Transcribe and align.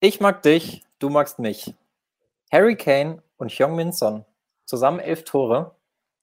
Ich 0.00 0.20
mag 0.20 0.42
dich, 0.42 0.82
du 0.98 1.10
magst 1.10 1.38
mich. 1.38 1.74
Harry 2.50 2.74
Kane 2.74 3.22
und 3.36 3.50
Hyung-Min 3.50 3.92
Son. 3.92 4.24
Zusammen 4.64 4.98
elf 4.98 5.24
Tore 5.24 5.74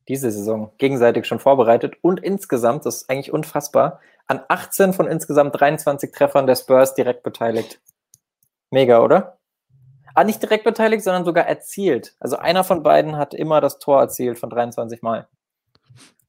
diese 0.07 0.31
Saison 0.31 0.71
gegenseitig 0.77 1.25
schon 1.25 1.39
vorbereitet 1.39 1.95
und 2.01 2.19
insgesamt, 2.19 2.85
das 2.85 3.01
ist 3.03 3.09
eigentlich 3.09 3.33
unfassbar, 3.33 3.99
an 4.25 4.41
18 4.47 4.93
von 4.93 5.07
insgesamt 5.07 5.59
23 5.59 6.11
Treffern 6.11 6.47
der 6.47 6.55
Spurs 6.55 6.95
direkt 6.95 7.23
beteiligt. 7.23 7.79
Mega, 8.71 9.01
oder? 9.01 9.37
Ah, 10.13 10.23
nicht 10.23 10.41
direkt 10.41 10.63
beteiligt, 10.63 11.03
sondern 11.03 11.25
sogar 11.25 11.45
erzielt. 11.45 12.15
Also 12.19 12.37
einer 12.37 12.63
von 12.63 12.83
beiden 12.83 13.17
hat 13.17 13.33
immer 13.33 13.61
das 13.61 13.79
Tor 13.79 14.01
erzielt 14.01 14.39
von 14.39 14.49
23 14.49 15.01
Mal. 15.01 15.27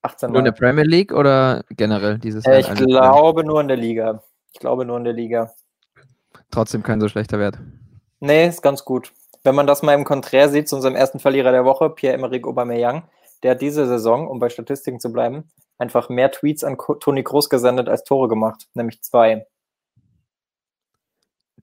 18 0.03 0.29
Mal. 0.29 0.33
Nur 0.33 0.39
in 0.41 0.45
der 0.45 0.53
Premier 0.53 0.85
League 0.85 1.13
oder 1.13 1.65
generell 1.71 2.19
dieses 2.19 2.45
äh, 2.45 2.61
Jahr? 2.61 2.73
Ich 2.73 2.75
glaube 2.75 3.45
nur 3.45 3.61
in 3.61 3.69
der 3.69 3.77
Liga. 3.77 4.23
Ich 4.53 4.61
glaube 4.61 4.85
nur 4.85 4.99
in 4.99 5.05
der 5.05 5.15
Liga. 5.15 5.53
Trotzdem 6.51 6.83
kein 6.83 7.01
so 7.01 7.09
schlechter 7.09 7.39
Wert. 7.39 7.59
Nee, 8.21 8.49
ist 8.49 8.63
ganz 8.63 8.85
gut. 8.85 9.13
Wenn 9.45 9.55
man 9.55 9.67
das 9.67 9.83
mal 9.83 9.95
im 9.95 10.05
Konträr 10.05 10.49
sieht 10.49 10.69
zu 10.69 10.77
unserem 10.77 10.97
ersten 10.97 11.21
Verlierer 11.21 11.53
der 11.53 11.65
Woche, 11.65 11.91
Pierre-Emerick 11.91 12.47
Aubameyang, 12.47 13.05
der 13.43 13.53
hat 13.53 13.63
diese 13.63 13.87
Saison, 13.87 14.27
um 14.27 14.39
bei 14.39 14.49
Statistiken 14.49 14.99
zu 14.99 15.13
bleiben, 15.13 15.51
einfach 15.79 16.09
mehr 16.09 16.31
Tweets 16.31 16.65
an 16.65 16.77
Toni 16.77 17.23
Kroos 17.23 17.49
gesendet 17.49 17.89
als 17.89 18.05
Tore 18.05 18.29
gemacht, 18.29 18.67
nämlich 18.75 19.03
zwei. 19.03 19.47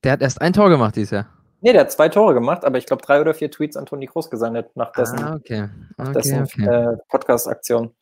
Der 0.02 0.12
hat 0.12 0.22
erst 0.22 0.40
ein 0.40 0.52
Tor 0.52 0.70
gemacht 0.70 0.96
dieses 0.96 1.10
Jahr. 1.10 1.26
Nee, 1.60 1.72
der 1.72 1.82
hat 1.82 1.92
zwei 1.92 2.08
Tore 2.08 2.34
gemacht, 2.34 2.64
aber 2.64 2.78
ich 2.78 2.86
glaube 2.86 3.02
drei 3.02 3.20
oder 3.20 3.34
vier 3.34 3.50
Tweets 3.50 3.76
an 3.76 3.86
Toni 3.86 4.06
Kroos 4.06 4.30
gesendet 4.30 4.70
nach 4.74 4.92
dessen, 4.92 5.22
ah, 5.22 5.34
okay. 5.34 5.68
okay, 5.96 6.12
dessen 6.12 6.42
okay. 6.42 6.64
äh, 6.64 6.96
Podcast-Aktion. 7.08 7.94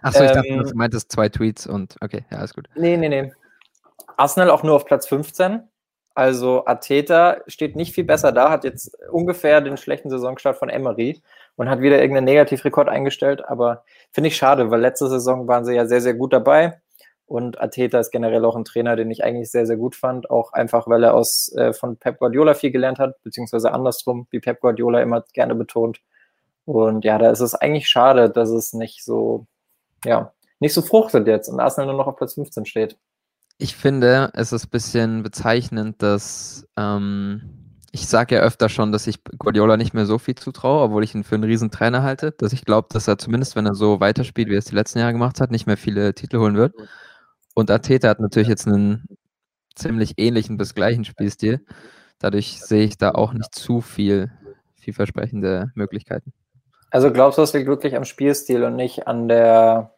Achso, 0.00 0.24
ich 0.24 0.30
ähm, 0.30 0.36
dachte, 0.36 0.70
du 0.70 0.76
meintest 0.76 1.12
zwei 1.12 1.28
Tweets 1.28 1.66
und 1.66 1.96
okay, 2.00 2.24
ja, 2.30 2.38
alles 2.38 2.54
gut. 2.54 2.68
Nee, 2.76 2.96
nee, 2.96 3.08
nee. 3.08 3.32
Arsenal 4.16 4.50
auch 4.50 4.62
nur 4.62 4.76
auf 4.76 4.84
Platz 4.84 5.06
15. 5.08 5.68
Also 6.20 6.66
Ateta 6.66 7.38
steht 7.46 7.76
nicht 7.76 7.94
viel 7.94 8.04
besser 8.04 8.30
da, 8.30 8.50
hat 8.50 8.64
jetzt 8.64 8.94
ungefähr 9.10 9.62
den 9.62 9.78
schlechten 9.78 10.10
Saisonstart 10.10 10.58
von 10.58 10.68
Emery 10.68 11.22
und 11.56 11.70
hat 11.70 11.80
wieder 11.80 11.98
irgendeinen 11.98 12.26
Negativrekord 12.26 12.90
eingestellt, 12.90 13.42
aber 13.48 13.84
finde 14.12 14.28
ich 14.28 14.36
schade, 14.36 14.70
weil 14.70 14.82
letzte 14.82 15.08
Saison 15.08 15.48
waren 15.48 15.64
sie 15.64 15.74
ja 15.74 15.86
sehr, 15.86 16.02
sehr 16.02 16.12
gut 16.12 16.34
dabei 16.34 16.78
und 17.24 17.58
Ateta 17.58 17.98
ist 17.98 18.10
generell 18.10 18.44
auch 18.44 18.54
ein 18.54 18.66
Trainer, 18.66 18.96
den 18.96 19.10
ich 19.10 19.24
eigentlich 19.24 19.50
sehr, 19.50 19.64
sehr 19.64 19.78
gut 19.78 19.96
fand, 19.96 20.28
auch 20.28 20.52
einfach, 20.52 20.86
weil 20.88 21.04
er 21.04 21.14
aus 21.14 21.54
äh, 21.56 21.72
von 21.72 21.96
Pep 21.96 22.18
Guardiola 22.18 22.52
viel 22.52 22.70
gelernt 22.70 22.98
hat, 22.98 23.14
beziehungsweise 23.22 23.72
andersrum, 23.72 24.26
wie 24.30 24.40
Pep 24.40 24.60
Guardiola 24.60 25.00
immer 25.00 25.24
gerne 25.32 25.54
betont. 25.54 26.02
Und 26.66 27.02
ja, 27.06 27.16
da 27.16 27.30
ist 27.30 27.40
es 27.40 27.54
eigentlich 27.54 27.88
schade, 27.88 28.28
dass 28.28 28.50
es 28.50 28.74
nicht 28.74 29.02
so, 29.02 29.46
ja, 30.04 30.34
nicht 30.58 30.74
so 30.74 30.82
fruchtet 30.82 31.26
jetzt 31.26 31.48
und 31.48 31.60
Arsenal 31.60 31.86
nur 31.86 31.96
noch 31.96 32.08
auf 32.08 32.16
Platz 32.16 32.34
15 32.34 32.66
steht. 32.66 32.98
Ich 33.62 33.76
finde, 33.76 34.30
es 34.32 34.52
ist 34.52 34.64
ein 34.64 34.70
bisschen 34.70 35.22
bezeichnend, 35.22 36.02
dass 36.02 36.66
ähm, 36.78 37.42
ich 37.92 38.08
sage 38.08 38.36
ja 38.36 38.40
öfter 38.40 38.70
schon, 38.70 38.90
dass 38.90 39.06
ich 39.06 39.22
Guardiola 39.36 39.76
nicht 39.76 39.92
mehr 39.92 40.06
so 40.06 40.16
viel 40.18 40.34
zutraue, 40.34 40.84
obwohl 40.84 41.04
ich 41.04 41.14
ihn 41.14 41.24
für 41.24 41.34
einen 41.34 41.44
riesen 41.44 41.70
Trainer 41.70 42.02
halte, 42.02 42.32
dass 42.32 42.54
ich 42.54 42.64
glaube, 42.64 42.88
dass 42.90 43.06
er 43.06 43.18
zumindest, 43.18 43.56
wenn 43.56 43.66
er 43.66 43.74
so 43.74 44.00
weiterspielt, 44.00 44.48
wie 44.48 44.54
er 44.54 44.60
es 44.60 44.64
die 44.64 44.74
letzten 44.74 45.00
Jahre 45.00 45.12
gemacht 45.12 45.42
hat, 45.42 45.50
nicht 45.50 45.66
mehr 45.66 45.76
viele 45.76 46.14
Titel 46.14 46.38
holen 46.38 46.56
wird. 46.56 46.74
Und 47.54 47.70
Arteta 47.70 48.08
hat 48.08 48.18
natürlich 48.18 48.48
jetzt 48.48 48.66
einen 48.66 49.04
ziemlich 49.74 50.14
ähnlichen 50.16 50.56
bis 50.56 50.74
gleichen 50.74 51.04
Spielstil. 51.04 51.62
Dadurch 52.18 52.62
sehe 52.62 52.84
ich 52.84 52.96
da 52.96 53.10
auch 53.10 53.34
nicht 53.34 53.54
zu 53.54 53.82
viel 53.82 54.32
vielversprechende 54.76 55.70
Möglichkeiten. 55.74 56.32
Also 56.90 57.12
glaubst 57.12 57.36
du, 57.36 57.42
es 57.42 57.52
liegt 57.52 57.66
wirklich 57.66 57.94
am 57.94 58.06
Spielstil 58.06 58.64
und 58.64 58.76
nicht 58.76 59.06
an 59.06 59.28
der 59.28 59.92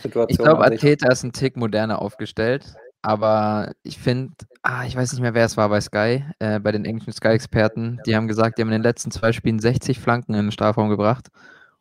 Situation. 0.00 0.28
Ich 0.28 0.38
glaube, 0.38 0.64
Arteta 0.64 1.10
ist 1.10 1.22
ein 1.22 1.32
Tick 1.32 1.56
moderner 1.56 2.00
aufgestellt, 2.00 2.74
aber 3.02 3.72
ich 3.82 3.98
finde, 3.98 4.34
ah, 4.62 4.84
ich 4.84 4.96
weiß 4.96 5.12
nicht 5.12 5.22
mehr, 5.22 5.34
wer 5.34 5.44
es 5.44 5.56
war 5.56 5.68
bei 5.68 5.80
Sky, 5.80 6.24
äh, 6.38 6.60
bei 6.60 6.72
den 6.72 6.84
englischen 6.84 7.12
Sky-Experten, 7.12 8.00
die 8.06 8.16
haben 8.16 8.28
gesagt, 8.28 8.58
die 8.58 8.62
haben 8.62 8.68
in 8.68 8.74
den 8.74 8.82
letzten 8.82 9.10
zwei 9.10 9.32
Spielen 9.32 9.58
60 9.58 9.98
Flanken 9.98 10.34
in 10.34 10.46
den 10.46 10.52
Strafraum 10.52 10.88
gebracht. 10.88 11.28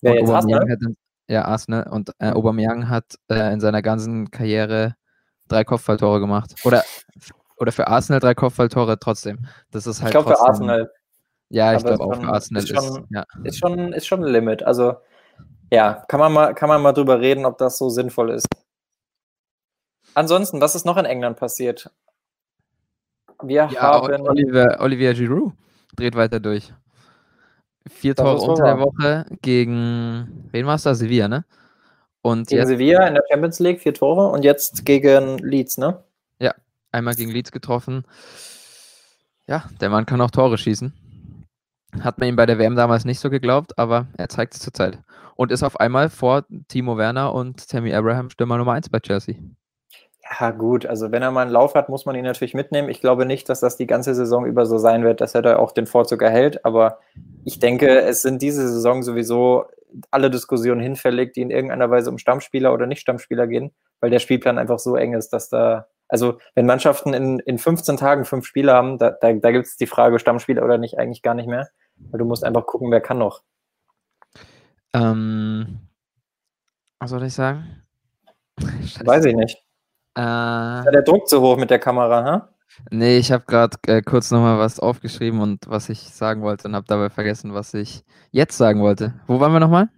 Ja, 0.01 0.13
jetzt 0.13 0.29
Arsenal? 0.29 0.69
Hat, 0.69 0.79
ja, 1.27 1.45
Arsenal. 1.45 1.87
Und 1.89 2.11
äh, 2.19 2.31
Aubameyang 2.31 2.89
hat 2.89 3.15
äh, 3.29 3.53
in 3.53 3.59
seiner 3.59 3.81
ganzen 3.81 4.31
Karriere 4.31 4.95
drei 5.47 5.63
Kopfballtore 5.63 6.19
gemacht. 6.19 6.55
Oder, 6.63 6.83
oder 7.57 7.71
für 7.71 7.87
Arsenal 7.87 8.19
drei 8.19 8.35
Kopfballtore 8.35 8.99
trotzdem. 8.99 9.39
Das 9.71 9.87
ist 9.87 10.01
halt 10.01 10.09
ich 10.09 10.19
glaube 10.19 10.35
für 10.35 10.39
Arsenal. 10.39 10.91
Ja, 11.49 11.75
ich 11.75 11.83
glaube 11.83 12.03
auch 12.03 12.15
für 12.15 12.27
Arsenal 12.27 12.63
ist, 12.63 12.69
schon, 12.69 12.77
ist, 12.77 13.01
ja. 13.09 13.25
ist, 13.43 13.57
schon, 13.57 13.93
ist 13.93 14.07
schon 14.07 14.23
ein 14.23 14.31
Limit. 14.31 14.63
Also 14.63 14.95
ja, 15.71 16.05
kann 16.07 16.19
man 16.19 16.33
mal, 16.33 16.53
kann 16.53 16.69
man 16.69 16.81
mal 16.81 16.93
drüber 16.93 17.19
reden, 17.19 17.45
ob 17.45 17.57
das 17.57 17.77
so 17.77 17.89
sinnvoll 17.89 18.31
ist. 18.31 18.47
Ansonsten, 20.13 20.61
was 20.61 20.75
ist 20.75 20.85
noch 20.85 20.97
in 20.97 21.05
England 21.05 21.37
passiert? 21.37 21.91
Wir 23.41 23.69
ja, 23.71 23.81
haben. 23.81 24.27
Oliver, 24.27 24.77
Olivier 24.79 25.13
Giroud 25.13 25.53
dreht 25.95 26.15
weiter 26.15 26.39
durch. 26.39 26.73
Vier 27.87 28.15
Tore 28.15 28.37
unter 28.41 28.63
der 28.63 28.79
Woche 28.79 29.25
gegen, 29.41 30.49
wen 30.51 30.65
war 30.65 30.75
es 30.75 30.83
da? 30.83 30.95
Sevilla, 30.95 31.27
ne? 31.27 31.45
Und 32.21 32.47
gegen 32.47 32.59
jetzt, 32.59 32.69
Sevilla 32.69 33.07
in 33.07 33.13
der 33.13 33.23
Champions 33.29 33.59
League, 33.59 33.79
vier 33.79 33.93
Tore 33.93 34.27
und 34.27 34.43
jetzt 34.43 34.85
gegen 34.85 35.37
Leeds, 35.37 35.77
ne? 35.77 36.03
Ja, 36.39 36.53
einmal 36.91 37.15
gegen 37.15 37.31
Leeds 37.31 37.51
getroffen. 37.51 38.03
Ja, 39.47 39.69
der 39.79 39.89
Mann 39.89 40.05
kann 40.05 40.19
auch 40.19 40.31
Tore 40.31 40.57
schießen. 40.57 40.93
Hat 41.99 42.19
man 42.19 42.29
ihm 42.29 42.35
bei 42.35 42.45
der 42.45 42.59
WM 42.59 42.75
damals 42.75 43.05
nicht 43.05 43.19
so 43.19 43.29
geglaubt, 43.29 43.77
aber 43.77 44.07
er 44.17 44.29
zeigt 44.29 44.53
es 44.53 44.59
zurzeit. 44.59 44.99
Und 45.35 45.51
ist 45.51 45.63
auf 45.63 45.79
einmal 45.79 46.09
vor 46.09 46.45
Timo 46.67 46.97
Werner 46.97 47.33
und 47.33 47.67
Tammy 47.69 47.93
Abraham 47.93 48.29
Stürmer 48.29 48.57
Nummer 48.57 48.73
1 48.73 48.89
bei 48.89 48.99
Chelsea. 48.99 49.35
Ja, 50.39 50.51
gut, 50.51 50.85
also 50.85 51.11
wenn 51.11 51.21
er 51.21 51.31
mal 51.31 51.43
einen 51.43 51.51
Lauf 51.51 51.75
hat, 51.75 51.89
muss 51.89 52.05
man 52.05 52.15
ihn 52.15 52.25
natürlich 52.25 52.53
mitnehmen. 52.53 52.89
Ich 52.89 52.99
glaube 52.99 53.25
nicht, 53.25 53.47
dass 53.47 53.61
das 53.61 53.77
die 53.77 53.87
ganze 53.87 54.13
Saison 54.13 54.45
über 54.45 54.65
so 54.65 54.77
sein 54.77 55.03
wird, 55.03 55.21
dass 55.21 55.35
er 55.35 55.41
da 55.41 55.57
auch 55.57 55.71
den 55.71 55.87
Vorzug 55.87 56.21
erhält. 56.21 56.65
Aber 56.65 56.99
ich 57.45 57.59
denke, 57.59 58.01
es 58.01 58.21
sind 58.21 58.41
diese 58.41 58.67
Saison 58.67 59.03
sowieso 59.03 59.65
alle 60.11 60.29
Diskussionen 60.29 60.81
hinfällig, 60.81 61.33
die 61.33 61.41
in 61.41 61.49
irgendeiner 61.49 61.89
Weise 61.89 62.09
um 62.09 62.17
Stammspieler 62.17 62.73
oder 62.73 62.87
Nicht-Stammspieler 62.87 63.47
gehen, 63.47 63.71
weil 64.01 64.09
der 64.09 64.19
Spielplan 64.19 64.57
einfach 64.57 64.79
so 64.79 64.95
eng 64.95 65.13
ist, 65.13 65.29
dass 65.29 65.49
da, 65.49 65.87
also 66.07 66.39
wenn 66.55 66.65
Mannschaften 66.65 67.13
in, 67.13 67.39
in 67.39 67.57
15 67.57 67.97
Tagen 67.97 68.25
fünf 68.25 68.45
Spieler 68.45 68.73
haben, 68.73 68.97
da, 68.97 69.11
da, 69.11 69.33
da 69.33 69.51
gibt 69.51 69.65
es 69.65 69.77
die 69.77 69.87
Frage, 69.87 70.19
Stammspieler 70.19 70.63
oder 70.63 70.77
nicht, 70.77 70.97
eigentlich 70.97 71.21
gar 71.21 71.33
nicht 71.33 71.47
mehr. 71.47 71.67
Weil 72.11 72.19
du 72.19 72.25
musst 72.25 72.43
einfach 72.43 72.65
gucken, 72.65 72.91
wer 72.91 73.01
kann 73.01 73.17
noch. 73.17 73.41
Ähm, 74.93 75.79
was 76.99 77.09
soll 77.09 77.23
ich 77.23 77.33
sagen? 77.33 77.83
Weiß 79.03 79.25
ich 79.25 79.35
nicht. 79.35 79.57
Äh, 80.15 80.21
ja 80.21 80.91
der 80.91 81.01
Druck 81.03 81.27
zu 81.27 81.41
hoch 81.41 81.57
mit 81.57 81.69
der 81.69 81.79
Kamera, 81.79 82.23
ha? 82.23 82.49
Nee, 82.91 83.17
ich 83.17 83.31
habe 83.31 83.45
gerade 83.47 83.77
äh, 83.87 84.01
kurz 84.01 84.31
nochmal 84.31 84.59
was 84.59 84.79
aufgeschrieben 84.79 85.41
und 85.41 85.67
was 85.67 85.89
ich 85.89 85.99
sagen 85.99 86.41
wollte 86.41 86.67
und 86.67 86.75
habe 86.75 86.85
dabei 86.87 87.09
vergessen, 87.09 87.53
was 87.53 87.73
ich 87.73 88.03
jetzt 88.31 88.57
sagen 88.57 88.81
wollte. 88.81 89.13
Wo 89.25 89.39
waren 89.39 89.53
wir 89.53 89.59
nochmal? 89.59 89.89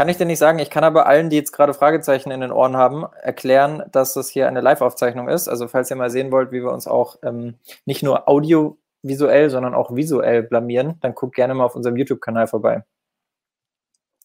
Kann 0.00 0.08
ich 0.08 0.16
dir 0.16 0.24
nicht 0.24 0.38
sagen. 0.38 0.58
Ich 0.60 0.70
kann 0.70 0.82
aber 0.82 1.04
allen, 1.04 1.28
die 1.28 1.36
jetzt 1.36 1.52
gerade 1.52 1.74
Fragezeichen 1.74 2.30
in 2.30 2.40
den 2.40 2.52
Ohren 2.52 2.74
haben, 2.74 3.04
erklären, 3.20 3.82
dass 3.92 4.14
das 4.14 4.30
hier 4.30 4.48
eine 4.48 4.62
Live-Aufzeichnung 4.62 5.28
ist. 5.28 5.46
Also 5.46 5.68
falls 5.68 5.90
ihr 5.90 5.96
mal 5.96 6.08
sehen 6.08 6.32
wollt, 6.32 6.52
wie 6.52 6.62
wir 6.62 6.72
uns 6.72 6.86
auch 6.86 7.18
ähm, 7.22 7.58
nicht 7.84 8.02
nur 8.02 8.26
audiovisuell, 8.26 9.50
sondern 9.50 9.74
auch 9.74 9.94
visuell 9.94 10.42
blamieren, 10.42 10.96
dann 11.02 11.14
guckt 11.14 11.34
gerne 11.34 11.52
mal 11.52 11.64
auf 11.64 11.76
unserem 11.76 11.98
YouTube-Kanal 11.98 12.46
vorbei. 12.46 12.82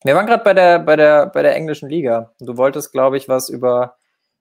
Wir 0.06 0.16
waren 0.16 0.28
gerade 0.28 0.46
bei 0.46 0.54
der, 0.54 0.80
bei, 0.80 0.96
der, 0.96 1.26
bei 1.26 1.42
der 1.42 1.58
englischen 1.58 1.90
Liga. 1.90 2.32
Du 2.40 2.56
wolltest, 2.56 2.94
glaube 2.94 3.18
ich, 3.18 3.28
was 3.28 3.50
über 3.50 3.98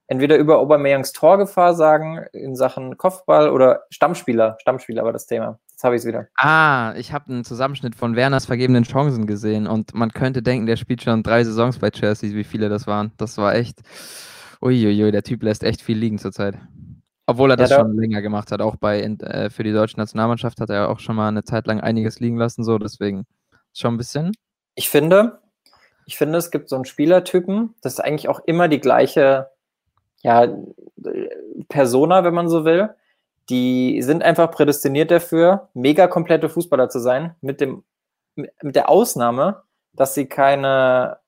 entweder 0.07 0.37
über 0.37 0.59
Aubameyangs 0.59 1.11
Torgefahr 1.11 1.75
sagen 1.75 2.27
in 2.33 2.55
Sachen 2.55 2.97
Kopfball 2.97 3.51
oder 3.51 3.87
Stammspieler. 3.91 4.57
Stammspieler 4.61 5.03
war 5.03 5.13
das 5.13 5.27
Thema. 5.27 5.59
Jetzt 5.75 5.83
habe 5.83 5.97
ich 5.97 6.03
es 6.03 6.07
wieder. 6.07 6.29
Ah, 6.37 6.95
ich 6.97 7.13
habe 7.13 7.33
einen 7.33 7.43
Zusammenschnitt 7.43 7.97
von 7.97 8.15
Werners 8.15 8.47
vergebenen 8.47 8.85
Chancen 8.85 9.27
gesehen 9.27 9.67
und 9.67 9.93
man 9.93 10.13
könnte 10.13 10.41
denken, 10.41 10.67
der 10.67 10.77
spielt 10.77 11.03
schon 11.03 11.25
drei 11.25 11.43
Saisons 11.43 11.81
bei 11.81 11.91
Chelsea, 11.91 12.33
wie 12.33 12.45
viele 12.45 12.69
das 12.69 12.87
waren. 12.87 13.11
Das 13.17 13.39
war 13.39 13.57
echt. 13.57 13.81
Uiuiui, 14.63 15.11
der 15.11 15.25
Typ 15.25 15.43
lässt 15.43 15.65
echt 15.65 15.83
viel 15.83 15.99
liegen 15.99 16.19
zurzeit. 16.19 16.57
Obwohl 17.27 17.51
er 17.51 17.57
das 17.57 17.71
ja, 17.71 17.81
schon 17.81 17.97
länger 17.97 18.23
gemacht 18.23 18.53
hat. 18.53 18.61
Auch 18.61 18.77
bei 18.77 19.03
äh, 19.03 19.51
für 19.51 19.65
die 19.65 19.73
deutsche 19.73 19.97
Nationalmannschaft 19.97 20.61
hat 20.61 20.71
er 20.71 20.91
auch 20.91 21.01
schon 21.01 21.17
mal 21.17 21.27
eine 21.27 21.43
Zeit 21.43 21.67
lang 21.67 21.81
einiges 21.81 22.21
liegen 22.21 22.37
lassen, 22.37 22.63
so 22.63 22.79
deswegen 22.79 23.27
schon 23.73 23.95
ein 23.95 23.99
bisschen. 23.99 24.31
Ich 24.77 24.89
finde, 24.89 25.41
ich 26.07 26.17
finde, 26.17 26.39
es 26.39 26.53
gibt 26.53 26.69
so 26.69 26.77
einen 26.77 26.85
Spielertypen, 26.85 27.75
das 27.83 27.95
ist 27.95 28.01
eigentlich 28.01 28.29
auch 28.29 28.39
immer 28.47 28.69
die 28.69 28.81
gleiche 28.81 29.49
ja, 30.23 30.47
Persona, 31.69 32.23
wenn 32.23 32.35
man 32.35 32.49
so 32.49 32.65
will. 32.65 32.91
Die 33.51 34.01
sind 34.03 34.23
einfach 34.23 34.51
prädestiniert 34.51 35.11
dafür, 35.11 35.69
mega 35.75 36.07
komplette 36.07 36.49
Fußballer 36.49 36.89
zu 36.89 36.99
sein, 36.99 37.35
mit, 37.41 37.61
dem, 37.61 37.85
mit 38.37 38.77
der 38.77 38.89
Ausnahme, 38.89 39.63
dass 39.93 40.15
sie 40.15 40.27
keine 40.27 41.19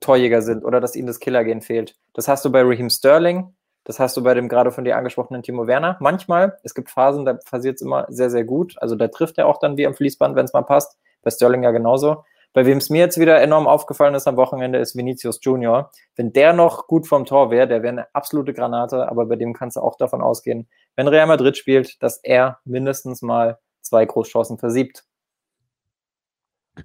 Torjäger 0.00 0.42
sind 0.42 0.64
oder 0.64 0.80
dass 0.80 0.96
ihnen 0.96 1.06
das 1.06 1.20
Killergehen 1.20 1.62
fehlt. 1.62 1.96
Das 2.12 2.28
hast 2.28 2.44
du 2.44 2.52
bei 2.52 2.62
Raheem 2.62 2.90
Sterling, 2.90 3.54
das 3.84 4.00
hast 4.00 4.16
du 4.16 4.22
bei 4.22 4.34
dem 4.34 4.48
gerade 4.48 4.72
von 4.72 4.84
dir 4.84 4.96
angesprochenen 4.96 5.42
Timo 5.42 5.66
Werner. 5.66 5.96
Manchmal, 6.00 6.58
es 6.64 6.74
gibt 6.74 6.90
Phasen, 6.90 7.24
da 7.24 7.34
passiert 7.34 7.76
es 7.76 7.82
immer 7.82 8.06
sehr, 8.08 8.30
sehr 8.30 8.44
gut. 8.44 8.74
Also 8.80 8.96
da 8.96 9.08
trifft 9.08 9.38
er 9.38 9.46
auch 9.46 9.58
dann 9.58 9.76
wie 9.76 9.86
am 9.86 9.94
Fließband, 9.94 10.34
wenn 10.34 10.44
es 10.44 10.52
mal 10.52 10.62
passt. 10.62 10.98
Bei 11.22 11.30
Sterling 11.30 11.62
ja 11.62 11.70
genauso. 11.70 12.24
Bei 12.56 12.64
wem 12.64 12.78
es 12.78 12.88
mir 12.88 13.00
jetzt 13.00 13.20
wieder 13.20 13.38
enorm 13.42 13.66
aufgefallen 13.66 14.14
ist 14.14 14.26
am 14.26 14.38
Wochenende, 14.38 14.78
ist 14.78 14.96
Vinicius 14.96 15.40
Junior. 15.42 15.90
Wenn 16.14 16.32
der 16.32 16.54
noch 16.54 16.86
gut 16.86 17.06
vom 17.06 17.26
Tor 17.26 17.50
wäre, 17.50 17.68
der 17.68 17.82
wäre 17.82 17.92
eine 17.92 18.14
absolute 18.14 18.54
Granate, 18.54 19.10
aber 19.10 19.26
bei 19.26 19.36
dem 19.36 19.52
kannst 19.52 19.76
du 19.76 19.82
auch 19.82 19.98
davon 19.98 20.22
ausgehen, 20.22 20.66
wenn 20.94 21.06
Real 21.06 21.26
Madrid 21.26 21.58
spielt, 21.58 22.02
dass 22.02 22.16
er 22.16 22.58
mindestens 22.64 23.20
mal 23.20 23.58
zwei 23.82 24.06
Großchancen 24.06 24.56
versiebt. 24.56 25.04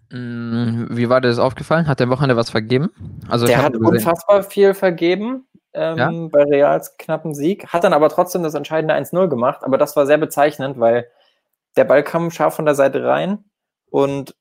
Mm, 0.09 0.87
wie 0.89 1.07
war 1.07 1.21
dir 1.21 1.29
das 1.29 1.39
aufgefallen? 1.39 1.87
Hat 1.87 2.01
der 2.01 2.09
Wochenende 2.09 2.35
was 2.35 2.49
vergeben? 2.49 2.91
Also 3.29 3.45
der 3.45 3.63
hat 3.63 3.77
unfassbar 3.77 4.43
viel 4.43 4.73
vergeben 4.73 5.47
ähm, 5.71 5.97
ja? 5.97 6.11
bei 6.33 6.43
Reals 6.43 6.97
knappen 6.97 7.33
Sieg, 7.33 7.67
hat 7.67 7.85
dann 7.85 7.93
aber 7.93 8.09
trotzdem 8.09 8.43
das 8.43 8.55
entscheidende 8.55 8.93
1-0 8.93 9.29
gemacht, 9.29 9.63
aber 9.63 9.77
das 9.77 9.95
war 9.95 10.05
sehr 10.05 10.17
bezeichnend, 10.17 10.81
weil 10.81 11.07
der 11.77 11.85
Ball 11.85 12.03
kam 12.03 12.29
scharf 12.29 12.55
von 12.55 12.65
der 12.65 12.75
Seite 12.75 13.05
rein 13.05 13.45
und 13.89 14.35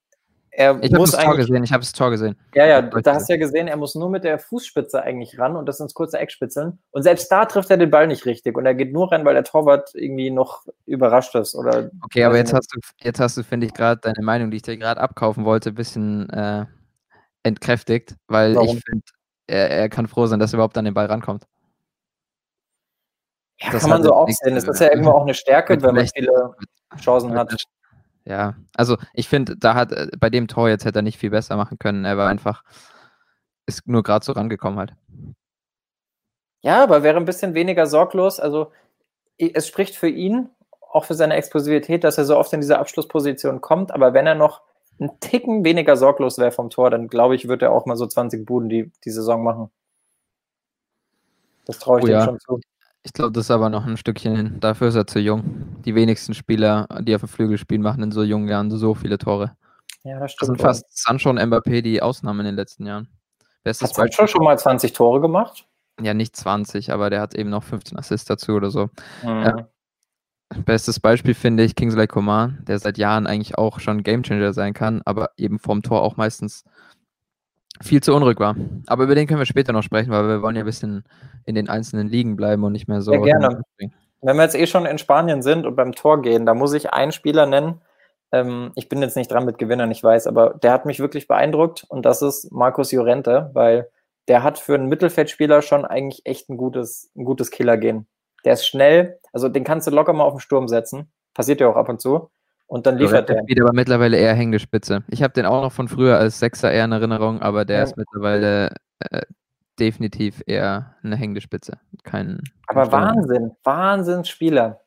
er 0.60 0.82
ich 0.82 0.92
habe 0.92 1.04
das 1.04 1.12
Tor 1.12 1.36
gesehen, 1.36 1.64
ich 1.64 1.72
habe 1.72 1.80
das 1.80 1.92
Tor 1.92 2.10
gesehen. 2.10 2.36
Ja, 2.54 2.66
ja, 2.66 2.82
da 2.82 3.14
hast 3.14 3.28
du 3.28 3.32
ja 3.32 3.38
gesehen, 3.38 3.66
er 3.66 3.76
muss 3.78 3.94
nur 3.94 4.10
mit 4.10 4.24
der 4.24 4.38
Fußspitze 4.38 5.02
eigentlich 5.02 5.38
ran 5.38 5.56
und 5.56 5.66
das 5.66 5.80
ins 5.80 5.94
kurze 5.94 6.18
Eck 6.18 6.30
spitzeln. 6.30 6.78
Und 6.90 7.02
selbst 7.02 7.32
da 7.32 7.46
trifft 7.46 7.70
er 7.70 7.78
den 7.78 7.90
Ball 7.90 8.06
nicht 8.06 8.26
richtig 8.26 8.56
und 8.56 8.66
er 8.66 8.74
geht 8.74 8.92
nur 8.92 9.10
rein, 9.10 9.24
weil 9.24 9.34
der 9.34 9.44
Torwart 9.44 9.90
irgendwie 9.94 10.30
noch 10.30 10.66
überrascht 10.84 11.34
ist. 11.34 11.54
Oder 11.54 11.90
okay, 12.02 12.24
aber 12.24 12.36
jetzt 12.36 12.52
hast 12.52 12.74
du, 12.74 12.80
jetzt 13.02 13.20
hast 13.20 13.38
du, 13.38 13.42
finde 13.42 13.66
ich, 13.66 13.72
gerade 13.72 14.00
deine 14.02 14.22
Meinung, 14.22 14.50
die 14.50 14.58
ich 14.58 14.62
dir 14.62 14.76
gerade 14.76 15.00
abkaufen 15.00 15.46
wollte, 15.46 15.70
ein 15.70 15.74
bisschen 15.74 16.28
äh, 16.30 16.66
entkräftigt, 17.42 18.16
weil 18.28 18.54
Warum? 18.54 18.76
ich 18.76 18.84
finde, 18.84 19.04
er, 19.46 19.70
er, 19.70 19.88
kann 19.88 20.06
froh 20.08 20.26
sein, 20.26 20.38
dass 20.38 20.52
er 20.52 20.58
überhaupt 20.58 20.76
an 20.76 20.84
den 20.84 20.94
Ball 20.94 21.06
rankommt. 21.06 21.46
Ja, 23.60 23.72
das 23.72 23.82
kann 23.82 23.90
man 23.90 24.02
so 24.02 24.12
auch 24.12 24.28
sehen. 24.28 24.54
Das 24.54 24.64
ist 24.64 24.80
ja 24.80 24.90
irgendwo 24.90 25.10
auch 25.12 25.22
eine 25.22 25.34
Stärke, 25.34 25.80
wenn 25.82 25.94
man 25.94 26.06
viele 26.06 26.54
Chancen 26.98 27.34
hat. 27.34 27.66
Ja, 28.24 28.54
also 28.74 28.96
ich 29.14 29.28
finde, 29.28 29.56
da 29.56 29.74
hat 29.74 29.92
äh, 29.92 30.08
bei 30.18 30.30
dem 30.30 30.48
Tor 30.48 30.68
jetzt 30.68 30.84
hätte 30.84 31.00
er 31.00 31.02
nicht 31.02 31.18
viel 31.18 31.30
besser 31.30 31.56
machen 31.56 31.78
können. 31.78 32.04
Er 32.04 32.16
war 32.16 32.28
einfach, 32.28 32.62
ist 33.66 33.88
nur 33.88 34.02
gerade 34.02 34.24
so 34.24 34.32
rangekommen 34.32 34.78
halt. 34.78 34.94
Ja, 36.62 36.82
aber 36.82 37.02
wäre 37.02 37.16
ein 37.16 37.24
bisschen 37.24 37.54
weniger 37.54 37.86
sorglos. 37.86 38.38
Also 38.38 38.72
es 39.38 39.66
spricht 39.66 39.96
für 39.96 40.08
ihn, 40.08 40.50
auch 40.80 41.04
für 41.04 41.14
seine 41.14 41.34
Explosivität, 41.34 42.04
dass 42.04 42.18
er 42.18 42.24
so 42.24 42.36
oft 42.36 42.52
in 42.52 42.60
diese 42.60 42.78
Abschlussposition 42.78 43.60
kommt. 43.60 43.92
Aber 43.92 44.12
wenn 44.12 44.26
er 44.26 44.34
noch 44.34 44.60
einen 44.98 45.18
Ticken 45.20 45.64
weniger 45.64 45.96
sorglos 45.96 46.38
wäre 46.38 46.52
vom 46.52 46.68
Tor, 46.68 46.90
dann 46.90 47.08
glaube 47.08 47.34
ich, 47.34 47.48
wird 47.48 47.62
er 47.62 47.72
auch 47.72 47.86
mal 47.86 47.96
so 47.96 48.06
20 48.06 48.44
Buden 48.44 48.68
die, 48.68 48.92
die 49.04 49.10
Saison 49.10 49.42
machen. 49.42 49.70
Das 51.64 51.78
traue 51.78 52.00
ich 52.00 52.06
oh, 52.06 52.08
ja. 52.08 52.24
schon 52.24 52.38
zu. 52.40 52.60
Ich 53.02 53.12
glaube, 53.12 53.32
das 53.32 53.46
ist 53.46 53.50
aber 53.50 53.70
noch 53.70 53.86
ein 53.86 53.96
Stückchen 53.96 54.36
hin. 54.36 54.60
Dafür 54.60 54.88
ist 54.88 54.94
er 54.94 55.06
zu 55.06 55.20
jung. 55.20 55.82
Die 55.84 55.94
wenigsten 55.94 56.34
Spieler, 56.34 56.86
die 57.00 57.14
auf 57.14 57.22
dem 57.22 57.28
Flügel 57.28 57.56
spielen, 57.56 57.82
machen 57.82 58.02
in 58.02 58.12
so 58.12 58.22
jungen 58.22 58.48
Jahren 58.48 58.70
so 58.70 58.94
viele 58.94 59.16
Tore. 59.16 59.56
Ja, 60.04 60.18
das 60.18 60.32
stimmt. 60.32 60.40
Das 60.40 60.46
sind 60.48 60.60
fast 60.60 61.02
Sancho 61.02 61.30
und 61.30 61.38
Mbappé 61.38 61.80
die 61.82 62.02
Ausnahmen 62.02 62.40
in 62.40 62.46
den 62.46 62.56
letzten 62.56 62.86
Jahren. 62.86 63.08
Bestes 63.62 63.88
hat 63.88 63.94
Sancho 63.94 64.26
schon 64.26 64.44
mal 64.44 64.58
20 64.58 64.92
Tore 64.92 65.20
gemacht? 65.20 65.66
Ja, 66.00 66.14
nicht 66.14 66.36
20, 66.36 66.92
aber 66.92 67.10
der 67.10 67.20
hat 67.20 67.34
eben 67.34 67.50
noch 67.50 67.62
15 67.62 67.98
Assists 67.98 68.26
dazu 68.26 68.52
oder 68.52 68.70
so. 68.70 68.90
Mhm. 69.22 69.28
Ja. 69.28 69.68
Bestes 70.64 70.98
Beispiel 70.98 71.34
finde 71.34 71.62
ich 71.62 71.76
Kingsley 71.76 72.06
Coman, 72.06 72.58
der 72.66 72.78
seit 72.78 72.98
Jahren 72.98 73.26
eigentlich 73.26 73.56
auch 73.56 73.78
schon 73.78 74.02
Gamechanger 74.02 74.52
sein 74.52 74.74
kann, 74.74 75.00
aber 75.04 75.30
eben 75.36 75.58
vom 75.58 75.82
Tor 75.82 76.02
auch 76.02 76.16
meistens 76.16 76.64
viel 77.82 78.02
zu 78.02 78.14
unruhig 78.14 78.38
war. 78.38 78.56
Aber 78.86 79.04
über 79.04 79.14
den 79.14 79.26
können 79.26 79.40
wir 79.40 79.46
später 79.46 79.72
noch 79.72 79.82
sprechen, 79.82 80.10
weil 80.10 80.28
wir 80.28 80.42
wollen 80.42 80.56
ja 80.56 80.62
ein 80.62 80.66
bisschen 80.66 81.04
in 81.46 81.54
den 81.54 81.68
einzelnen 81.68 82.08
Ligen 82.08 82.36
bleiben 82.36 82.62
und 82.64 82.72
nicht 82.72 82.88
mehr 82.88 83.00
so. 83.00 83.12
Ja, 83.12 83.20
gerne. 83.20 83.62
Wenn 84.22 84.36
wir 84.36 84.42
jetzt 84.42 84.54
eh 84.54 84.66
schon 84.66 84.84
in 84.84 84.98
Spanien 84.98 85.42
sind 85.42 85.66
und 85.66 85.76
beim 85.76 85.92
Tor 85.92 86.20
gehen, 86.20 86.44
da 86.44 86.54
muss 86.54 86.74
ich 86.74 86.92
einen 86.92 87.12
Spieler 87.12 87.46
nennen. 87.46 87.80
Ähm, 88.32 88.72
ich 88.74 88.88
bin 88.88 89.00
jetzt 89.00 89.16
nicht 89.16 89.30
dran 89.30 89.46
mit 89.46 89.58
Gewinnern, 89.58 89.90
ich 89.90 90.04
weiß, 90.04 90.26
aber 90.26 90.50
der 90.62 90.72
hat 90.72 90.84
mich 90.84 91.00
wirklich 91.00 91.26
beeindruckt 91.26 91.84
und 91.88 92.04
das 92.04 92.22
ist 92.22 92.52
Markus 92.52 92.92
Llorente, 92.92 93.50
weil 93.54 93.88
der 94.28 94.42
hat 94.42 94.58
für 94.58 94.74
einen 94.74 94.88
Mittelfeldspieler 94.88 95.62
schon 95.62 95.84
eigentlich 95.84 96.26
echt 96.26 96.48
ein 96.50 96.56
gutes, 96.56 97.10
ein 97.16 97.24
gutes 97.24 97.50
Killer-Gehen. 97.50 98.06
Der 98.44 98.52
ist 98.52 98.66
schnell, 98.66 99.18
also 99.32 99.48
den 99.48 99.64
kannst 99.64 99.86
du 99.86 99.90
locker 99.90 100.12
mal 100.12 100.24
auf 100.24 100.34
den 100.34 100.40
Sturm 100.40 100.68
setzen. 100.68 101.10
Passiert 101.34 101.60
ja 101.60 101.68
auch 101.68 101.76
ab 101.76 101.88
und 101.88 102.00
zu. 102.00 102.30
Und 102.70 102.86
dann 102.86 102.98
liefert 102.98 103.28
der. 103.28 103.42
Wieder 103.48 103.64
aber 103.64 103.72
mittlerweile 103.72 104.16
eher 104.16 104.32
hängende 104.32 104.60
Spitze. 104.60 105.02
Ich 105.08 105.24
habe 105.24 105.32
den 105.32 105.44
auch 105.44 105.60
noch 105.60 105.72
von 105.72 105.88
früher 105.88 106.18
als 106.18 106.38
Sechser 106.38 106.70
eher 106.70 106.84
in 106.84 106.92
Erinnerung, 106.92 107.42
aber 107.42 107.64
der 107.64 107.78
ja. 107.78 107.82
ist 107.82 107.96
mittlerweile 107.96 108.72
äh, 109.00 109.22
definitiv 109.80 110.40
eher 110.46 110.94
eine 111.02 111.16
hängende 111.16 111.40
Spitze. 111.40 111.80
Kein, 112.04 112.40
aber 112.68 112.82
kein 112.82 112.92
Wahnsinn, 112.92 113.50
Wahnsinnsspieler. 113.64 114.82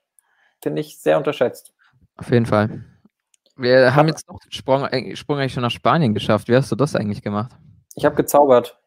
Finde 0.62 0.80
ich 0.80 0.98
sehr 0.98 1.18
unterschätzt. 1.18 1.74
Auf 2.16 2.32
jeden 2.32 2.46
Fall. 2.46 2.86
Wir 3.58 3.80
aber 3.80 3.96
haben 3.98 4.08
jetzt 4.08 4.30
noch 4.30 4.40
den 4.40 4.54
Sprung, 4.54 4.88
Sprung 5.16 5.40
eigentlich 5.40 5.54
schon 5.54 5.64
nach 5.64 5.70
Spanien 5.70 6.14
geschafft. 6.14 6.48
Wie 6.48 6.56
hast 6.56 6.72
du 6.72 6.78
das 6.78 6.96
eigentlich 6.96 7.22
gemacht? 7.22 7.52
Ich 7.96 8.06
habe 8.06 8.16
gezaubert. 8.16 8.80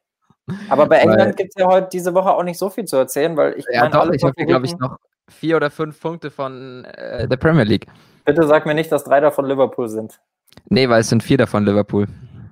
Aber 0.70 0.86
bei 0.86 0.96
England 1.00 1.36
gibt 1.36 1.52
es 1.54 1.60
ja 1.60 1.68
heute 1.68 1.88
diese 1.92 2.14
Woche 2.14 2.30
auch 2.30 2.44
nicht 2.44 2.56
so 2.56 2.70
viel 2.70 2.86
zu 2.86 2.96
erzählen, 2.96 3.36
weil 3.36 3.58
ich. 3.58 3.66
Ja, 3.70 3.90
doch, 3.90 4.10
ich 4.10 4.22
habe 4.24 4.32
hier, 4.38 4.46
glaube 4.46 4.64
ich, 4.64 4.74
noch 4.78 4.96
vier 5.28 5.56
oder 5.56 5.68
fünf 5.68 6.00
Punkte 6.00 6.30
von 6.30 6.86
äh, 6.86 7.28
der 7.28 7.36
Premier 7.36 7.64
League. 7.64 7.86
Bitte 8.26 8.44
sag 8.46 8.66
mir 8.66 8.74
nicht, 8.74 8.90
dass 8.90 9.04
drei 9.04 9.20
davon 9.20 9.46
Liverpool 9.46 9.88
sind. 9.88 10.20
Nee, 10.68 10.88
weil 10.88 11.00
es 11.00 11.08
sind 11.08 11.22
vier 11.22 11.38
davon 11.38 11.64
Liverpool. 11.64 12.08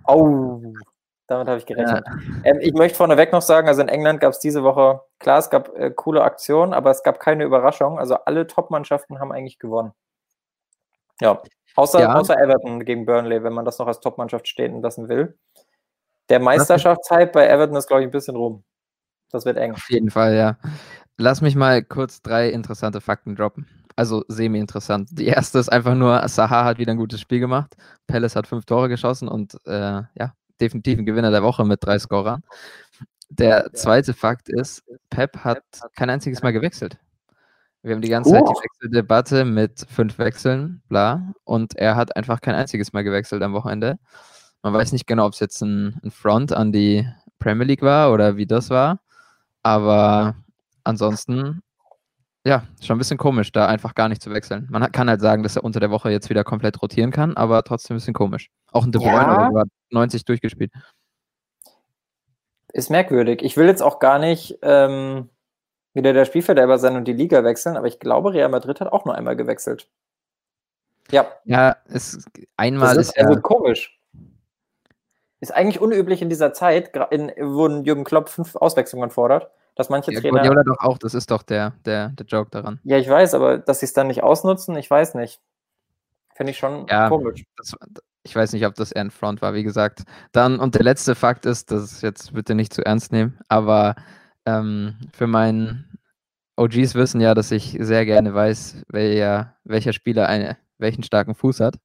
Oh, 0.07 0.63
damit 1.27 1.49
habe 1.49 1.59
ich 1.59 1.67
gerechnet. 1.67 2.05
Ja. 2.07 2.19
Ähm, 2.45 2.59
ich 2.61 2.73
möchte 2.75 2.97
vorneweg 2.97 3.33
noch 3.33 3.43
sagen, 3.43 3.67
also 3.67 3.83
in 3.83 3.89
England 3.89 4.21
gab 4.21 4.31
es 4.33 4.39
diese 4.39 4.63
Woche, 4.63 5.01
klar, 5.19 5.39
es 5.39 5.51
gab 5.51 5.77
äh, 5.77 5.91
coole 5.91 6.23
Aktionen, 6.23 6.73
aber 6.73 6.91
es 6.91 7.03
gab 7.03 7.19
keine 7.19 7.43
Überraschung. 7.43 7.99
Also 7.99 8.15
alle 8.15 8.47
Top-Mannschaften 8.47 9.19
haben 9.19 9.33
eigentlich 9.33 9.59
gewonnen. 9.59 9.93
Ja, 11.21 11.43
außer, 11.75 12.01
ja. 12.01 12.15
außer 12.15 12.39
Everton 12.39 12.85
gegen 12.85 13.05
Burnley, 13.05 13.43
wenn 13.43 13.53
man 13.53 13.65
das 13.65 13.79
noch 13.79 13.89
als 13.89 13.99
Top-Mannschaft 13.99 14.47
stehen 14.47 14.81
lassen 14.81 15.09
will. 15.09 15.37
Der 16.29 16.39
Meisterschaftshype 16.39 17.33
bei 17.33 17.49
Everton 17.49 17.77
ist, 17.77 17.89
glaube 17.89 18.03
ich, 18.03 18.09
ein 18.09 18.13
bisschen 18.13 18.37
rum. 18.37 18.63
Das 19.31 19.45
wird 19.45 19.57
eng. 19.57 19.73
Auf 19.73 19.91
jeden 19.91 20.11
Fall, 20.11 20.35
ja. 20.35 20.57
Lass 21.17 21.41
mich 21.41 21.57
mal 21.57 21.83
kurz 21.83 22.23
drei 22.23 22.49
interessante 22.49 23.01
Fakten 23.01 23.35
droppen 23.35 23.67
also 23.97 24.25
semi-interessant. 24.29 25.09
Die 25.13 25.27
erste 25.27 25.59
ist 25.59 25.71
einfach 25.71 25.95
nur, 25.95 26.27
Saha 26.29 26.65
hat 26.65 26.79
wieder 26.79 26.93
ein 26.93 26.99
gutes 26.99 27.21
Spiel 27.21 27.41
gemacht. 27.41 27.77
Palace 28.07 28.37
hat 28.37 28.47
fünf 28.47 28.65
Tore 28.65 28.89
geschossen 28.89 29.29
und 29.29 29.55
äh, 29.67 30.03
ja, 30.15 30.35
definitiv 30.61 30.99
ein 30.99 31.07
Gewinner 31.07 31.31
der 31.31 31.43
Woche 31.43 31.65
mit 31.65 31.85
drei 31.85 31.99
Scorern. 31.99 32.43
Der 33.31 33.73
zweite 33.73 34.15
Fakt 34.15 34.49
ist, 34.49 34.83
Pep 35.11 35.39
hat 35.39 35.63
kein 35.97 36.11
einziges 36.11 36.43
Mal 36.43 36.53
gewechselt. 36.53 36.99
Wir 37.83 37.95
haben 37.95 38.03
die 38.03 38.09
ganze 38.09 38.31
Zeit 38.31 38.45
die 38.49 38.63
Wechseldebatte 38.63 39.45
mit 39.45 39.87
fünf 39.91 40.19
Wechseln, 40.19 40.83
bla, 40.89 41.35
und 41.45 41.77
er 41.77 41.97
hat 41.97 42.17
einfach 42.17 42.41
kein 42.41 42.55
einziges 42.55 42.93
Mal 42.93 43.05
gewechselt 43.05 43.43
am 43.43 43.53
Wochenende. 43.53 43.99
Man 44.63 44.73
weiß 44.73 44.93
nicht 44.93 45.07
genau, 45.07 45.27
ob 45.27 45.35
es 45.35 45.41
jetzt 45.41 45.61
ein, 45.61 46.01
ein 46.03 46.11
Front 46.11 46.53
an 46.53 46.73
die 46.73 47.07
Premier 47.39 47.67
League 47.67 47.83
war 47.83 48.11
oder 48.13 48.39
wie 48.39 48.47
das 48.47 48.71
war, 48.71 49.01
aber 49.63 50.35
ansonsten 50.85 51.61
ja, 52.47 52.65
schon 52.83 52.97
ein 52.97 52.99
bisschen 52.99 53.17
komisch, 53.17 53.53
da 53.53 53.67
einfach 53.67 53.95
gar 53.95 54.09
nicht 54.09 54.23
zu 54.23 54.31
wechseln. 54.31 54.67
Man 54.71 54.93
kann 54.93 55.09
halt 55.09 55.23
sagen, 55.23 55.43
dass 55.43 55.57
er 55.57 55.65
unter 55.65 55.81
der 55.81 55.91
Woche 55.91 56.11
jetzt 56.11 56.29
wieder 56.29 56.45
komplett 56.45 56.81
rotieren 56.83 57.11
kann, 57.11 57.37
aber 57.37 57.63
trotzdem 57.65 57.95
ein 57.95 57.99
bisschen 57.99 58.15
komisch. 58.15 58.51
Auch 58.71 58.85
ein 58.85 58.93
De 58.93 59.01
Bruyne 59.01 59.17
ja. 59.17 59.55
war 59.55 59.65
90 59.91 60.25
durchgespielt. 60.25 60.71
Ist 62.73 62.91
merkwürdig. 62.91 63.43
Ich 63.43 63.57
will 63.57 63.67
jetzt 63.67 63.83
auch 63.83 63.99
gar 63.99 64.19
nicht 64.19 64.59
ähm, 64.63 65.31
wieder 65.95 66.13
der 66.13 66.27
Spielverderber 66.27 66.79
sein 66.79 66.97
und 66.97 67.07
die 67.07 67.13
Liga 67.13 67.45
wechseln, 67.45 67.77
aber 67.77 67.87
ich 67.87 67.99
glaube, 67.99 68.35
Real 68.35 68.51
Madrid 68.51 68.81
hat 68.81 68.93
auch 68.93 69.07
nur 69.07 69.15
einmal 69.15 69.37
gewechselt. 69.37 69.89
Ja. 71.11 71.27
Ja, 71.45 71.77
es, 71.87 72.27
einmal 72.57 72.95
das 72.95 73.09
ist, 73.09 73.09
ist 73.11 73.17
ja, 73.17 73.27
also 73.27 73.41
komisch. 73.41 73.94
Ist 75.45 75.55
eigentlich 75.55 75.81
unüblich 75.81 76.23
in 76.23 76.29
dieser 76.29 76.53
Zeit, 76.53 76.97
in, 77.11 77.31
wo 77.39 77.69
Jürgen 77.69 78.05
Klopp 78.05 78.29
fünf 78.29 78.57
Auswechslungen 78.57 79.11
fordert 79.11 79.51
dass 79.75 79.89
manche 79.89 80.13
ja, 80.13 80.21
Trainer. 80.21 80.41
Guardiola 80.41 80.63
doch 80.65 80.79
auch, 80.79 80.99
das 80.99 81.15
ist 81.15 81.31
doch 81.31 81.43
der, 81.43 81.73
der, 81.85 82.11
der 82.11 82.27
Joke 82.27 82.51
daran. 82.51 82.81
Ja, 82.85 82.99
ich 82.99 83.09
weiß, 83.09 83.35
aber 83.35 83.59
dass 83.59 83.81
sie 83.81 83.87
es 83.87 83.93
dann 83.93 84.07
nicht 84.07 84.23
ausnutzen, 84.23 84.77
ich 84.77 84.91
weiß 84.91 85.15
nicht. 85.15 85.41
Finde 86.35 86.53
ich 86.53 86.59
schon 86.59 86.87
ja, 86.89 87.09
komisch. 87.09 87.45
Das, 87.57 87.75
ich 88.23 88.35
weiß 88.35 88.53
nicht, 88.53 88.67
ob 88.67 88.75
das 88.75 88.93
eher 88.93 89.03
ein 89.03 89.11
Front 89.11 89.43
war, 89.43 89.55
wie 89.55 89.63
gesagt. 89.63 90.03
Dann, 90.33 90.59
und 90.59 90.75
der 90.75 90.83
letzte 90.83 91.15
Fakt 91.15 91.47
ist, 91.47 91.71
das 91.71 91.93
ist 91.93 92.03
jetzt 92.03 92.35
bitte 92.35 92.55
nicht 92.55 92.73
zu 92.73 92.85
ernst 92.85 93.13
nehmen, 93.13 93.39
aber 93.49 93.95
ähm, 94.47 94.97
für 95.13 95.27
meinen 95.27 95.99
OGs 96.57 96.95
wissen 96.95 97.21
ja, 97.21 97.35
dass 97.35 97.51
ich 97.51 97.77
sehr 97.81 98.05
gerne 98.07 98.35
weiß, 98.35 98.85
welcher, 98.89 99.55
welcher 99.65 99.93
Spieler 99.93 100.29
eine, 100.29 100.57
welchen 100.79 101.03
starken 101.03 101.35
Fuß 101.35 101.61
hat. 101.61 101.77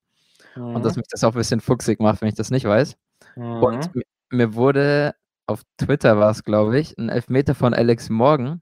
Mhm. 0.56 0.76
Und 0.76 0.86
dass 0.86 0.96
mich 0.96 1.08
das 1.10 1.24
auch 1.24 1.34
ein 1.34 1.38
bisschen 1.38 1.62
fuchsig 1.62 2.00
macht, 2.00 2.22
wenn 2.22 2.30
ich 2.30 2.36
das 2.36 2.52
nicht 2.52 2.66
weiß. 2.66 2.96
Mhm. 3.40 3.64
Und 3.64 3.90
mir 4.30 4.54
wurde 4.54 5.16
auf 5.48 5.64
Twitter 5.78 6.20
war 6.20 6.30
es, 6.30 6.44
glaube 6.44 6.78
ich, 6.78 6.98
ein 6.98 7.10
Elfmeter 7.10 7.56
von 7.56 7.74
Alex 7.74 8.10
Morgan 8.10 8.62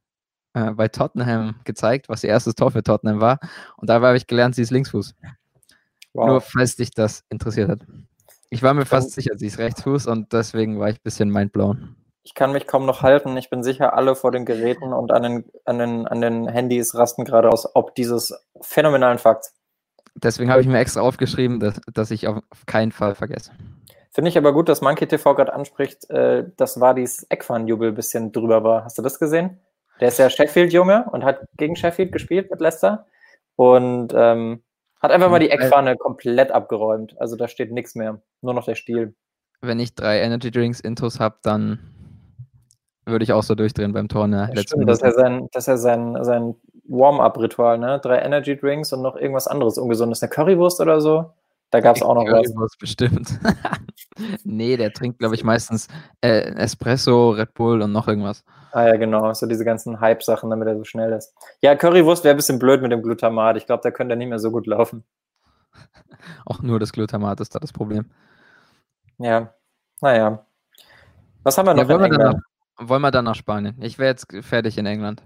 äh, 0.54 0.72
bei 0.72 0.88
Tottenham 0.88 1.56
gezeigt, 1.66 2.08
was 2.08 2.24
ihr 2.24 2.30
erstes 2.30 2.56
Tor 2.56 2.72
für 2.72 2.84
Tottenham 2.84 3.20
war. 3.20 3.40
Und 3.76 3.90
dabei 3.90 4.08
habe 4.08 4.18
ich 4.18 4.28
gelernt, 4.28 4.56
sie 4.56 4.62
ist 4.62 4.72
Linksfuß. 4.72 5.14
Wow. 6.14 6.28
Nur 6.28 6.42
falls 6.42 6.78
dich 6.78 6.92
das 6.92 7.26
interessiert 7.30 7.70
hat. 7.70 7.80
Ich 8.50 8.64
war 8.64 8.74
mir 8.74 8.86
fast 8.86 9.12
sicher, 9.12 9.34
sie 9.36 9.48
ist 9.48 9.58
Rechtsfuß 9.58 10.08
und 10.08 10.32
deswegen 10.32 10.80
war 10.80 10.90
ich 10.90 10.98
ein 10.98 11.04
bisschen 11.04 11.30
mindblown. 11.30 11.98
Ich 12.24 12.34
kann 12.34 12.54
mich 12.54 12.68
kaum 12.68 12.86
noch 12.86 13.02
halten. 13.02 13.36
Ich 13.36 13.50
bin 13.50 13.64
sicher, 13.64 13.94
alle 13.94 14.16
vor 14.16 14.32
den 14.32 14.46
Geräten 14.46 14.94
und 14.94 15.12
an 15.12 15.24
den, 15.24 15.46
an 15.66 15.80
den, 15.80 16.08
an 16.08 16.22
den 16.22 16.48
Handys 16.48 16.96
rasten 16.96 17.26
gerade 17.26 17.50
aus, 17.50 17.76
ob 17.76 17.96
dieses 17.96 18.34
phänomenalen 18.62 19.18
Fakts. 19.18 19.54
Deswegen 20.16 20.50
habe 20.50 20.62
ich 20.62 20.68
mir 20.68 20.80
extra 20.80 21.02
aufgeschrieben, 21.02 21.60
dass, 21.60 21.80
dass 21.94 22.12
ich 22.12 22.28
auf 22.28 22.42
keinen 22.66 22.92
Fall 22.92 23.16
vergesse. 23.16 23.52
Finde 24.18 24.30
ich 24.30 24.38
aber 24.40 24.52
gut, 24.52 24.68
dass 24.68 24.82
Monkey 24.82 25.06
TV 25.06 25.36
gerade 25.36 25.54
anspricht, 25.54 26.10
äh, 26.10 26.46
dass 26.58 26.82
Wadis 26.82 27.28
Eckfahren-Jubel 27.30 27.90
ein 27.90 27.94
bisschen 27.94 28.32
drüber 28.32 28.64
war. 28.64 28.84
Hast 28.84 28.98
du 28.98 29.04
das 29.04 29.20
gesehen? 29.20 29.60
Der 30.00 30.08
ist 30.08 30.18
ja 30.18 30.28
Sheffield-Junge 30.28 31.06
und 31.12 31.24
hat 31.24 31.42
gegen 31.56 31.76
Sheffield 31.76 32.12
gespielt 32.12 32.50
mit 32.50 32.60
Leicester 32.60 33.06
und 33.58 34.16
ähm, 34.16 34.64
hat 35.00 35.12
einfach 35.12 35.30
mal 35.30 35.38
die 35.38 35.52
Eckfahne 35.52 35.98
komplett 35.98 36.52
abgeräumt. 36.52 37.14
Also 37.22 37.36
da 37.36 37.48
steht 37.48 37.72
nichts 37.72 37.94
mehr, 37.94 38.20
nur 38.42 38.56
noch 38.56 38.66
der 38.66 38.74
Stiel. 38.74 39.14
Wenn 39.62 39.80
ich 39.80 39.94
drei 39.94 40.20
Energy 40.22 40.50
Drinks 40.50 40.80
Intos 40.80 41.20
habe, 41.20 41.38
dann 41.44 41.78
würde 43.06 43.22
ich 43.22 43.34
auch 43.34 43.44
so 43.44 43.54
durchdrehen 43.54 43.94
beim 43.94 44.08
Tor. 44.08 44.28
Ne? 44.28 44.50
Ja, 44.52 44.64
stimmt, 44.64 44.90
das 44.90 44.98
ist 44.98 45.04
ja 45.04 45.12
sein, 45.12 45.48
das 45.52 45.66
ist 45.66 45.68
ja 45.68 45.78
sein, 45.78 46.24
sein 46.24 46.56
Warm-up-Ritual, 46.86 47.78
ne? 47.78 48.00
Drei 48.02 48.18
Energy 48.18 48.58
Drinks 48.58 48.92
und 48.94 49.04
noch 49.04 49.16
irgendwas 49.16 49.48
anderes 49.48 49.78
Ungesundes. 49.78 50.24
Eine 50.24 50.32
Currywurst 50.32 50.82
oder 50.82 51.02
so? 51.02 51.34
Da 51.70 51.82
gab 51.82 51.98
es 51.98 52.02
auch 52.02 52.16
noch 52.16 52.24
was. 52.24 52.78
bestimmt. 52.78 53.40
nee, 54.44 54.78
der 54.78 54.94
trinkt, 54.94 55.20
glaube 55.20 55.36
ich, 55.36 55.44
meistens 55.44 55.88
äh, 56.22 56.54
Espresso, 56.56 57.32
Red 57.32 57.54
Bull 57.54 57.82
und 57.82 57.92
noch 57.92 58.08
irgendwas. 58.08 58.46
Ah 58.72 58.88
ja, 58.88 58.96
genau. 58.96 59.34
So 59.34 59.48
diese 59.48 59.66
ganzen 59.66 60.00
Hype-Sachen, 60.00 60.50
damit 60.50 60.68
er 60.68 60.78
so 60.78 60.86
schnell 60.86 61.12
ist. 61.12 61.34
Ja, 61.62 61.76
Currywurst 61.76 62.24
wäre 62.24 62.34
ein 62.34 62.38
bisschen 62.38 62.60
blöd 62.60 62.82
mit 62.82 62.92
dem 62.92 63.02
Glutamat. 63.02 63.58
Ich 63.58 63.66
glaube, 63.66 63.82
da 63.84 63.92
könnte 63.92 64.14
er 64.14 64.18
nicht 64.18 64.30
mehr 64.30 64.40
so 64.40 64.52
gut 64.52 64.66
laufen. 64.66 65.04
Auch 66.46 66.62
nur 66.62 66.80
das 66.80 66.94
Glutamat 66.94 67.42
ist 67.42 67.54
da 67.54 67.60
das 67.60 67.74
Problem. 67.74 68.06
Ja, 69.18 69.54
naja. 70.02 70.46
Was 71.44 71.58
haben 71.58 71.66
wir 71.66 71.74
noch 71.74 71.84
ja, 71.84 71.90
wollen, 71.90 72.12
wir 72.12 72.18
nach, 72.18 72.36
wollen 72.78 73.02
wir 73.02 73.12
dann 73.12 73.26
nach 73.26 73.36
Spanien? 73.36 73.76
Ich 73.82 74.00
wäre 74.00 74.10
jetzt 74.10 74.28
fertig 74.42 74.78
in 74.78 74.86
England. 74.86 75.24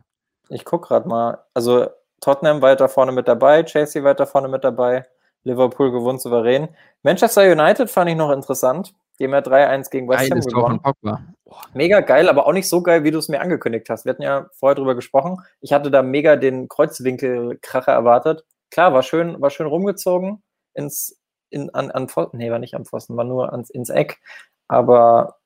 Ich 0.50 0.66
gucke 0.66 0.88
gerade 0.88 1.08
mal. 1.08 1.40
Also 1.54 1.88
Tottenham 2.20 2.62
weiter 2.62 2.90
vorne 2.90 3.12
mit 3.12 3.28
dabei, 3.28 3.64
Chelsea 3.64 4.04
weiter 4.04 4.26
vorne 4.26 4.48
mit 4.48 4.64
dabei. 4.64 5.06
Liverpool 5.44 5.92
gewonnen 5.92 6.20
souverän. 6.20 6.70
Manchester 7.04 7.52
United 7.52 7.90
fand 7.90 8.10
ich 8.10 8.16
noch 8.16 8.32
interessant. 8.32 8.94
Die 9.20 9.26
haben 9.26 9.34
ja 9.34 9.40
3-1 9.40 9.90
gegen 9.92 10.10
West 10.10 10.32
Ham 10.32 10.40
gewonnen. 10.40 11.36
Mega 11.74 12.00
geil, 12.00 12.30
aber 12.30 12.48
auch 12.48 12.54
nicht 12.54 12.70
so 12.70 12.82
geil, 12.82 13.04
wie 13.04 13.12
du 13.12 13.20
es 13.20 13.28
mir 13.28 13.42
angekündigt 13.42 13.90
hast. 13.90 14.06
Wir 14.06 14.14
hatten 14.14 14.22
ja 14.22 14.48
vorher 14.54 14.76
drüber 14.76 14.96
gesprochen. 14.96 15.38
Ich 15.60 15.74
hatte 15.74 15.92
da 15.92 16.02
mega 16.02 16.38
den 16.38 16.68
Kreuzwinkelkracher 16.68 17.92
erwartet. 17.92 18.46
Klar, 18.72 18.94
war 18.94 19.04
schön, 19.04 19.40
war 19.42 19.50
schön 19.50 19.68
rumgezogen 19.68 20.42
ins, 20.74 21.20
in, 21.50 21.70
an, 21.76 21.92
an 21.92 22.08
Pfosten. 22.08 22.38
Nee, 22.38 22.52
war 22.52 22.60
nicht 22.60 22.74
am 22.74 22.86
Pfosten, 22.86 23.18
war 23.18 23.26
nur 23.26 23.52
ans, 23.52 23.70
ins 23.70 23.90
Eck. 23.90 24.20
Aber 24.68 25.38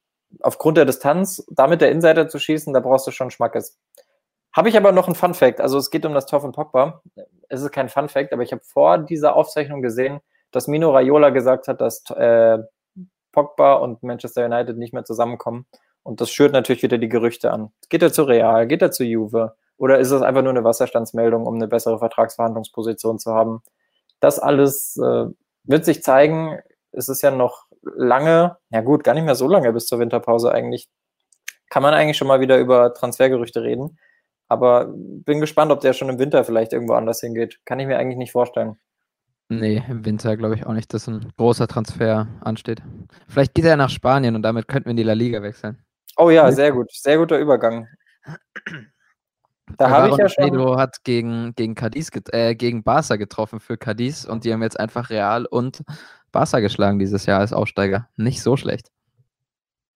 aufgrund 0.41 0.77
der 0.77 0.85
Distanz, 0.85 1.43
damit 1.49 1.81
der 1.81 1.91
Insider 1.91 2.27
zu 2.27 2.39
schießen, 2.39 2.73
da 2.73 2.79
brauchst 2.79 3.07
du 3.07 3.11
schon 3.11 3.31
Schmackes. 3.31 3.79
Habe 4.55 4.69
ich 4.69 4.77
aber 4.77 4.93
noch 4.93 5.07
einen 5.07 5.15
Fun 5.15 5.33
Fact. 5.33 5.59
Also 5.59 5.77
es 5.77 5.91
geht 5.91 6.05
um 6.05 6.13
das 6.13 6.27
Tor 6.27 6.39
von 6.39 6.53
Pogba. 6.53 7.01
Es 7.49 7.61
ist 7.61 7.71
kein 7.73 7.89
Fun 7.89 8.07
Fact, 8.07 8.31
aber 8.31 8.41
ich 8.41 8.53
habe 8.53 8.61
vor 8.63 8.97
dieser 8.97 9.35
Aufzeichnung 9.35 9.81
gesehen, 9.81 10.21
dass 10.51 10.67
Mino 10.67 10.91
Raiola 10.91 11.31
gesagt 11.31 11.67
hat, 11.67 11.81
dass 11.81 12.09
äh, 12.11 12.59
Pogba 13.33 13.73
und 13.73 14.01
Manchester 14.01 14.45
United 14.45 14.77
nicht 14.77 14.93
mehr 14.93 15.03
zusammenkommen. 15.03 15.65
Und 16.03 16.21
das 16.21 16.31
schürt 16.31 16.53
natürlich 16.53 16.83
wieder 16.83 16.97
die 16.97 17.09
Gerüchte 17.09 17.51
an. 17.51 17.73
Geht 17.89 18.01
er 18.01 18.13
zu 18.13 18.23
Real? 18.23 18.65
Geht 18.65 18.81
er 18.81 18.91
zu 18.91 19.03
Juve? 19.03 19.55
Oder 19.75 19.99
ist 19.99 20.11
es 20.11 20.21
einfach 20.21 20.41
nur 20.41 20.51
eine 20.51 20.63
Wasserstandsmeldung, 20.63 21.45
um 21.45 21.55
eine 21.55 21.67
bessere 21.67 21.99
Vertragsverhandlungsposition 21.99 23.19
zu 23.19 23.33
haben? 23.33 23.61
Das 24.21 24.39
alles 24.39 24.95
äh, 24.95 25.25
wird 25.63 25.83
sich 25.83 26.01
zeigen. 26.01 26.59
Es 26.93 27.09
ist 27.09 27.21
ja 27.23 27.31
noch 27.31 27.65
lange, 27.81 28.55
ja 28.69 28.79
gut, 28.79 29.03
gar 29.03 29.15
nicht 29.15 29.25
mehr 29.25 29.35
so 29.35 29.49
lange 29.49 29.73
bis 29.73 29.87
zur 29.87 29.99
Winterpause 29.99 30.49
eigentlich. 30.53 30.87
Kann 31.69 31.83
man 31.83 31.93
eigentlich 31.93 32.15
schon 32.15 32.29
mal 32.29 32.39
wieder 32.39 32.57
über 32.57 32.93
Transfergerüchte 32.93 33.63
reden. 33.63 33.97
Aber 34.47 34.93
bin 34.95 35.39
gespannt, 35.39 35.71
ob 35.71 35.81
der 35.81 35.93
schon 35.93 36.09
im 36.09 36.19
Winter 36.19 36.43
vielleicht 36.43 36.73
irgendwo 36.73 36.93
anders 36.93 37.19
hingeht. 37.19 37.59
Kann 37.65 37.79
ich 37.79 37.87
mir 37.87 37.97
eigentlich 37.97 38.17
nicht 38.17 38.31
vorstellen. 38.31 38.77
Nee, 39.49 39.83
im 39.87 40.05
Winter 40.05 40.37
glaube 40.37 40.55
ich 40.55 40.65
auch 40.65 40.73
nicht, 40.73 40.93
dass 40.93 41.07
ein 41.07 41.31
großer 41.37 41.67
Transfer 41.67 42.27
ansteht. 42.41 42.81
Vielleicht 43.27 43.53
geht 43.53 43.65
er 43.65 43.77
nach 43.77 43.89
Spanien 43.89 44.35
und 44.35 44.41
damit 44.41 44.67
könnten 44.67 44.85
wir 44.85 44.91
in 44.91 44.97
die 44.97 45.03
La 45.03 45.13
Liga 45.13 45.41
wechseln. 45.41 45.83
Oh 46.17 46.29
ja, 46.29 46.51
sehr 46.51 46.71
gut. 46.71 46.91
Sehr 46.91 47.17
guter 47.17 47.37
Übergang. 47.37 47.87
Da 49.77 49.89
habe 49.89 50.09
ich 50.09 50.17
ja 50.17 50.29
schon. 50.29 50.45
Pedro 50.45 50.77
hat 50.77 51.03
gegen, 51.03 51.53
gegen, 51.55 51.75
Cadiz, 51.75 52.11
äh, 52.31 52.55
gegen 52.55 52.83
Barca 52.83 53.15
getroffen 53.15 53.59
für 53.59 53.77
Cadiz 53.77 54.25
und 54.25 54.45
die 54.45 54.53
haben 54.53 54.61
jetzt 54.61 54.79
einfach 54.79 55.09
Real 55.09 55.45
und 55.45 55.83
Barca 56.31 56.59
geschlagen 56.59 56.99
dieses 56.99 57.25
Jahr 57.25 57.39
als 57.39 57.53
Aufsteiger. 57.53 58.07
Nicht 58.15 58.41
so 58.41 58.57
schlecht. 58.57 58.91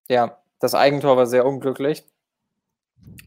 Ja, 0.10 0.40
das 0.60 0.74
Eigentor 0.76 1.18
war 1.18 1.28
sehr 1.28 1.46
unglücklich. 1.46 2.06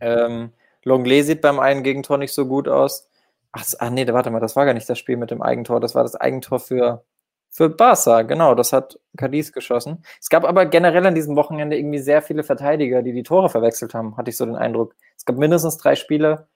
Ähm, 0.01 0.53
Longley 0.85 1.23
sieht 1.23 1.41
beim 1.41 1.61
einen 1.61 1.83
Gegentor 1.83 2.19
nicht 2.19 2.35
so 2.35 2.47
gut 2.47 2.69
aus. 2.69 3.09
Ach, 3.53 3.65
ach 3.79 3.91
nee, 3.91 4.07
warte 4.09 4.31
mal, 4.31 4.41
das 4.41 4.57
war 4.57 4.65
gar 4.65 4.75
nicht 4.75 4.89
das 4.89 4.99
Spiel 4.99 5.17
mit 5.17 5.31
dem 5.31 5.43
Eigentor. 5.43 5.81
Das 5.81 5.95
war 5.95 6.03
das 6.03 6.17
Eigentor 6.17 6.59
für, 6.61 7.05
für 7.51 7.69
Barca, 7.69 8.23
genau. 8.23 8.55
Das 8.55 8.73
hat 8.73 8.99
Cadiz 9.17 9.53
geschossen. 9.53 10.05
Es 10.21 10.29
gab 10.31 10.45
aber 10.45 10.67
generell 10.67 11.07
an 11.07 11.15
diesem 11.15 11.37
Wochenende 11.37 11.77
irgendwie 11.77 11.99
sehr 11.99 12.23
viele 12.23 12.43
Verteidiger, 12.45 13.03
die 13.03 13.13
die 13.13 13.23
Tore 13.23 13.51
verwechselt 13.51 13.95
haben, 13.95 14.17
hatte 14.17 14.31
ich 14.31 14.37
so 14.37 14.47
den 14.47 14.57
Eindruck. 14.57 14.95
Es 15.17 15.25
gab 15.25 15.37
mindestens 15.37 15.77
drei 15.77 15.97
Spiele, 15.97 16.49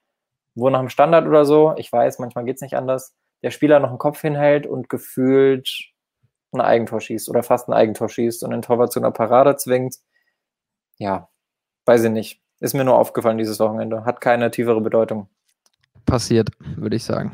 wo 0.55 0.69
nach 0.69 0.79
dem 0.79 0.89
Standard 0.89 1.27
oder 1.27 1.45
so, 1.45 1.75
ich 1.77 1.91
weiß, 1.91 2.19
manchmal 2.19 2.45
geht 2.45 2.55
es 2.55 2.61
nicht 2.61 2.75
anders, 2.75 3.15
der 3.43 3.51
Spieler 3.51 3.79
noch 3.79 3.89
einen 3.89 3.99
Kopf 3.99 4.21
hinhält 4.21 4.65
und 4.65 4.89
gefühlt 4.89 5.93
ein 6.51 6.61
Eigentor 6.61 7.01
schießt 7.01 7.29
oder 7.29 7.43
fast 7.43 7.67
ein 7.69 7.73
Eigentor 7.73 8.09
schießt 8.09 8.43
und 8.43 8.51
den 8.51 8.61
Torwart 8.61 8.91
zu 8.91 8.99
einer 8.99 9.11
Parade 9.11 9.55
zwingt. 9.57 9.97
Ja, 10.97 11.29
weiß 11.85 12.05
ich 12.05 12.11
nicht. 12.11 12.41
Ist 12.59 12.73
mir 12.73 12.83
nur 12.83 12.97
aufgefallen 12.97 13.37
dieses 13.37 13.59
Wochenende. 13.59 14.05
Hat 14.05 14.21
keine 14.21 14.49
tiefere 14.49 14.81
Bedeutung. 14.81 15.27
Passiert, 16.05 16.49
würde 16.75 16.95
ich 16.95 17.03
sagen. 17.03 17.31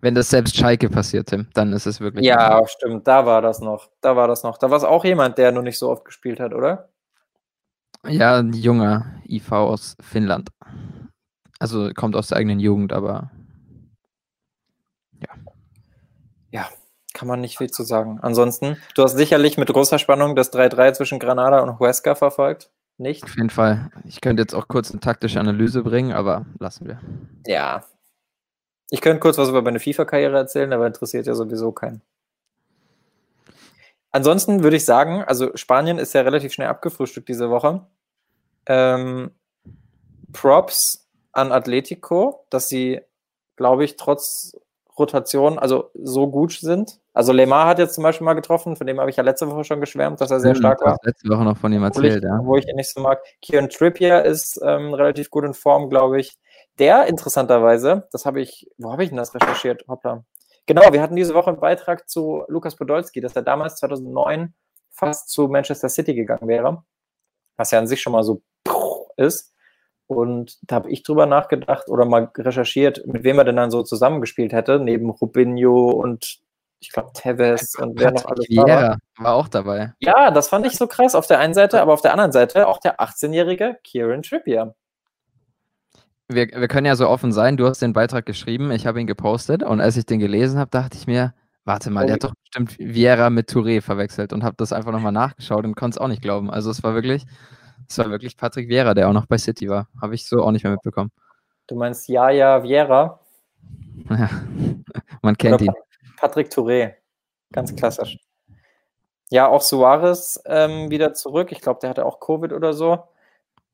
Wenn 0.00 0.14
das 0.14 0.30
selbst 0.30 0.56
Schalke 0.56 0.88
passiert, 0.88 1.28
Tim, 1.28 1.48
dann 1.54 1.72
ist 1.72 1.86
es 1.86 2.00
wirklich. 2.00 2.24
Ja, 2.24 2.60
gut. 2.60 2.70
stimmt. 2.70 3.06
Da 3.06 3.26
war 3.26 3.42
das 3.42 3.60
noch. 3.60 3.88
Da 4.00 4.16
war 4.16 4.28
das 4.28 4.42
noch. 4.42 4.58
Da 4.58 4.70
war 4.70 4.76
es 4.76 4.84
auch 4.84 5.04
jemand, 5.04 5.38
der 5.38 5.52
noch 5.52 5.62
nicht 5.62 5.78
so 5.78 5.90
oft 5.90 6.04
gespielt 6.04 6.40
hat, 6.40 6.52
oder? 6.54 6.88
Ja, 8.06 8.38
ein 8.38 8.52
junger 8.52 9.06
IV 9.28 9.52
aus 9.52 9.96
Finnland. 10.00 10.50
Also 11.58 11.90
kommt 11.94 12.16
aus 12.16 12.28
der 12.28 12.38
eigenen 12.38 12.60
Jugend, 12.60 12.92
aber 12.92 13.30
ja. 15.18 15.28
Ja, 16.50 16.68
kann 17.14 17.28
man 17.28 17.40
nicht 17.40 17.58
viel 17.58 17.70
zu 17.70 17.82
sagen. 17.82 18.18
Ansonsten, 18.20 18.76
du 18.94 19.02
hast 19.02 19.16
sicherlich 19.16 19.56
mit 19.56 19.72
großer 19.72 19.98
Spannung 19.98 20.36
das 20.36 20.52
3-3 20.52 20.92
zwischen 20.92 21.18
Granada 21.18 21.60
und 21.60 21.78
Huesca 21.78 22.14
verfolgt. 22.14 22.70
Nicht? 22.98 23.24
Auf 23.24 23.36
jeden 23.36 23.50
Fall. 23.50 23.90
Ich 24.04 24.20
könnte 24.20 24.42
jetzt 24.42 24.54
auch 24.54 24.68
kurz 24.68 24.90
eine 24.90 25.00
taktische 25.00 25.38
Analyse 25.38 25.82
bringen, 25.82 26.12
aber 26.12 26.46
lassen 26.58 26.86
wir. 26.86 27.00
Ja. 27.46 27.84
Ich 28.90 29.00
könnte 29.00 29.20
kurz 29.20 29.36
was 29.36 29.48
über 29.48 29.62
meine 29.62 29.80
FIFA-Karriere 29.80 30.36
erzählen, 30.36 30.72
aber 30.72 30.86
interessiert 30.86 31.26
ja 31.26 31.34
sowieso 31.34 31.72
keinen. 31.72 32.00
Ansonsten 34.12 34.62
würde 34.62 34.76
ich 34.76 34.84
sagen, 34.86 35.22
also 35.24 35.54
Spanien 35.56 35.98
ist 35.98 36.14
ja 36.14 36.22
relativ 36.22 36.52
schnell 36.52 36.68
abgefrühstückt 36.68 37.28
diese 37.28 37.50
Woche. 37.50 37.86
Ähm, 38.64 39.30
Props 40.32 41.06
an 41.32 41.52
Atletico, 41.52 42.46
dass 42.48 42.68
sie, 42.68 43.02
glaube 43.56 43.84
ich, 43.84 43.96
trotz 43.96 44.56
Rotation 44.98 45.58
also 45.58 45.90
so 45.94 46.28
gut 46.28 46.52
sind. 46.52 47.00
Also 47.12 47.32
Lemar 47.32 47.66
hat 47.66 47.78
jetzt 47.78 47.94
zum 47.94 48.04
Beispiel 48.04 48.24
mal 48.24 48.34
getroffen, 48.34 48.76
von 48.76 48.86
dem 48.86 48.98
habe 48.98 49.10
ich 49.10 49.16
ja 49.16 49.22
letzte 49.22 49.50
Woche 49.50 49.64
schon 49.64 49.80
geschwärmt, 49.80 50.20
dass 50.20 50.30
er 50.30 50.40
sehr 50.40 50.54
stark 50.54 50.80
war. 50.82 50.96
Letzte 51.02 51.28
Woche 51.28 51.44
noch 51.44 51.56
von 51.56 51.72
ihm 51.72 51.82
erzählt, 51.82 52.16
ich, 52.16 52.22
ja. 52.22 52.40
Wo 52.42 52.56
ich 52.56 52.66
ihn 52.66 52.76
nicht 52.76 52.92
so 52.92 53.00
mag. 53.00 53.20
Kieran 53.42 53.68
Trippier 53.68 54.24
ist 54.24 54.60
ähm, 54.62 54.94
relativ 54.94 55.30
gut 55.30 55.44
in 55.44 55.54
Form, 55.54 55.88
glaube 55.90 56.20
ich. 56.20 56.38
Der 56.78 57.06
interessanterweise, 57.06 58.08
das 58.12 58.26
habe 58.26 58.40
ich, 58.40 58.68
wo 58.78 58.92
habe 58.92 59.02
ich 59.02 59.10
denn 59.10 59.18
das 59.18 59.34
recherchiert? 59.34 59.84
Hoppla. 59.88 60.24
Genau, 60.66 60.92
wir 60.92 61.00
hatten 61.00 61.16
diese 61.16 61.34
Woche 61.34 61.50
einen 61.50 61.60
Beitrag 61.60 62.08
zu 62.08 62.44
Lukas 62.48 62.76
Podolski, 62.76 63.20
dass 63.20 63.36
er 63.36 63.42
damals 63.42 63.76
2009 63.76 64.52
fast 64.90 65.30
zu 65.30 65.48
Manchester 65.48 65.88
City 65.88 66.14
gegangen 66.14 66.48
wäre, 66.48 66.82
was 67.56 67.70
ja 67.70 67.78
an 67.78 67.86
sich 67.86 68.00
schon 68.02 68.12
mal 68.12 68.22
so 68.22 68.42
ist. 69.16 69.54
Und 70.06 70.58
da 70.62 70.76
habe 70.76 70.90
ich 70.90 71.02
drüber 71.02 71.26
nachgedacht 71.26 71.88
oder 71.88 72.04
mal 72.04 72.30
recherchiert, 72.36 73.06
mit 73.06 73.24
wem 73.24 73.38
er 73.38 73.44
denn 73.44 73.56
dann 73.56 73.70
so 73.70 73.82
zusammengespielt 73.82 74.52
hätte, 74.52 74.78
neben 74.78 75.10
Rubinho 75.10 75.90
und 75.90 76.38
ich 76.78 76.92
glaube 76.92 77.10
Tevez 77.14 77.74
und 77.78 77.98
wer 77.98 78.12
noch 78.12 78.24
alles 78.26 78.46
war. 78.50 78.68
Ja, 78.68 78.96
war 79.18 79.34
auch 79.34 79.48
dabei. 79.48 79.94
Ja, 79.98 80.30
das 80.30 80.48
fand 80.48 80.66
ich 80.66 80.76
so 80.76 80.86
krass 80.86 81.14
auf 81.14 81.26
der 81.26 81.38
einen 81.38 81.54
Seite, 81.54 81.80
aber 81.80 81.92
auf 81.92 82.02
der 82.02 82.12
anderen 82.12 82.32
Seite 82.32 82.68
auch 82.68 82.78
der 82.78 83.00
18-jährige 83.00 83.78
Kieran 83.82 84.22
Trippier. 84.22 84.74
Wir, 86.28 86.48
wir 86.48 86.68
können 86.68 86.86
ja 86.86 86.96
so 86.96 87.08
offen 87.08 87.32
sein, 87.32 87.56
du 87.56 87.66
hast 87.66 87.82
den 87.82 87.92
Beitrag 87.92 88.26
geschrieben, 88.26 88.70
ich 88.72 88.86
habe 88.86 89.00
ihn 89.00 89.06
gepostet 89.06 89.62
und 89.62 89.80
als 89.80 89.96
ich 89.96 90.06
den 90.06 90.18
gelesen 90.18 90.58
habe, 90.58 90.70
dachte 90.70 90.96
ich 90.96 91.06
mir, 91.06 91.34
warte 91.64 91.90
mal, 91.90 92.04
oh, 92.04 92.06
der 92.06 92.14
hat 92.14 92.24
doch 92.24 92.34
bestimmt 92.42 92.78
Vieira 92.78 93.30
mit 93.30 93.48
Touré 93.48 93.80
verwechselt 93.80 94.32
und 94.32 94.44
habe 94.44 94.56
das 94.56 94.72
einfach 94.72 94.92
nochmal 94.92 95.12
nachgeschaut 95.12 95.64
und 95.64 95.76
konnte 95.76 95.96
es 95.96 95.98
auch 95.98 96.08
nicht 96.08 96.22
glauben. 96.22 96.50
Also 96.50 96.70
es 96.70 96.82
war 96.82 96.94
wirklich, 96.94 97.26
es 97.88 97.98
war 97.98 98.10
wirklich 98.10 98.36
Patrick 98.36 98.68
Vieira, 98.68 98.94
der 98.94 99.08
auch 99.08 99.12
noch 99.12 99.26
bei 99.26 99.38
City 99.38 99.68
war. 99.68 99.88
Habe 100.00 100.14
ich 100.14 100.26
so 100.26 100.42
auch 100.42 100.50
nicht 100.50 100.64
mehr 100.64 100.72
mitbekommen. 100.72 101.10
Du 101.66 101.76
meinst 101.76 102.08
Jaja 102.08 102.62
Vieira? 102.62 103.20
Ja, 104.08 104.30
man 105.22 105.36
kennt 105.36 105.54
Oder 105.54 105.64
ihn. 105.64 105.74
Patrick 106.16 106.48
Touré, 106.48 106.94
ganz 107.52 107.74
klassisch. 107.74 108.18
Ja, 109.30 109.48
auch 109.48 109.62
Suarez 109.62 110.40
ähm, 110.46 110.90
wieder 110.90 111.12
zurück. 111.14 111.50
Ich 111.50 111.60
glaube, 111.60 111.80
der 111.80 111.90
hatte 111.90 112.06
auch 112.06 112.20
Covid 112.20 112.52
oder 112.52 112.72
so. 112.72 113.04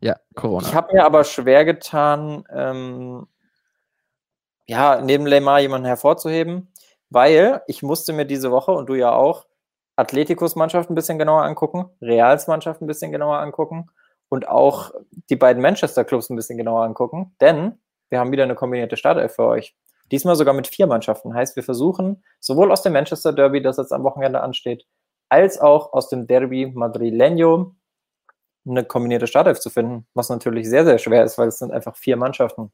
Ja, 0.00 0.16
Corona. 0.34 0.66
Ich 0.66 0.74
habe 0.74 0.94
mir 0.94 1.04
aber 1.04 1.24
schwer 1.24 1.64
getan, 1.64 2.44
ähm, 2.50 3.26
ja, 4.66 5.00
neben 5.00 5.26
Lemar 5.26 5.60
jemanden 5.60 5.86
hervorzuheben, 5.86 6.72
weil 7.10 7.62
ich 7.66 7.82
musste 7.82 8.12
mir 8.12 8.24
diese 8.24 8.50
Woche, 8.50 8.72
und 8.72 8.86
du 8.88 8.94
ja 8.94 9.12
auch, 9.12 9.46
Atleticos 9.94 10.56
Mannschaft 10.56 10.90
ein 10.90 10.94
bisschen 10.94 11.18
genauer 11.18 11.44
angucken, 11.44 11.90
Reals 12.00 12.46
Mannschaft 12.46 12.80
ein 12.80 12.86
bisschen 12.86 13.12
genauer 13.12 13.38
angucken 13.38 13.90
und 14.32 14.48
auch 14.48 14.92
die 15.28 15.36
beiden 15.36 15.60
Manchester 15.60 16.04
Clubs 16.04 16.30
ein 16.30 16.36
bisschen 16.36 16.56
genauer 16.56 16.84
angucken, 16.84 17.36
denn 17.42 17.78
wir 18.08 18.18
haben 18.18 18.32
wieder 18.32 18.44
eine 18.44 18.54
kombinierte 18.54 18.96
Startelf 18.96 19.34
für 19.34 19.44
euch. 19.44 19.76
Diesmal 20.10 20.36
sogar 20.36 20.54
mit 20.54 20.66
vier 20.66 20.86
Mannschaften. 20.86 21.34
Heißt, 21.34 21.54
wir 21.54 21.62
versuchen 21.62 22.24
sowohl 22.40 22.72
aus 22.72 22.80
dem 22.80 22.94
Manchester 22.94 23.34
Derby, 23.34 23.60
das 23.60 23.76
jetzt 23.76 23.92
am 23.92 24.04
Wochenende 24.04 24.40
ansteht, 24.40 24.86
als 25.28 25.60
auch 25.60 25.92
aus 25.92 26.08
dem 26.08 26.26
Derby 26.26 26.64
Madrileño 26.64 27.72
eine 28.66 28.84
kombinierte 28.84 29.26
Startelf 29.26 29.60
zu 29.60 29.68
finden, 29.68 30.06
was 30.14 30.30
natürlich 30.30 30.66
sehr, 30.66 30.86
sehr 30.86 30.96
schwer 30.96 31.24
ist, 31.24 31.36
weil 31.36 31.48
es 31.48 31.58
sind 31.58 31.70
einfach 31.70 31.94
vier 31.94 32.16
Mannschaften. 32.16 32.72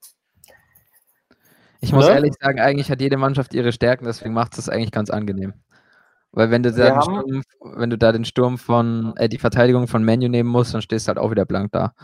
Ich 1.81 1.93
muss 1.93 2.07
ne? 2.07 2.15
ehrlich 2.15 2.35
sagen, 2.41 2.61
eigentlich 2.61 2.89
hat 2.89 3.01
jede 3.01 3.17
Mannschaft 3.17 3.53
ihre 3.53 3.73
Stärken, 3.73 4.05
deswegen 4.05 4.33
macht 4.33 4.53
es 4.53 4.65
das 4.65 4.69
eigentlich 4.69 4.93
ganz 4.93 5.11
angenehm. 5.11 5.55
Weil 6.33 6.51
wenn 6.51 6.63
du 6.63 6.73
da, 6.73 6.91
den 6.91 7.03
Sturm, 7.03 7.43
wenn 7.61 7.91
du 7.91 7.99
da 7.99 8.13
den 8.13 8.25
Sturm 8.25 8.59
von, 8.59 9.15
äh, 9.17 9.29
die 9.29 9.39
Verteidigung 9.39 9.89
von 9.89 10.03
Menu 10.03 10.29
nehmen 10.29 10.51
musst, 10.51 10.75
dann 10.75 10.83
stehst 10.83 11.07
du 11.07 11.09
halt 11.09 11.19
auch 11.19 11.31
wieder 11.31 11.47
blank 11.47 11.73
da. 11.73 11.95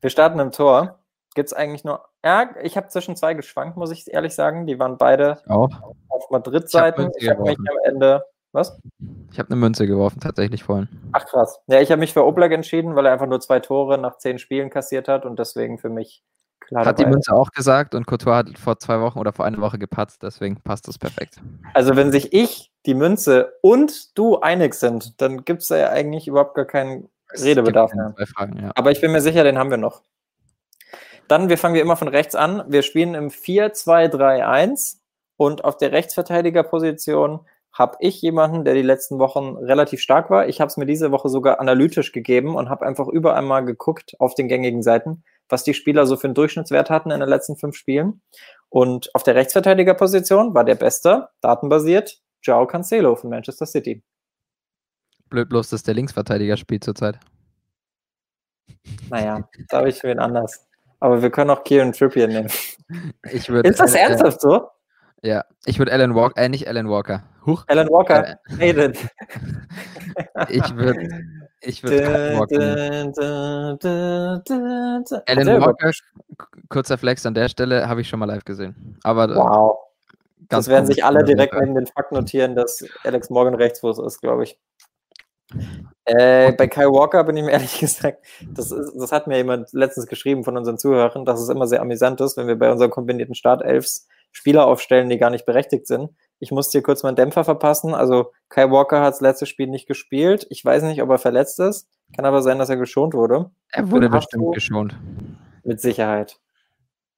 Wir 0.00 0.10
starten 0.10 0.38
im 0.40 0.50
Tor. 0.50 1.00
Gibt 1.34 1.48
es 1.48 1.52
eigentlich 1.52 1.84
nur, 1.84 2.04
ja, 2.24 2.50
ich 2.62 2.76
habe 2.76 2.88
zwischen 2.88 3.16
zwei 3.16 3.34
geschwankt, 3.34 3.76
muss 3.76 3.90
ich 3.90 4.12
ehrlich 4.12 4.34
sagen. 4.34 4.66
Die 4.66 4.78
waren 4.78 4.98
beide 4.98 5.38
auch. 5.48 5.70
auf 6.08 6.30
Madrid-Seiten. 6.30 7.10
Ich 7.18 7.28
habe 7.28 7.40
hab 7.40 7.46
mich 7.46 7.58
am 7.58 7.78
Ende 7.84 8.24
was? 8.54 8.78
Ich 9.32 9.38
habe 9.40 9.50
eine 9.50 9.56
Münze 9.56 9.88
geworfen, 9.88 10.20
tatsächlich 10.20 10.62
vorhin. 10.62 10.88
Ach 11.10 11.26
krass. 11.26 11.60
Ja, 11.66 11.80
ich 11.80 11.90
habe 11.90 11.98
mich 11.98 12.12
für 12.12 12.24
Oblak 12.24 12.52
entschieden, 12.52 12.94
weil 12.94 13.04
er 13.04 13.12
einfach 13.12 13.26
nur 13.26 13.40
zwei 13.40 13.58
Tore 13.58 13.98
nach 13.98 14.18
zehn 14.18 14.38
Spielen 14.38 14.70
kassiert 14.70 15.08
hat 15.08 15.26
und 15.26 15.40
deswegen 15.40 15.76
für 15.78 15.88
mich 15.88 16.22
klar. 16.60 16.84
Hat 16.84 16.98
dabei. 16.98 17.04
die 17.04 17.10
Münze 17.10 17.34
auch 17.34 17.50
gesagt 17.50 17.94
und 17.94 18.06
Courtois 18.06 18.36
hat 18.36 18.58
vor 18.58 18.78
zwei 18.78 19.00
Wochen 19.00 19.18
oder 19.18 19.32
vor 19.32 19.44
einer 19.44 19.60
Woche 19.60 19.78
gepatzt, 19.78 20.22
deswegen 20.22 20.60
passt 20.60 20.88
das 20.88 20.98
perfekt. 20.98 21.40
Also 21.72 21.96
wenn 21.96 22.12
sich 22.12 22.32
ich, 22.32 22.72
die 22.86 22.94
Münze 22.94 23.54
und 23.62 24.16
du 24.18 24.40
einig 24.40 24.74
sind, 24.74 25.20
dann 25.20 25.44
gibt 25.44 25.62
es 25.62 25.68
ja 25.68 25.90
eigentlich 25.90 26.28
überhaupt 26.28 26.54
gar 26.54 26.66
keinen 26.66 27.08
Redebedarf 27.32 27.92
mehr. 27.94 28.14
Fragen, 28.26 28.60
ja. 28.60 28.72
Aber 28.74 28.90
ich 28.90 29.00
bin 29.00 29.12
mir 29.12 29.20
sicher, 29.20 29.44
den 29.44 29.58
haben 29.58 29.70
wir 29.70 29.76
noch. 29.76 30.02
Dann, 31.28 31.48
wir 31.48 31.58
fangen 31.58 31.74
wir 31.74 31.82
immer 31.82 31.96
von 31.96 32.08
rechts 32.08 32.34
an. 32.34 32.64
Wir 32.68 32.82
spielen 32.82 33.14
im 33.14 33.30
4-2-3-1 33.30 34.98
und 35.36 35.64
auf 35.64 35.76
der 35.78 35.92
Rechtsverteidigerposition 35.92 37.40
habe 37.72 37.96
ich 38.00 38.22
jemanden, 38.22 38.64
der 38.64 38.74
die 38.74 38.82
letzten 38.82 39.18
Wochen 39.18 39.56
relativ 39.56 40.00
stark 40.00 40.30
war. 40.30 40.46
Ich 40.48 40.60
habe 40.60 40.68
es 40.68 40.76
mir 40.76 40.86
diese 40.86 41.10
Woche 41.10 41.28
sogar 41.28 41.60
analytisch 41.60 42.12
gegeben 42.12 42.54
und 42.54 42.68
habe 42.68 42.86
einfach 42.86 43.08
überall 43.08 43.42
mal 43.42 43.64
geguckt 43.64 44.14
auf 44.20 44.34
den 44.34 44.48
gängigen 44.48 44.82
Seiten, 44.82 45.24
was 45.48 45.64
die 45.64 45.74
Spieler 45.74 46.06
so 46.06 46.16
für 46.16 46.26
einen 46.26 46.34
Durchschnittswert 46.34 46.90
hatten 46.90 47.10
in 47.10 47.20
den 47.20 47.28
letzten 47.28 47.56
fünf 47.56 47.76
Spielen. 47.76 48.22
Und 48.68 49.14
auf 49.14 49.22
der 49.22 49.34
Rechtsverteidigerposition 49.34 50.54
war 50.54 50.64
der 50.64 50.74
Beste, 50.74 51.28
datenbasiert, 51.40 52.20
Joao 52.42 52.66
Cancelo 52.66 53.14
von 53.16 53.30
Manchester 53.30 53.66
City. 53.66 54.02
Blöd 55.30 55.48
bloß, 55.48 55.70
dass 55.70 55.82
der 55.82 55.94
Linksverteidiger 55.94 56.56
spielt 56.56 56.84
zurzeit. 56.84 57.18
Naja, 59.10 59.48
da 59.68 59.78
habe 59.78 59.88
ich 59.88 60.02
wen 60.02 60.18
anders. 60.18 60.66
Aber 61.00 61.22
wir 61.22 61.30
können 61.30 61.50
auch 61.50 61.64
Kieran 61.64 61.92
Trippier 61.92 62.28
nehmen. 62.28 62.50
Ich 63.32 63.48
würd, 63.48 63.66
Ist 63.66 63.80
das 63.80 63.94
ernsthaft 63.94 64.40
so? 64.40 64.68
Ja, 65.22 65.44
ich 65.64 65.78
würde 65.78 65.90
Alan 65.90 66.14
Walker, 66.14 66.40
äh, 66.40 66.50
nicht 66.50 66.68
Alan 66.68 66.88
Walker. 66.88 67.24
Huch. 67.46 67.64
Alan 67.68 67.88
Walker, 67.88 68.28
äh, 68.28 68.36
Hayden. 68.58 68.92
ich 70.50 70.76
würde 70.76 71.08
ich 71.64 71.82
würde 71.82 72.06
Alan 75.26 75.60
Walker, 75.60 75.90
kurzer 76.68 76.98
Flex 76.98 77.26
an 77.26 77.34
der 77.34 77.48
Stelle, 77.48 77.88
habe 77.88 78.00
ich 78.00 78.08
schon 78.08 78.18
mal 78.18 78.26
live 78.26 78.44
gesehen. 78.44 78.98
Aber 79.02 79.28
wow. 79.34 79.78
das 80.48 80.68
werden 80.68 80.86
sich 80.86 81.04
alle 81.04 81.24
direkt 81.24 81.54
neben 81.54 81.74
den 81.74 81.86
Fakt 81.86 82.12
notieren, 82.12 82.54
dass 82.54 82.84
Alex 83.02 83.30
Morgan 83.30 83.54
Rechtsfuß 83.54 83.98
ist, 84.00 84.20
glaube 84.20 84.44
ich. 84.44 84.58
Äh, 86.04 86.52
bei 86.52 86.66
Kyle 86.66 86.90
Walker 86.90 87.24
bin 87.24 87.36
ich 87.36 87.44
mir 87.44 87.50
ehrlich 87.52 87.78
gesagt, 87.78 88.24
das, 88.46 88.70
ist, 88.70 88.94
das 88.96 89.12
hat 89.12 89.26
mir 89.26 89.36
jemand 89.36 89.72
letztens 89.72 90.06
geschrieben 90.06 90.44
von 90.44 90.56
unseren 90.56 90.78
Zuhörern, 90.78 91.24
dass 91.24 91.40
es 91.40 91.48
immer 91.48 91.66
sehr 91.66 91.80
amüsant 91.80 92.20
ist, 92.20 92.36
wenn 92.36 92.46
wir 92.46 92.56
bei 92.56 92.70
unseren 92.70 92.90
kombinierten 92.90 93.34
Startelfs 93.34 94.08
Spieler 94.32 94.66
aufstellen, 94.66 95.08
die 95.08 95.18
gar 95.18 95.30
nicht 95.30 95.46
berechtigt 95.46 95.86
sind. 95.86 96.10
Ich 96.38 96.50
muss 96.50 96.70
dir 96.70 96.82
kurz 96.82 97.02
meinen 97.02 97.16
Dämpfer 97.16 97.44
verpassen. 97.44 97.94
Also 97.94 98.32
Kai 98.48 98.70
Walker 98.70 99.00
hat 99.00 99.14
das 99.14 99.20
letzte 99.20 99.46
Spiel 99.46 99.68
nicht 99.68 99.86
gespielt. 99.86 100.46
Ich 100.50 100.64
weiß 100.64 100.82
nicht, 100.82 101.02
ob 101.02 101.10
er 101.10 101.18
verletzt 101.18 101.60
ist. 101.60 101.88
Kann 102.14 102.24
aber 102.24 102.42
sein, 102.42 102.58
dass 102.58 102.68
er 102.68 102.76
geschont 102.76 103.14
wurde. 103.14 103.50
Er 103.70 103.90
wurde 103.90 104.08
bestimmt 104.08 104.54
geschont. 104.54 104.96
Mit 105.62 105.80
Sicherheit. 105.80 106.38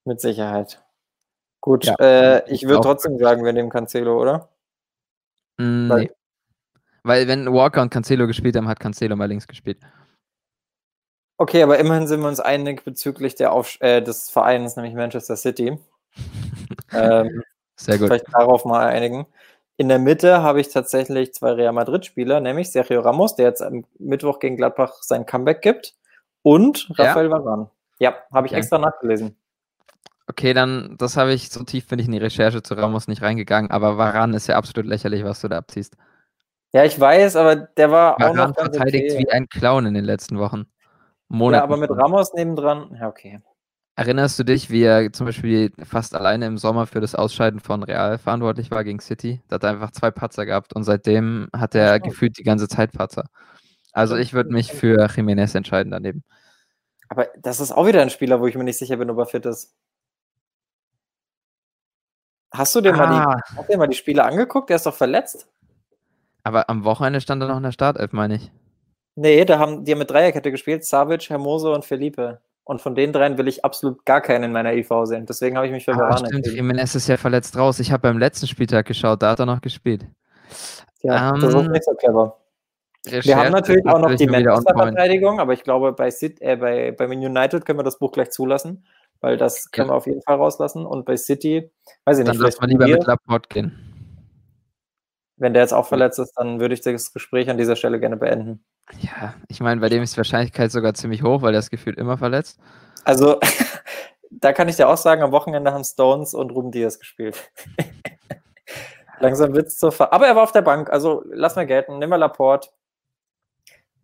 Mit 0.05 0.21
Sicherheit. 0.21 0.83
Gut, 1.61 1.85
ja, 1.87 1.95
äh, 1.99 2.53
ich 2.53 2.63
würde 2.63 2.81
trotzdem 2.83 3.19
sagen, 3.19 3.45
wir 3.45 3.53
nehmen 3.53 3.71
Cancelo, 3.71 4.21
oder? 4.21 4.51
Mm, 5.59 5.89
Weil, 5.89 6.03
nee. 6.03 6.11
Weil 7.03 7.27
wenn 7.27 7.53
Walker 7.53 7.83
und 7.83 7.91
Cancelo 7.91 8.29
gespielt 8.29 8.57
haben, 8.57 8.69
hat 8.69 8.79
Cancelo 8.79 9.17
mal 9.17 9.27
links 9.27 9.49
gespielt. 9.49 9.79
Okay, 11.39 11.63
aber 11.63 11.79
immerhin 11.79 12.07
sind 12.07 12.21
wir 12.21 12.29
uns 12.29 12.41
einig 12.41 12.85
bezüglich 12.85 13.35
der 13.35 13.53
Auf 13.53 13.81
äh, 13.81 14.01
des 14.01 14.31
Vereins, 14.31 14.77
nämlich 14.77 14.95
Manchester 14.95 15.37
City. 15.37 15.79
ähm, 16.93 17.43
Sehr 17.77 17.99
gut. 17.99 18.09
Vielleicht 18.09 18.33
darauf 18.33 18.65
mal 18.65 18.87
einigen. 18.87 19.27
In 19.77 19.89
der 19.89 19.99
Mitte 19.99 20.43
habe 20.43 20.61
ich 20.61 20.71
tatsächlich 20.71 21.35
zwei 21.35 21.53
Real 21.53 21.73
Madrid-Spieler, 21.73 22.41
nämlich 22.41 22.73
Sergio 22.73 23.01
Ramos, 23.01 23.37
der 23.37 23.47
jetzt 23.47 23.63
am 23.63 23.85
Mittwoch 23.99 24.39
gegen 24.39 24.57
Gladbach 24.57 25.03
sein 25.03 25.27
Comeback 25.27 25.61
gibt, 25.61 25.95
und 26.47 26.89
Rafael 26.97 27.27
ja? 27.27 27.33
Varane. 27.33 27.71
Ja, 27.99 28.15
habe 28.33 28.47
ich 28.47 28.53
okay. 28.53 28.61
extra 28.61 28.79
nachgelesen. 28.79 29.37
Okay, 30.29 30.55
dann, 30.55 30.97
das 30.97 31.17
habe 31.17 31.33
ich, 31.33 31.51
so 31.51 31.65
tief 31.65 31.89
bin 31.89 31.99
ich 31.99 32.07
in 32.07 32.13
die 32.13 32.19
Recherche 32.19 32.63
zu 32.63 32.75
Ramos 32.75 33.09
nicht 33.09 33.23
reingegangen, 33.23 33.71
aber 33.71 33.99
Varane 33.99 34.37
ist 34.37 34.47
ja 34.47 34.57
absolut 34.57 34.89
lächerlich, 34.89 35.25
was 35.25 35.41
du 35.41 35.49
da 35.49 35.59
abziehst. 35.59 35.97
Ja, 36.73 36.85
ich 36.85 36.99
weiß, 36.99 37.37
aber 37.37 37.57
der 37.57 37.91
war 37.91 38.19
Varane 38.19 38.43
auch 38.43 38.49
noch 38.49 38.55
verteidigt 38.55 39.15
okay. 39.15 39.25
wie 39.25 39.31
ein 39.31 39.49
Clown 39.49 39.87
in 39.87 39.95
den 39.95 40.05
letzten 40.05 40.39
Wochen. 40.39 40.67
Monaten. 41.29 41.59
Ja, 41.59 41.65
aber 41.65 41.77
mit 41.77 41.91
Ramos 41.91 42.33
nebendran, 42.33 42.97
ja, 43.01 43.09
okay. 43.09 43.41
Erinnerst 43.99 44.39
du 44.39 44.45
dich, 44.45 44.69
wie 44.69 44.83
er 44.83 45.11
zum 45.15 45.25
Beispiel 45.25 45.73
fast 45.83 46.15
alleine 46.15 46.45
im 46.45 46.59
Sommer 46.59 46.87
für 46.87 47.01
das 47.01 47.15
Ausscheiden 47.15 47.61
von 47.61 47.83
Real 47.83 48.19
verantwortlich 48.19 48.71
war 48.71 48.85
gegen 48.85 49.01
City? 49.01 49.41
Da 49.49 49.55
hat 49.55 49.65
er 49.65 49.71
einfach 49.71 49.91
zwei 49.91 50.11
Patzer 50.11 50.45
gehabt 50.45 50.75
und 50.75 50.85
seitdem 50.85 51.49
hat 51.57 51.75
er 51.75 51.87
ja. 51.87 51.99
gefühlt 51.99 52.37
die 52.37 52.43
ganze 52.43 52.69
Zeit 52.69 52.93
Patzer. 52.93 53.25
Also 53.93 54.17
ich 54.17 54.35
würde 54.35 54.53
mich 54.53 54.71
für 54.71 55.07
Jiménez 55.07 55.57
entscheiden 55.57 55.93
daneben. 55.93 56.25
Aber 57.09 57.29
das 57.39 57.59
ist 57.59 57.73
auch 57.73 57.87
wieder 57.87 58.03
ein 58.03 58.11
Spieler, 58.11 58.39
wo 58.39 58.47
ich 58.47 58.55
mir 58.55 58.65
nicht 58.65 58.79
sicher 58.79 58.99
bin, 58.99 59.09
ob 59.09 59.17
er 59.17 59.27
fit 59.27 59.47
ist. 59.47 59.75
Hast 62.53 62.75
du 62.75 62.83
dir, 62.83 62.93
ah. 62.93 62.97
mal, 62.99 63.07
die, 63.07 63.27
ah. 63.27 63.41
hast 63.57 63.69
dir 63.71 63.79
mal 63.79 63.89
die 63.89 63.97
Spiele 63.97 64.25
angeguckt? 64.25 64.69
Der 64.69 64.77
ist 64.77 64.85
doch 64.85 64.95
verletzt. 64.95 65.49
Aber 66.43 66.69
am 66.69 66.85
Wochenende 66.85 67.23
stand 67.23 67.43
er 67.43 67.49
noch 67.49 67.57
in 67.57 67.63
der 67.63 67.73
Startelf, 67.73 68.13
meine 68.13 68.35
ich. 68.35 68.53
Nee, 69.15 69.47
da 69.47 69.59
haben 69.59 69.87
die 69.87 69.93
haben 69.93 70.01
mit 70.01 70.11
Dreierkette 70.11 70.51
gespielt. 70.51 70.85
Savic, 70.85 71.31
Hermoso 71.31 71.75
und 71.75 71.87
Felipe. 71.87 72.43
Und 72.69 72.83
von 72.83 72.97
den 72.97 73.13
dreien 73.13 73.39
will 73.39 73.47
ich 73.47 73.65
absolut 73.65 74.05
gar 74.05 74.21
keinen 74.21 74.43
in 74.43 74.53
meiner 74.53 74.75
IV 74.75 74.91
sehen. 75.05 75.25
Deswegen 75.25 75.57
habe 75.57 75.69
ich 75.69 75.73
mich 75.73 75.85
für 75.85 75.93
Varane 75.93 76.15
ah, 76.15 76.27
stimmt, 76.27 76.49
Jimenez 76.49 76.97
ist 76.97 77.07
ja 77.07 77.17
verletzt 77.17 77.57
raus. 77.57 77.79
Ich 77.79 77.93
habe 77.93 78.03
beim 78.03 78.19
letzten 78.19 78.49
Spieltag 78.49 78.87
geschaut, 78.87 79.23
da 79.23 79.31
hat 79.31 79.39
er 79.39 79.47
noch 79.47 79.61
gespielt. 79.61 80.05
Ja, 81.01 81.31
um, 81.31 81.41
das 81.41 81.55
ist 81.55 81.61
ähm, 81.61 81.71
nicht 81.71 81.85
so 81.85 81.95
clever. 81.95 82.37
Recherche 83.07 83.29
wir 83.29 83.37
haben 83.37 83.53
natürlich 83.53 83.87
auch 83.87 84.01
noch 84.01 84.13
die 84.17 84.27
Manchester-Verteidigung, 84.27 85.39
aber 85.39 85.53
ich 85.53 85.63
glaube, 85.63 85.93
bei, 85.93 86.11
City, 86.11 86.43
äh, 86.43 86.57
bei, 86.57 86.91
bei 86.91 87.07
United 87.07 87.65
können 87.65 87.79
wir 87.79 87.85
das 87.85 88.01
Buch 88.01 88.11
gleich 88.11 88.31
zulassen, 88.31 88.85
weil 89.21 89.37
das 89.37 89.71
können 89.71 89.87
ja. 89.87 89.95
wir 89.95 89.99
auf 89.99 90.07
jeden 90.09 90.23
Fall 90.23 90.35
rauslassen. 90.35 90.85
Und 90.87 91.05
bei 91.05 91.17
City, 91.17 91.71
weiß 92.05 92.19
ich 92.19 92.25
nicht. 92.25 92.35
Dann 92.35 92.43
lass 92.43 92.61
mal 92.61 92.67
lieber 92.67 92.89
mit 92.89 93.07
Laporte 93.07 93.49
gehen. 93.49 93.79
Wenn 95.37 95.55
der 95.55 95.63
jetzt 95.63 95.73
auch 95.73 95.87
verletzt 95.87 96.19
ist, 96.19 96.33
dann 96.35 96.59
würde 96.59 96.75
ich 96.75 96.81
das 96.81 97.13
Gespräch 97.13 97.49
an 97.49 97.59
dieser 97.59 97.77
Stelle 97.77 98.01
gerne 98.01 98.17
beenden. 98.17 98.65
Ja, 99.01 99.35
ich 99.49 99.61
meine, 99.61 99.81
bei 99.81 99.89
dem 99.89 100.03
ist 100.03 100.15
die 100.15 100.19
Wahrscheinlichkeit 100.19 100.71
sogar 100.71 100.95
ziemlich 100.95 101.23
hoch, 101.23 101.43
weil 101.43 101.55
er 101.55 101.59
das 101.59 101.71
gefühlt 101.71 101.99
immer 101.99 102.19
verletzt. 102.19 102.59
Also, 103.05 103.41
da 104.31 104.53
kann 104.53 104.69
ich 104.69 104.77
dir 104.77 104.89
auch 104.89 104.97
sagen, 104.97 105.23
am 105.23 105.33
Wochenende 105.33 105.73
haben 105.73 105.85
Stones 105.85 106.35
und 106.35 106.51
Ruben 106.51 106.71
Diaz 106.71 106.99
gespielt. 106.99 107.51
Langsam 109.19 109.55
wird 109.55 109.69
es 109.69 109.79
zur 109.79 109.93
Ver 109.93 110.13
Aber 110.13 110.27
er 110.27 110.37
war 110.37 110.43
auf 110.43 110.53
der 110.53 110.63
Bank, 110.63 110.91
also 110.91 111.23
lass 111.27 111.57
mal 111.57 111.67
gelten. 111.67 111.99
Nimm 111.99 112.11
mal 112.11 112.17
Laporte. 112.17 112.69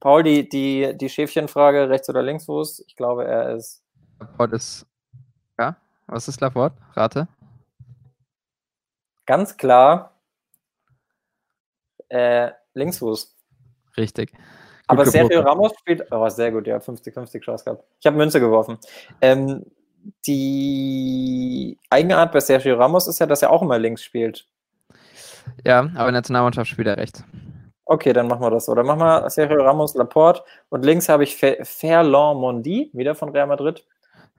Paul, 0.00 0.22
die, 0.22 0.48
die, 0.48 0.96
die 0.96 1.08
Schäfchenfrage, 1.08 1.88
rechts 1.88 2.08
oder 2.08 2.22
links 2.22 2.46
Fuß? 2.46 2.84
Ich 2.86 2.96
glaube, 2.96 3.24
er 3.24 3.54
ist. 3.54 3.84
Laporte 4.18 4.56
ist. 4.56 4.86
Ja, 5.58 5.76
was 6.06 6.26
ist 6.28 6.40
Laporte? 6.40 6.76
Rate. 6.94 7.28
Ganz 9.26 9.56
klar. 9.56 10.18
Äh, 12.08 12.50
Linksfuß. 12.74 13.36
Richtig. 13.96 14.32
Aber 14.92 15.06
Sergio 15.06 15.40
Ramos 15.40 15.72
spielt, 15.78 16.06
oh, 16.10 16.28
sehr 16.28 16.52
gut, 16.52 16.66
ja, 16.66 16.78
50-50 16.78 17.40
Chance 17.40 17.64
gehabt. 17.64 17.84
Ich 18.00 18.06
habe 18.06 18.16
Münze 18.16 18.40
geworfen. 18.40 18.78
Ähm, 19.20 19.64
die 20.26 21.78
Eigenart 21.90 22.32
bei 22.32 22.40
Sergio 22.40 22.76
Ramos 22.76 23.06
ist 23.08 23.18
ja, 23.18 23.26
dass 23.26 23.42
er 23.42 23.50
auch 23.50 23.62
immer 23.62 23.78
links 23.78 24.02
spielt. 24.02 24.46
Ja, 25.64 25.80
aber 25.80 25.88
in 25.88 25.96
der 25.96 26.12
Nationalmannschaft 26.12 26.70
spielt 26.70 26.88
er 26.88 26.96
rechts. 26.96 27.24
Okay, 27.84 28.12
dann 28.12 28.28
machen 28.28 28.42
wir 28.42 28.50
das 28.50 28.66
so. 28.66 28.74
Dann 28.74 28.86
machen 28.86 29.00
wir 29.00 29.28
Sergio 29.30 29.62
Ramos, 29.62 29.94
Laporte 29.94 30.42
und 30.70 30.84
links 30.84 31.08
habe 31.08 31.24
ich 31.24 31.36
Ferland 31.36 32.40
Mondi, 32.40 32.90
wieder 32.92 33.14
von 33.14 33.30
Real 33.30 33.46
Madrid. 33.46 33.84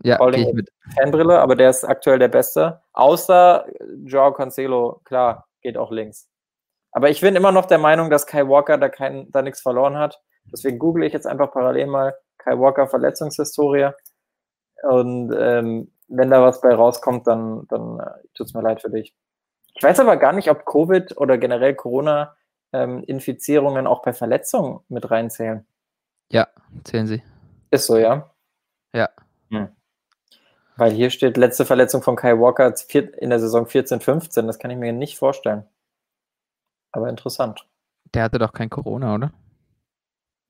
Ja, 0.02 0.20
okay, 0.20 0.52
mit 0.54 0.70
Fanbrille, 0.98 1.40
aber 1.40 1.56
der 1.56 1.70
ist 1.70 1.84
aktuell 1.84 2.20
der 2.20 2.28
Beste. 2.28 2.82
Außer 2.94 3.66
Joao 4.06 4.34
Cancelo, 4.34 5.02
klar, 5.06 5.48
geht 5.62 5.78
auch 5.78 5.92
links. 5.92 6.30
Aber 6.92 7.10
ich 7.10 7.22
bin 7.22 7.36
immer 7.36 7.52
noch 7.52 7.66
der 7.66 7.78
Meinung, 7.78 8.10
dass 8.10 8.28
Kai 8.28 8.48
Walker 8.48 8.78
da, 8.78 8.90
kein, 8.90 9.32
da 9.32 9.42
nichts 9.42 9.62
verloren 9.62 9.98
hat. 9.98 10.22
Deswegen 10.52 10.80
google 10.80 11.04
ich 11.04 11.14
jetzt 11.14 11.28
einfach 11.28 11.52
parallel 11.52 11.88
mal 11.88 12.16
Kai 12.38 12.58
Walker 12.60 12.88
Verletzungshistorie. 12.88 13.90
Und 14.84 15.36
ähm, 15.38 15.92
wenn 16.08 16.30
da 16.30 16.42
was 16.42 16.62
bei 16.62 16.74
rauskommt, 16.74 17.28
dann, 17.28 17.68
dann 17.68 18.00
äh, 18.00 18.26
tut 18.34 18.48
es 18.48 18.54
mir 18.54 18.62
leid 18.62 18.82
für 18.82 18.90
dich. 18.90 19.14
Ich 19.76 19.84
weiß 19.84 20.00
aber 20.00 20.16
gar 20.18 20.34
nicht, 20.34 20.50
ob 20.50 20.66
Covid 20.66 21.18
oder 21.18 21.38
generell 21.38 21.76
Corona-Infizierungen 21.76 23.86
ähm, 23.86 23.92
auch 23.92 24.02
bei 24.02 24.14
Verletzungen 24.14 24.80
mit 24.90 25.10
reinzählen. 25.10 25.66
Ja, 26.32 26.48
zählen 26.84 27.08
sie. 27.08 27.24
Ist 27.72 27.88
so, 27.88 27.98
ja? 27.98 28.30
Ja. 28.94 29.10
Hm. 29.50 29.70
Weil 30.76 30.92
hier 30.92 31.10
steht 31.10 31.38
letzte 31.38 31.66
Verletzung 31.66 32.02
von 32.02 32.16
Kai 32.16 32.40
Walker 32.40 32.74
in 33.20 33.30
der 33.30 33.40
Saison 33.40 33.66
14-15. 33.66 34.46
Das 34.46 34.60
kann 34.60 34.72
ich 34.72 34.78
mir 34.78 34.94
nicht 34.94 35.18
vorstellen. 35.18 35.66
Aber 36.92 37.10
interessant. 37.10 37.68
Der 38.14 38.24
hatte 38.24 38.40
doch 38.40 38.54
kein 38.54 38.70
Corona, 38.70 39.16
oder? 39.16 39.32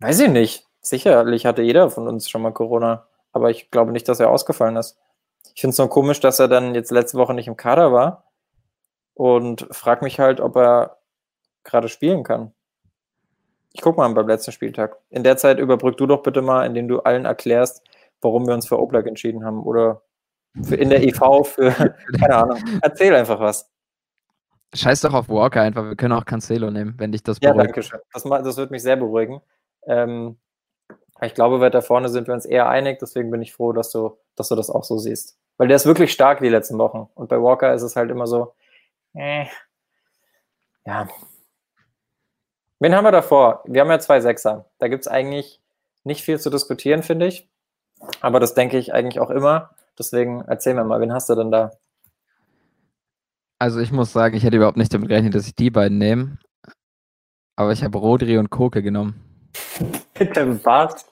Weiß 0.04 0.20
ich 0.20 0.30
nicht. 0.30 0.68
Sicherlich 0.82 1.46
hatte 1.46 1.62
jeder 1.62 1.90
von 1.90 2.10
uns 2.10 2.30
schon 2.30 2.42
mal 2.42 2.52
Corona. 2.52 3.08
Aber 3.32 3.52
ich 3.52 3.72
glaube 3.72 3.94
nicht, 3.94 4.10
dass 4.10 4.20
er 4.20 4.30
ausgefallen 4.30 4.76
ist. 4.76 5.00
Ich 5.56 5.62
finde 5.62 5.72
es 5.72 5.78
nur 5.78 5.90
komisch, 5.90 6.20
dass 6.20 6.40
er 6.40 6.50
dann 6.50 6.76
jetzt 6.76 6.92
letzte 6.92 7.18
Woche 7.18 7.34
nicht 7.34 7.48
im 7.48 7.56
Kader 7.56 7.94
war. 7.94 8.26
Und 9.14 9.66
frag 9.72 10.02
mich 10.02 10.20
halt, 10.20 10.42
ob 10.42 10.58
er 10.58 10.98
gerade 11.64 11.88
spielen 11.88 12.24
kann. 12.24 12.52
Ich 13.72 13.80
guck 13.80 13.96
mal 13.96 14.14
beim 14.14 14.28
letzten 14.28 14.52
Spieltag. 14.52 14.98
In 15.10 15.24
der 15.24 15.38
Zeit 15.38 15.58
überbrück 15.58 15.96
du 15.96 16.06
doch 16.06 16.22
bitte 16.22 16.42
mal, 16.42 16.66
indem 16.66 16.90
du 16.90 17.00
allen 17.00 17.24
erklärst, 17.24 17.82
warum 18.20 18.46
wir 18.46 18.56
uns 18.56 18.68
für 18.68 18.80
Oblak 18.80 19.08
entschieden 19.08 19.46
haben. 19.46 19.64
Oder 19.64 20.02
für 20.62 20.76
in 20.76 20.90
der 20.90 21.02
EV 21.02 21.46
für, 21.46 21.72
keine 22.20 22.36
Ahnung. 22.36 22.58
Erzähl 22.82 23.16
einfach 23.16 23.40
was. 23.40 23.72
Scheiß 24.74 25.00
doch 25.00 25.14
auf 25.14 25.30
Walker 25.30 25.62
einfach. 25.62 25.86
Wir 25.86 25.96
können 25.96 26.14
auch 26.14 26.26
Cancelo 26.26 26.72
nehmen, 26.72 26.96
wenn 26.98 27.14
dich 27.14 27.24
das 27.24 27.40
beruhigt. 27.40 27.58
Ja, 27.58 27.64
danke 27.64 27.84
schön. 27.84 28.00
Das, 28.12 28.24
das 28.24 28.58
wird 28.58 28.70
mich 28.70 28.84
sehr 28.84 28.98
beruhigen. 28.98 29.40
Ähm, 29.88 30.38
ich 31.22 31.34
glaube, 31.34 31.62
weiter 31.62 31.82
vorne 31.82 32.10
sind 32.10 32.28
wir 32.28 32.34
uns 32.34 32.46
eher 32.46 32.70
einig. 32.70 33.00
Deswegen 33.00 33.32
bin 33.32 33.42
ich 33.42 33.54
froh, 33.54 33.74
dass 33.74 33.92
du, 33.92 34.18
dass 34.36 34.50
du 34.50 34.56
das 34.56 34.70
auch 34.70 34.84
so 34.84 34.98
siehst. 34.98 35.38
Weil 35.58 35.68
der 35.68 35.76
ist 35.76 35.86
wirklich 35.86 36.12
stark 36.12 36.40
die 36.40 36.50
letzten 36.50 36.78
Wochen. 36.78 37.10
Und 37.16 37.30
bei 37.30 37.42
Walker 37.42 37.74
ist 37.74 37.84
es 37.84 37.96
halt 37.96 38.10
immer 38.10 38.28
so, 38.28 38.54
äh, 39.14 39.46
ja. 40.86 41.08
Wen 42.80 42.96
haben 42.96 43.06
wir 43.06 43.12
davor? 43.12 43.64
Wir 43.66 43.82
haben 43.82 43.90
ja 43.90 44.00
zwei 44.00 44.20
Sechser. 44.20 44.70
Da 44.80 44.88
gibt 44.88 45.02
es 45.02 45.08
eigentlich 45.08 45.62
nicht 46.04 46.24
viel 46.24 46.40
zu 46.40 46.50
diskutieren, 46.50 47.04
finde 47.04 47.28
ich. 47.28 47.50
Aber 48.20 48.40
das 48.40 48.54
denke 48.54 48.78
ich 48.78 48.94
eigentlich 48.94 49.20
auch 49.20 49.30
immer. 49.30 49.70
Deswegen 49.98 50.42
erzähl 50.42 50.74
mir 50.74 50.84
mal, 50.84 51.00
wen 51.00 51.14
hast 51.14 51.30
du 51.30 51.36
denn 51.36 51.52
da? 51.52 51.72
Also 53.60 53.80
ich 53.80 53.92
muss 53.94 54.12
sagen, 54.12 54.36
ich 54.36 54.44
hätte 54.44 54.58
überhaupt 54.58 54.78
nicht 54.78 54.94
damit 54.94 55.08
gerechnet, 55.08 55.36
dass 55.36 55.48
ich 55.48 55.56
die 55.56 55.70
beiden 55.70 55.98
nehme. 55.98 56.40
Aber 57.56 57.72
ich 57.72 57.84
habe 57.84 57.98
Rodri 57.98 58.38
und 58.38 58.50
Koke 58.50 58.82
genommen. 58.82 59.33
Bitte 60.14 60.64
was? 60.66 61.06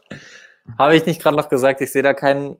Habe 0.78 0.96
ich 0.96 1.06
nicht 1.06 1.22
gerade 1.22 1.38
noch 1.38 1.50
gesagt, 1.50 1.82
ich 1.82 1.92
sehe 1.92 2.04
da 2.04 2.14
keinen 2.14 2.58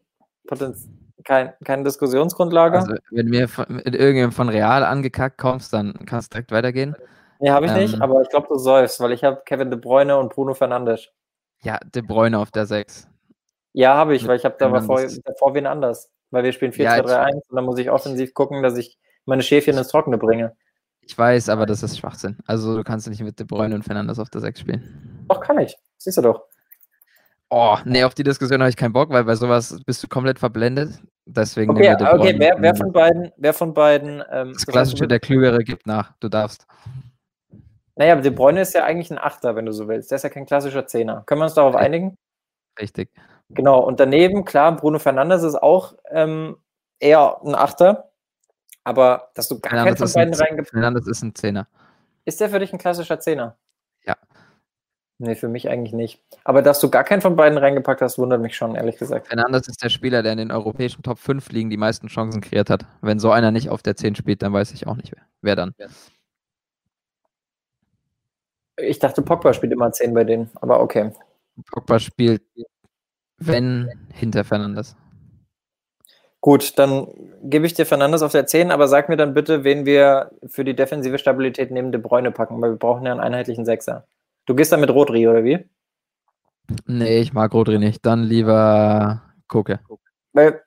Potenz 0.48 0.88
kein, 1.24 1.54
keine 1.64 1.84
Diskussionsgrundlage. 1.84 2.80
Also, 2.80 2.96
wenn 3.12 3.28
mir 3.28 3.48
von, 3.48 3.66
mit 3.70 3.96
irgendjemandem 3.96 4.32
von 4.32 4.50
Real 4.50 4.84
angekackt 4.84 5.38
kommst, 5.38 5.74
dann 5.74 5.94
kannst 6.06 6.32
du 6.32 6.36
direkt 6.36 6.52
weitergehen. 6.52 6.96
Nee, 7.40 7.52
habe 7.52 7.66
ich 7.66 7.72
ähm, 7.72 7.78
nicht, 7.80 8.02
aber 8.02 8.22
ich 8.22 8.30
glaube, 8.30 8.48
du 8.50 8.58
säufst, 8.58 9.00
weil 9.00 9.12
ich 9.12 9.24
habe 9.24 9.42
Kevin 9.46 9.72
De 9.72 9.80
Bruyne 9.80 10.18
und 10.18 10.34
Bruno 10.34 10.54
Fernandes. 10.54 11.10
Ja, 11.64 11.80
De 11.84 12.02
Bruyne 12.02 12.38
auf 12.38 12.52
der 12.52 12.66
6. 12.66 13.08
Ja, 13.74 13.96
habe 13.96 14.16
ich, 14.16 14.28
weil 14.28 14.38
ich 14.38 14.46
habe 14.46 14.56
da 14.60 14.70
davor, 14.70 15.02
davor 15.24 15.54
wen 15.54 15.66
anders. 15.66 16.12
Weil 16.30 16.44
wir 16.44 16.52
spielen 16.54 16.72
4-2-3-1 16.72 17.10
ja, 17.10 17.28
und 17.28 17.56
dann 17.56 17.66
muss 17.66 17.78
ich 17.78 17.90
offensiv 17.90 18.34
gucken, 18.34 18.64
dass 18.64 18.78
ich 18.78 18.98
meine 19.26 19.44
Schäfchen 19.44 19.78
ins 19.78 19.90
Trockene 19.90 20.18
bringe. 20.18 20.56
Ich 21.02 21.18
weiß, 21.18 21.50
aber 21.50 21.66
das 21.66 21.84
ist 21.84 21.98
Schwachsinn. 21.98 22.38
Also 22.46 22.78
du 22.78 22.84
kannst 22.84 23.08
nicht 23.10 23.22
mit 23.22 23.40
De 23.40 23.46
Bruyne 23.46 23.76
und 23.76 23.84
Fernandes 23.84 24.20
auf 24.20 24.30
der 24.30 24.42
6 24.42 24.60
spielen. 24.60 25.26
Doch, 25.28 25.42
kann 25.42 25.58
ich. 25.60 25.78
Siehst 25.98 26.18
du 26.18 26.22
doch. 26.22 26.44
Oh, 27.50 27.78
nee, 27.84 28.04
auf 28.04 28.14
die 28.14 28.24
Diskussion 28.24 28.62
habe 28.62 28.70
ich 28.70 28.78
keinen 28.78 28.94
Bock, 28.94 29.10
weil 29.10 29.26
bei 29.26 29.36
sowas 29.36 29.78
bist 29.86 30.02
du 30.02 30.08
komplett 30.08 30.40
verblendet. 30.40 31.02
Deswegen 31.26 31.72
okay, 31.72 31.94
okay 31.94 32.36
wer, 32.38 32.56
wer, 32.58 32.76
von 32.76 32.94
beiden, 32.94 33.32
wer 33.36 33.54
von 33.54 33.74
beiden. 33.74 34.24
Ähm, 34.32 34.54
das 34.54 34.66
klassische, 34.66 35.08
der 35.08 35.20
Klügere 35.20 35.60
gibt 35.60 35.86
nach. 35.86 36.14
Du 36.22 36.30
darfst. 36.30 36.66
Naja, 37.96 38.14
aber 38.14 38.22
De 38.22 38.32
Bruyne 38.32 38.62
ist 38.62 38.74
ja 38.74 38.86
eigentlich 38.86 39.12
ein 39.12 39.18
Achter, 39.18 39.56
wenn 39.56 39.66
du 39.66 39.74
so 39.74 39.88
willst. 39.88 40.12
Der 40.12 40.16
ist 40.16 40.24
ja 40.24 40.30
kein 40.30 40.46
klassischer 40.46 40.88
Zehner. 40.88 41.24
Können 41.26 41.42
wir 41.42 41.46
uns 41.46 41.54
darauf 41.54 41.76
einigen? 41.76 42.16
Richtig. 42.80 43.10
Genau, 43.50 43.80
und 43.82 44.00
daneben, 44.00 44.46
klar, 44.46 44.76
Bruno 44.78 44.98
Fernandes 44.98 45.44
ist 45.44 45.62
auch 45.62 45.96
ähm, 46.10 46.56
eher 47.00 47.42
ein 47.44 47.56
Achter. 47.56 48.11
Aber 48.84 49.30
dass 49.36 49.48
du 49.48 49.60
gar 49.60 49.72
keinen 49.72 49.98
von 49.98 50.12
beiden 50.12 50.34
reingepackt 50.34 50.72
Fernandes 50.72 51.08
ist 51.08 51.24
ein 51.24 51.36
Zehner. 51.36 51.68
Ist 52.26 52.40
der 52.40 52.50
für 52.50 52.60
dich 52.60 52.74
ein 52.74 52.80
klassischer 52.80 53.20
Zehner? 53.20 53.58
Ja. 54.06 54.16
Nee, 55.20 55.36
für 55.36 55.48
mich 55.48 55.70
eigentlich 55.70 55.94
nicht. 55.94 56.20
Aber 56.44 56.64
dass 56.64 56.80
du 56.80 56.90
gar 56.90 57.04
keinen 57.04 57.22
von 57.22 57.36
beiden 57.36 57.60
reingepackt 57.60 58.02
hast, 58.02 58.18
wundert 58.18 58.42
mich 58.42 58.56
schon, 58.56 58.74
ehrlich 58.74 58.98
gesagt. 58.98 59.28
Fernandes 59.28 59.68
ist 59.68 59.84
der 59.84 59.90
Spieler, 59.90 60.24
der 60.24 60.32
in 60.32 60.40
den 60.40 60.52
europäischen 60.52 61.04
Top 61.04 61.20
5 61.20 61.52
Ligen 61.52 61.70
die 61.70 61.78
meisten 61.78 62.08
Chancen 62.08 62.42
kreiert 62.42 62.72
hat. 62.72 62.86
Wenn 63.02 63.20
so 63.20 63.30
einer 63.30 63.52
nicht 63.52 63.70
auf 63.70 63.84
der 63.84 63.96
10 63.96 64.16
spielt, 64.16 64.42
dann 64.42 64.52
weiß 64.52 64.72
ich 64.72 64.88
auch 64.88 64.96
nicht, 64.96 65.12
wer, 65.12 65.22
wer 65.42 65.56
dann. 65.56 65.76
Ich 68.78 68.98
dachte, 68.98 69.22
Pogba 69.22 69.54
spielt 69.54 69.74
immer 69.74 69.92
10 69.92 70.14
bei 70.16 70.24
denen, 70.24 70.50
aber 70.56 70.80
okay. 70.80 71.12
Pogba 71.72 72.00
spielt, 72.00 72.42
wenn, 73.38 73.92
hinter 74.12 74.44
Fernandes. 74.44 74.96
Gut, 76.42 76.80
dann 76.80 77.08
gebe 77.44 77.68
ich 77.68 77.76
dir 77.76 77.86
Fernandes 77.86 78.24
auf 78.24 78.32
der 78.32 78.48
10, 78.48 78.72
aber 78.72 78.88
sag 78.88 79.10
mir 79.10 79.18
dann 79.18 79.36
bitte, 79.36 79.64
wen 79.64 79.86
wir 79.86 80.32
für 80.48 80.66
die 80.66 80.76
defensive 80.76 81.20
Stabilität 81.20 81.70
neben 81.70 81.92
De 81.92 82.02
Bruyne 82.02 82.32
packen, 82.32 82.60
weil 82.62 82.72
wir 82.72 82.78
brauchen 82.78 83.06
ja 83.06 83.12
einen 83.12 83.22
einheitlichen 83.22 83.64
Sechser. 83.64 84.08
Du 84.48 84.56
gehst 84.56 84.72
dann 84.72 84.82
mit 84.82 84.90
Rodri, 84.90 85.28
oder 85.28 85.44
wie? 85.44 85.70
Nee, 86.88 87.20
ich 87.20 87.34
mag 87.34 87.54
Rodri 87.54 87.78
nicht. 87.78 88.04
Dann 88.06 88.24
lieber 88.24 89.22
Koke. 89.48 89.82
Weil 90.34 90.64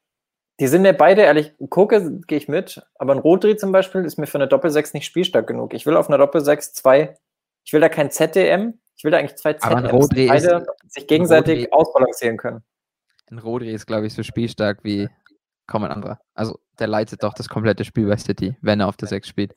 die 0.60 0.68
sind 0.68 0.82
mir 0.82 0.92
beide 0.92 1.22
ehrlich, 1.22 1.52
Koke 1.70 2.20
gehe 2.28 2.38
ich 2.38 2.46
mit, 2.46 2.80
aber 2.94 3.12
ein 3.12 3.18
Rodri 3.18 3.56
zum 3.56 3.72
Beispiel 3.72 4.04
ist 4.04 4.18
mir 4.18 4.26
für 4.26 4.38
eine 4.38 4.46
Doppel-6 4.46 4.90
nicht 4.94 5.06
spielstark 5.06 5.48
genug. 5.48 5.74
Ich 5.74 5.87
will 5.87 5.96
auf 5.96 6.08
einer 6.08 6.18
Doppel-6 6.18 6.74
zwei, 6.74 7.16
ich 7.64 7.72
will 7.72 7.80
da 7.80 7.88
kein 7.88 8.12
ZDM, 8.12 8.74
ich 8.96 9.02
will 9.02 9.10
da 9.10 9.18
eigentlich 9.18 9.37
zwei 9.37 9.54
ZDMs, 9.54 10.08
die 10.10 10.28
beide 10.28 10.64
ist, 10.84 10.94
sich 10.94 11.06
gegenseitig 11.08 11.64
Rodri, 11.64 11.72
ausbalancieren 11.72 12.37
können. 12.37 12.62
Ein 13.30 13.38
Rodri 13.38 13.72
ist, 13.72 13.87
glaube 13.87 14.06
ich, 14.06 14.14
so 14.14 14.22
spielstark 14.22 14.84
wie 14.84 15.08
kaum 15.66 15.85
ein 15.85 15.92
anderer. 15.92 16.20
Also 16.35 16.59
der 16.79 16.87
leitet 16.87 17.22
doch 17.22 17.35
das 17.35 17.48
komplette 17.48 17.85
Spiel 17.85 18.07
bei 18.07 18.16
City, 18.16 18.57
wenn 18.61 18.81
er 18.81 18.88
auf 18.88 18.96
der 18.96 19.09
6 19.09 19.29
spielt. 19.29 19.55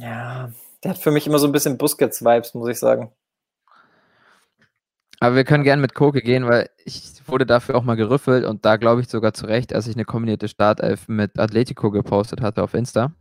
Ja, 0.00 0.50
der 0.82 0.90
hat 0.90 0.98
für 0.98 1.10
mich 1.10 1.26
immer 1.26 1.38
so 1.38 1.46
ein 1.46 1.52
bisschen 1.52 1.78
Busquets-Vibes, 1.78 2.54
muss 2.54 2.68
ich 2.68 2.78
sagen. 2.78 3.12
Aber 5.18 5.34
wir 5.34 5.44
können 5.44 5.64
gerne 5.64 5.80
mit 5.80 5.94
Koke 5.94 6.20
gehen, 6.20 6.46
weil 6.46 6.68
ich 6.84 7.26
wurde 7.26 7.46
dafür 7.46 7.76
auch 7.76 7.82
mal 7.82 7.96
gerüffelt 7.96 8.44
und 8.44 8.64
da 8.66 8.76
glaube 8.76 9.00
ich 9.00 9.08
sogar 9.08 9.32
zu 9.32 9.46
Recht, 9.46 9.74
als 9.74 9.86
ich 9.86 9.96
eine 9.96 10.04
kombinierte 10.04 10.48
Startelf 10.48 11.08
mit 11.08 11.38
Atletico 11.38 11.90
gepostet 11.90 12.42
hatte 12.42 12.62
auf 12.62 12.74
Insta. 12.74 13.12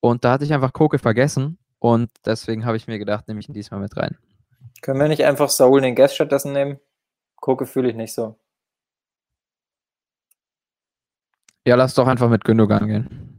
Und 0.00 0.24
da 0.24 0.32
hatte 0.32 0.44
ich 0.44 0.52
einfach 0.52 0.72
Koke 0.72 0.98
vergessen 0.98 1.58
und 1.78 2.10
deswegen 2.24 2.64
habe 2.64 2.76
ich 2.76 2.88
mir 2.88 2.98
gedacht, 2.98 3.28
nehme 3.28 3.38
ich 3.38 3.48
ihn 3.48 3.54
diesmal 3.54 3.80
mit 3.80 3.96
rein. 3.96 4.18
Können 4.82 4.98
wir 4.98 5.08
nicht 5.08 5.24
einfach 5.24 5.50
Saul 5.50 5.82
den 5.82 5.94
Guest 5.94 6.14
stattdessen 6.16 6.52
nehmen? 6.52 6.80
Koke 7.36 7.66
fühle 7.66 7.90
ich 7.90 7.96
nicht 7.96 8.12
so. 8.12 8.36
Ja, 11.66 11.76
lass 11.76 11.94
doch 11.94 12.06
einfach 12.06 12.28
mit 12.28 12.44
Gündogan 12.44 12.86
gehen. 12.86 13.30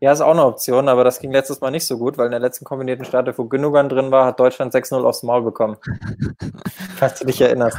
Ja, 0.00 0.12
ist 0.12 0.22
auch 0.22 0.30
eine 0.30 0.46
Option, 0.46 0.88
aber 0.88 1.04
das 1.04 1.18
ging 1.18 1.30
letztes 1.30 1.60
Mal 1.60 1.70
nicht 1.70 1.86
so 1.86 1.98
gut, 1.98 2.16
weil 2.16 2.26
in 2.26 2.30
der 2.30 2.40
letzten 2.40 2.64
kombinierten 2.64 3.04
Starte, 3.04 3.36
wo 3.36 3.44
Gündogan 3.44 3.90
drin 3.90 4.10
war, 4.10 4.24
hat 4.24 4.40
Deutschland 4.40 4.74
6-0 4.74 5.04
aufs 5.04 5.22
Maul 5.22 5.42
bekommen. 5.42 5.76
Falls 6.96 7.18
du 7.18 7.26
dich 7.26 7.40
erinnerst. 7.40 7.76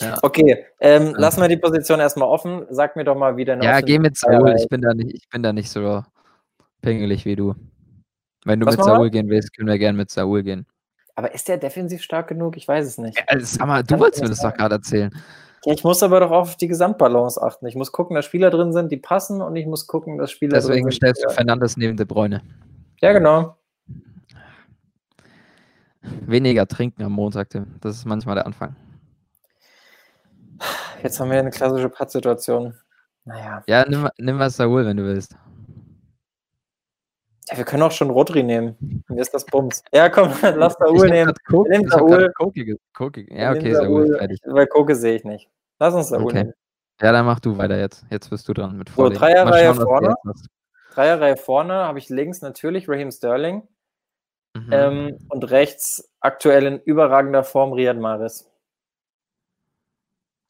Ja. 0.00 0.16
Okay, 0.22 0.64
ähm, 0.80 1.14
lassen 1.16 1.42
wir 1.42 1.48
die 1.48 1.56
Position 1.56 2.00
erstmal 2.00 2.28
offen. 2.28 2.64
Sag 2.70 2.96
mir 2.96 3.04
doch 3.04 3.16
mal, 3.16 3.36
wie 3.36 3.44
deine 3.44 3.64
Ja, 3.64 3.80
geh 3.80 3.98
mit 3.98 4.16
Saul. 4.16 4.54
Ich 4.56 4.68
bin, 4.68 4.80
da 4.80 4.94
nicht, 4.94 5.12
ich 5.12 5.28
bin 5.28 5.42
da 5.42 5.52
nicht 5.52 5.70
so 5.70 6.04
pingelig 6.80 7.26
wie 7.26 7.36
du. 7.36 7.54
Wenn 8.44 8.60
du 8.60 8.66
Was 8.66 8.76
mit 8.76 8.86
Saul 8.86 9.10
gehen 9.10 9.28
willst, 9.28 9.54
können 9.54 9.68
wir 9.68 9.78
gerne 9.78 9.98
mit 9.98 10.10
Saul 10.10 10.42
gehen. 10.42 10.66
Aber 11.16 11.34
ist 11.34 11.48
der 11.48 11.58
defensiv 11.58 12.02
stark 12.02 12.28
genug? 12.28 12.56
Ich 12.56 12.68
weiß 12.68 12.86
es 12.86 12.96
nicht. 12.96 13.18
Ja, 13.18 13.40
sag 13.40 13.66
mal, 13.66 13.82
du 13.82 13.98
wolltest 13.98 14.22
mir 14.22 14.28
das 14.28 14.40
doch 14.40 14.54
gerade 14.54 14.76
erzählen. 14.76 15.10
Ich 15.64 15.84
muss 15.84 16.02
aber 16.02 16.20
doch 16.20 16.30
auf 16.30 16.56
die 16.56 16.68
Gesamtbalance 16.68 17.42
achten. 17.42 17.66
Ich 17.66 17.74
muss 17.74 17.92
gucken, 17.92 18.14
dass 18.14 18.24
Spieler 18.24 18.50
drin 18.50 18.72
sind, 18.72 18.92
die 18.92 18.96
passen 18.96 19.42
und 19.42 19.56
ich 19.56 19.66
muss 19.66 19.86
gucken, 19.86 20.18
dass 20.18 20.30
Spieler 20.30 20.54
Deswegen 20.54 20.84
drin 20.84 20.92
sind. 20.92 21.02
Deswegen 21.02 21.14
stellst 21.14 21.24
du 21.24 21.34
Fernandes 21.34 21.76
neben 21.76 21.96
De 21.96 22.06
Bräune. 22.06 22.42
Ja, 23.00 23.12
genau. 23.12 23.56
Weniger 26.26 26.66
trinken 26.66 27.02
am 27.02 27.12
Montag, 27.12 27.50
Tim. 27.50 27.74
Das 27.80 27.96
ist 27.96 28.04
manchmal 28.04 28.36
der 28.36 28.46
Anfang. 28.46 28.76
Jetzt 31.02 31.20
haben 31.20 31.30
wir 31.30 31.38
eine 31.38 31.50
klassische 31.50 31.88
Pattsituation. 31.88 32.74
Naja. 33.24 33.62
Ja, 33.66 33.84
nimm, 33.88 34.08
nimm 34.18 34.36
mal 34.36 34.50
Saul, 34.50 34.86
wenn 34.86 34.96
du 34.96 35.04
willst. 35.04 35.36
Ja, 37.50 37.56
wir 37.56 37.64
können 37.64 37.82
auch 37.82 37.92
schon 37.92 38.10
Rodri 38.10 38.42
nehmen. 38.42 39.04
Mir 39.08 39.20
ist 39.20 39.32
das 39.32 39.46
Bums. 39.46 39.82
Ja, 39.92 40.08
komm, 40.08 40.32
lass 40.42 40.74
Saul 40.74 41.08
nehmen. 41.08 41.32
Koke, 41.46 41.70
nimm 41.70 41.88
Saul. 41.88 42.32
Koke, 42.34 42.76
Koke. 42.94 43.26
Ja, 43.34 43.52
okay, 43.52 43.74
Saul. 43.74 44.16
Fertig. 44.16 44.40
Weil 44.44 44.66
Koke 44.66 44.94
sehe 44.94 45.16
ich 45.16 45.24
nicht. 45.24 45.48
Lass 45.78 45.94
uns 45.94 46.08
Saul 46.08 46.24
okay. 46.24 46.34
nehmen. 46.34 46.54
Ja, 47.00 47.12
dann 47.12 47.26
mach 47.26 47.40
du 47.40 47.56
weiter 47.56 47.78
jetzt. 47.78 48.04
Jetzt 48.10 48.30
bist 48.30 48.48
du 48.48 48.54
dran 48.54 48.76
mit 48.76 48.90
Vorlegen. 48.90 49.14
So, 49.14 49.20
Dreierreihe 49.20 49.74
vorne. 49.74 50.14
Dreierreihe 50.92 51.36
vorne 51.36 51.74
habe 51.74 51.98
ich 51.98 52.08
links 52.08 52.42
natürlich 52.42 52.88
Raheem 52.88 53.12
Sterling 53.12 53.62
mhm. 54.54 54.72
ähm, 54.72 55.18
und 55.28 55.50
rechts 55.50 56.10
aktuell 56.20 56.66
in 56.66 56.80
überragender 56.80 57.44
Form 57.44 57.72
Riyad 57.72 57.98
Mahrez. 57.98 58.50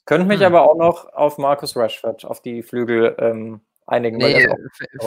Könnte 0.06 0.26
mich 0.26 0.40
hm. 0.40 0.46
aber 0.46 0.62
auch 0.62 0.76
noch 0.76 1.12
auf 1.12 1.36
Marcus 1.36 1.76
Rashford, 1.76 2.24
auf 2.24 2.40
die 2.40 2.62
Flügel 2.62 3.14
ähm, 3.18 3.60
einigen. 3.88 4.18
Nee, 4.18 4.48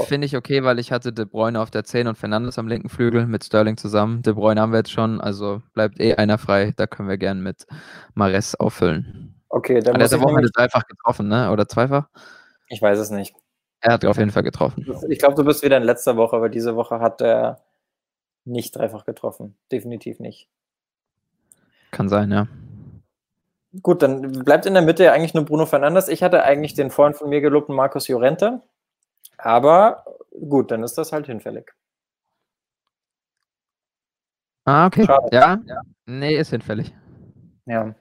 finde 0.05 0.25
ich 0.25 0.35
okay, 0.35 0.63
weil 0.63 0.79
ich 0.79 0.91
hatte 0.91 1.13
De 1.13 1.25
Bruyne 1.25 1.59
auf 1.59 1.71
der 1.71 1.83
10 1.83 2.07
und 2.07 2.17
Fernandes 2.17 2.59
am 2.59 2.67
linken 2.67 2.89
Flügel 2.89 3.25
mit 3.27 3.43
Sterling 3.43 3.77
zusammen. 3.77 4.21
De 4.21 4.33
Bruyne 4.33 4.59
haben 4.59 4.71
wir 4.71 4.79
jetzt 4.79 4.91
schon, 4.91 5.21
also 5.21 5.61
bleibt 5.73 5.99
eh 5.99 6.15
einer 6.15 6.37
frei. 6.37 6.73
Da 6.75 6.87
können 6.87 7.09
wir 7.09 7.17
gern 7.17 7.41
mit 7.41 7.65
Mares 8.13 8.55
auffüllen. 8.55 9.41
Okay, 9.49 9.81
dann 9.81 9.99
muss 9.99 10.09
der 10.09 10.21
Woche 10.21 10.41
dreifach 10.53 10.87
getroffen, 10.87 11.27
ne? 11.27 11.51
Oder 11.51 11.67
zweifach? 11.67 12.07
Ich 12.67 12.81
weiß 12.81 12.99
es 12.99 13.11
nicht. 13.11 13.35
Er 13.81 13.93
hat 13.93 14.05
auf 14.05 14.17
jeden 14.17 14.31
Fall 14.31 14.43
getroffen. 14.43 14.85
Ich 15.09 15.19
glaube, 15.19 15.35
du 15.35 15.43
bist 15.43 15.63
wieder 15.63 15.77
in 15.77 15.83
letzter 15.83 16.15
Woche, 16.15 16.35
aber 16.35 16.49
diese 16.49 16.75
Woche 16.75 16.99
hat 16.99 17.21
er 17.21 17.63
nicht 18.45 18.75
dreifach 18.75 19.05
getroffen. 19.05 19.57
Definitiv 19.71 20.19
nicht. 20.19 20.47
Kann 21.91 22.07
sein, 22.07 22.31
ja. 22.31 22.47
Gut, 23.81 24.01
dann 24.01 24.31
bleibt 24.43 24.65
in 24.65 24.73
der 24.73 24.83
Mitte 24.83 25.11
eigentlich 25.11 25.33
nur 25.33 25.45
Bruno 25.45 25.65
Fernandes. 25.65 26.09
Ich 26.09 26.23
hatte 26.23 26.43
eigentlich 26.43 26.73
den 26.73 26.91
Freund 26.91 27.15
von 27.15 27.29
mir 27.29 27.41
gelobten 27.41 27.75
Markus 27.75 28.07
Llorente. 28.07 28.61
Aber 29.41 30.05
gut, 30.31 30.71
dann 30.71 30.83
ist 30.83 30.97
das 30.97 31.11
halt 31.11 31.25
hinfällig. 31.25 31.71
Ah, 34.65 34.85
okay. 34.85 35.05
Schade. 35.05 35.29
Ja? 35.31 35.59
ja? 35.65 35.81
Nee, 36.05 36.37
ist 36.37 36.51
hinfällig. 36.51 36.93
Ja. 37.65 37.95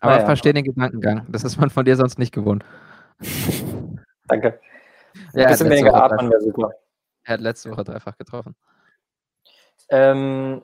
Aber 0.00 0.18
ich 0.18 0.24
verstehe 0.24 0.52
den 0.52 0.64
Gedankengang. 0.64 1.26
Das 1.30 1.44
ist 1.44 1.58
man 1.58 1.70
von 1.70 1.84
dir 1.84 1.96
sonst 1.96 2.18
nicht 2.18 2.34
gewohnt. 2.34 2.64
Danke. 4.28 4.60
Ja, 5.32 5.46
Ein 5.46 5.52
bisschen 5.52 5.70
weniger 5.70 5.94
atmen 5.94 6.30
wäre 6.30 6.40
super. 6.40 6.72
Er 7.24 7.34
hat 7.34 7.40
letzte 7.40 7.70
Woche 7.70 7.84
dreifach 7.84 8.18
getroffen. 8.18 8.54
Ähm, 9.88 10.62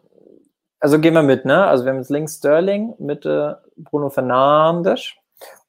also 0.80 0.98
gehen 0.98 1.14
wir 1.14 1.22
mit, 1.22 1.44
ne? 1.44 1.66
Also 1.66 1.84
wir 1.84 1.92
haben 1.92 1.98
jetzt 1.98 2.10
links 2.10 2.38
Sterling, 2.38 2.94
Mitte 2.98 3.62
Bruno 3.76 4.10
Fernandes 4.10 5.14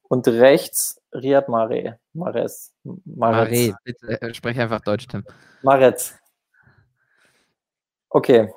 und 0.09 0.27
rechts 0.27 1.01
Riyad 1.13 1.47
Mahrez. 1.47 1.95
Mahrez. 2.13 2.75
Mahrez, 3.05 3.73
bitte 3.83 4.21
äh, 4.21 4.33
sprech 4.33 4.59
einfach 4.59 4.81
Deutsch, 4.81 5.07
Tim. 5.07 5.23
Mahrez. 5.61 6.15
Okay. 8.09 8.53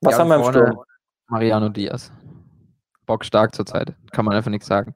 Was 0.00 0.12
ja, 0.12 0.18
haben 0.18 0.28
wir 0.28 0.36
im 0.36 0.44
Sturm? 0.44 0.84
Mariano 1.28 1.68
Diaz. 1.68 2.12
Bock 3.06 3.24
stark 3.24 3.54
zurzeit. 3.54 3.94
Kann 4.12 4.24
man 4.24 4.34
einfach 4.36 4.50
nichts 4.50 4.66
sagen. 4.66 4.94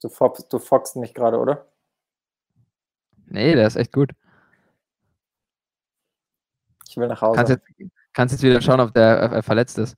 Du, 0.00 0.08
fox, 0.08 0.46
du 0.48 0.58
foxst 0.58 0.96
mich 0.96 1.12
gerade, 1.12 1.38
oder? 1.38 1.66
Nee, 3.26 3.54
der 3.54 3.66
ist 3.66 3.76
echt 3.76 3.92
gut. 3.92 4.12
Ich 6.88 6.96
will 6.96 7.08
nach 7.08 7.20
Hause. 7.20 7.36
Kannst 7.36 7.50
jetzt, 7.50 7.92
kannst 8.12 8.32
jetzt 8.32 8.42
wieder 8.42 8.60
schauen, 8.60 8.80
ob 8.80 8.94
der 8.94 9.32
äh, 9.32 9.42
verletzt 9.42 9.78
ist. 9.78 9.96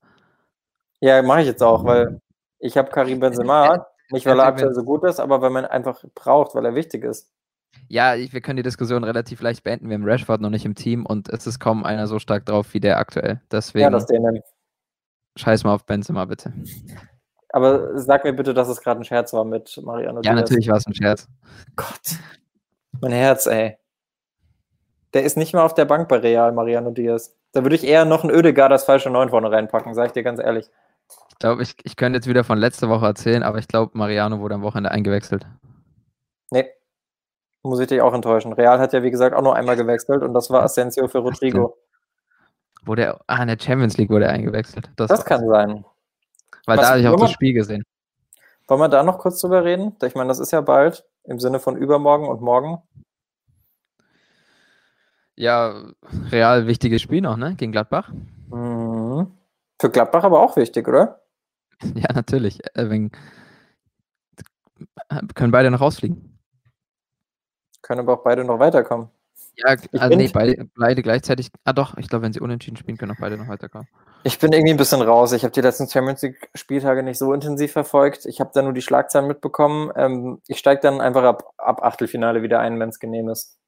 Ja, 1.01 1.23
mache 1.23 1.43
ich 1.43 1.47
jetzt 1.47 1.63
auch, 1.63 1.85
weil 1.85 2.21
ich 2.59 2.77
habe 2.77 2.91
Karim 2.91 3.21
Benzema, 3.21 3.87
nicht 4.11 4.27
weil 4.27 4.39
er 4.39 4.47
aktuell 4.47 4.75
so 4.75 4.83
gut 4.83 5.05
ist, 5.05 5.21
aber 5.21 5.41
weil 5.43 5.51
man 5.51 5.65
einfach 5.65 6.03
braucht, 6.15 6.55
weil 6.55 6.65
er 6.65 6.75
wichtig 6.75 7.05
ist. 7.05 7.33
Ja, 7.89 8.15
wir 8.17 8.41
können 8.41 8.57
die 8.57 8.63
Diskussion 8.63 9.05
relativ 9.05 9.41
leicht 9.41 9.63
beenden. 9.63 9.89
Wir 9.89 9.95
haben 9.95 10.05
Rashford 10.05 10.41
noch 10.41 10.51
nicht 10.51 10.65
im 10.65 10.75
Team 10.75 11.07
und 11.07 11.29
es 11.29 11.47
ist 11.47 11.59
kaum 11.59 11.85
einer 11.85 12.07
so 12.07 12.19
stark 12.19 12.47
drauf 12.47 12.73
wie 12.75 12.81
der 12.81 12.99
aktuell. 12.99 13.41
Deswegen 13.51 13.85
ja, 13.85 13.91
das 13.91 14.07
den 14.07 14.41
scheiß 15.37 15.65
mal 15.65 15.75
auf 15.75 15.85
Benzema, 15.85 16.25
bitte. 16.25 16.53
Aber 17.51 17.99
sag 17.99 18.25
mir 18.25 18.33
bitte, 18.33 18.53
dass 18.53 18.69
es 18.69 18.81
gerade 18.81 19.01
ein 19.01 19.05
Scherz 19.05 19.33
war 19.33 19.45
mit 19.45 19.81
Mariano 19.83 20.21
Ja, 20.23 20.33
Diaz. 20.33 20.43
natürlich 20.43 20.69
war 20.69 20.77
es 20.77 20.87
ein 20.87 20.95
Scherz. 20.95 21.29
Gott, 21.77 22.19
mein 23.01 23.13
Herz, 23.13 23.47
ey. 23.47 23.79
Der 25.15 25.23
ist 25.23 25.37
nicht 25.39 25.55
mal 25.55 25.63
auf 25.63 25.75
der 25.75 25.87
Bank 25.87 26.09
bei 26.09 26.19
Real, 26.19 26.53
Mariano 26.53 26.91
Diaz. 26.91 27.37
Da 27.53 27.63
würde 27.63 27.77
ich 27.77 27.85
eher 27.85 28.05
noch 28.05 28.25
ein 28.25 28.31
Ödegaard 28.31 28.71
das 28.71 28.85
falsche 28.85 29.09
Neun 29.09 29.31
vorne 29.31 29.51
reinpacken, 29.51 29.95
sag 29.95 30.07
ich 30.07 30.13
dir 30.13 30.23
ganz 30.23 30.39
ehrlich. 30.39 30.69
Ich 31.39 31.41
glaube, 31.41 31.63
ich, 31.63 31.77
ich 31.85 31.95
könnte 31.95 32.17
jetzt 32.17 32.27
wieder 32.27 32.43
von 32.43 32.59
letzter 32.59 32.89
Woche 32.89 33.07
erzählen, 33.07 33.45
aber 33.45 33.59
ich 33.59 33.69
glaube, 33.69 33.97
Mariano 33.97 34.41
wurde 34.41 34.57
am 34.57 34.63
Wochenende 34.63 34.91
eingewechselt. 34.91 35.47
Nee. 36.51 36.69
Muss 37.63 37.79
ich 37.79 37.87
dich 37.87 38.01
auch 38.01 38.13
enttäuschen. 38.13 38.53
Real 38.55 38.81
hat 38.81 38.93
ja, 38.93 39.05
wie 39.05 39.13
gesagt, 39.13 39.37
auch 39.37 39.43
noch 39.43 39.53
einmal 39.53 39.77
gewechselt 39.77 40.25
und 40.25 40.35
das 40.35 40.51
war 40.51 40.65
Asensio 40.65 41.07
für 41.07 41.19
Rodrigo. 41.19 41.79
Wurde 42.83 43.03
er, 43.05 43.21
ah, 43.29 43.41
in 43.41 43.47
der 43.47 43.57
Champions 43.57 43.97
League 43.99 44.11
wurde 44.11 44.25
er 44.25 44.33
eingewechselt. 44.33 44.91
Das, 44.97 45.07
das 45.07 45.25
kann 45.25 45.47
sein. 45.47 45.85
Weil 46.67 46.79
Was, 46.79 46.87
da 46.87 46.91
habe 46.91 47.01
ich 47.03 47.07
auch 47.07 47.15
das 47.15 47.31
Spiel 47.31 47.53
gesehen. 47.53 47.85
Wollen 48.67 48.81
wir 48.81 48.89
da 48.89 49.05
noch 49.05 49.21
kurz 49.21 49.41
drüber 49.41 49.63
reden? 49.63 49.95
Ich 50.03 50.17
meine, 50.17 50.27
das 50.27 50.41
ist 50.41 50.51
ja 50.51 50.61
bald, 50.61 51.05
im 51.23 51.39
Sinne 51.39 51.61
von 51.61 51.77
übermorgen 51.77 52.27
und 52.27 52.43
morgen. 52.43 52.83
Ja, 55.37 55.85
real 56.33 56.67
wichtiges 56.67 57.01
Spiel 57.01 57.21
noch, 57.21 57.37
ne? 57.37 57.55
Gegen 57.55 57.71
Gladbach. 57.71 58.11
Mhm. 58.49 59.31
Für 59.81 59.91
Gladbach 59.91 60.25
aber 60.25 60.41
auch 60.41 60.57
wichtig, 60.57 60.89
oder? 60.89 61.21
Ja, 61.95 62.13
natürlich. 62.13 62.61
Äh, 62.75 63.11
können 65.35 65.53
beide 65.53 65.71
noch 65.71 65.81
rausfliegen. 65.81 66.39
Können 67.83 68.01
aber 68.01 68.15
auch 68.15 68.25
beide 68.25 68.45
noch 68.45 68.59
weiterkommen. 68.59 69.09
Ja, 69.57 69.77
also 69.99 70.17
nee, 70.17 70.31
beide, 70.33 70.69
beide 70.77 71.03
gleichzeitig. 71.03 71.51
Ah 71.65 71.73
doch, 71.73 71.97
ich 71.97 72.09
glaube, 72.09 72.25
wenn 72.25 72.33
sie 72.33 72.41
unentschieden 72.41 72.77
spielen, 72.77 72.97
können 72.97 73.13
auch 73.13 73.21
beide 73.21 73.37
noch 73.37 73.49
weiterkommen. 73.49 73.89
Ich 74.23 74.39
bin 74.39 74.53
irgendwie 74.53 74.73
ein 74.73 74.77
bisschen 74.77 75.03
raus. 75.03 75.33
Ich 75.33 75.43
habe 75.43 75.53
die 75.53 75.61
letzten 75.61 75.89
Champions 75.89 76.23
League-Spieltage 76.23 77.03
nicht 77.03 77.19
so 77.19 77.33
intensiv 77.33 77.73
verfolgt. 77.73 78.27
Ich 78.27 78.41
habe 78.41 78.51
da 78.55 78.63
nur 78.63 78.73
die 78.73 78.83
Schlagzeilen 78.83 79.27
mitbekommen. 79.27 79.91
Ähm, 79.97 80.41
ich 80.47 80.59
steige 80.59 80.81
dann 80.81 81.01
einfach 81.01 81.25
ab, 81.25 81.55
ab 81.57 81.83
Achtelfinale 81.83 82.43
wieder 82.43 82.61
ein, 82.61 82.79
wenn 82.79 82.89
es 82.91 83.01
genehm 83.01 83.29
ist. 83.29 83.59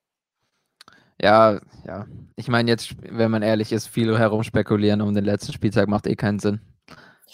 Ja, 1.20 1.61
ja. 1.87 2.07
Ich 2.37 2.49
meine 2.49 2.70
jetzt, 2.70 2.94
wenn 3.03 3.31
man 3.31 3.42
ehrlich 3.42 3.73
ist, 3.73 3.88
viel 3.88 4.16
herumspekulieren 4.16 5.03
um 5.03 5.14
den 5.14 5.25
letzten 5.25 5.53
Spieltag 5.53 5.88
macht 5.88 6.07
eh 6.07 6.16
keinen 6.16 6.38
Sinn. 6.38 6.61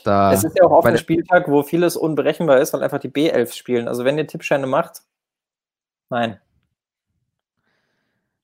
Da 0.05 0.33
es 0.33 0.45
ist 0.45 0.57
ja 0.57 0.65
auch 0.65 0.71
oft 0.71 0.87
ein 0.87 0.99
Spieltag, 0.99 1.49
wo 1.49 1.63
vieles 1.63 1.97
unberechenbar 1.97 2.59
ist, 2.59 2.73
weil 2.73 2.83
einfach 2.83 2.99
die 2.99 3.11
B11 3.11 3.53
spielen. 3.53 3.89
Also 3.89 4.05
wenn 4.05 4.19
ihr 4.19 4.27
Tippscheine 4.27 4.67
macht, 4.67 5.03
nein. 6.11 6.41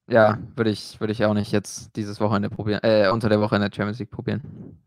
Ja, 0.08 0.38
würde 0.56 0.70
ich, 0.70 1.00
würde 1.00 1.12
ich 1.12 1.24
auch 1.24 1.34
nicht 1.34 1.52
jetzt 1.52 1.94
dieses 1.96 2.20
Wochenende 2.20 2.50
probieren, 2.50 2.80
äh, 2.82 3.08
unter 3.10 3.28
der 3.28 3.40
Woche 3.40 3.56
in 3.56 3.62
der 3.62 3.70
Champions 3.72 3.98
League 3.98 4.10
probieren. 4.10 4.82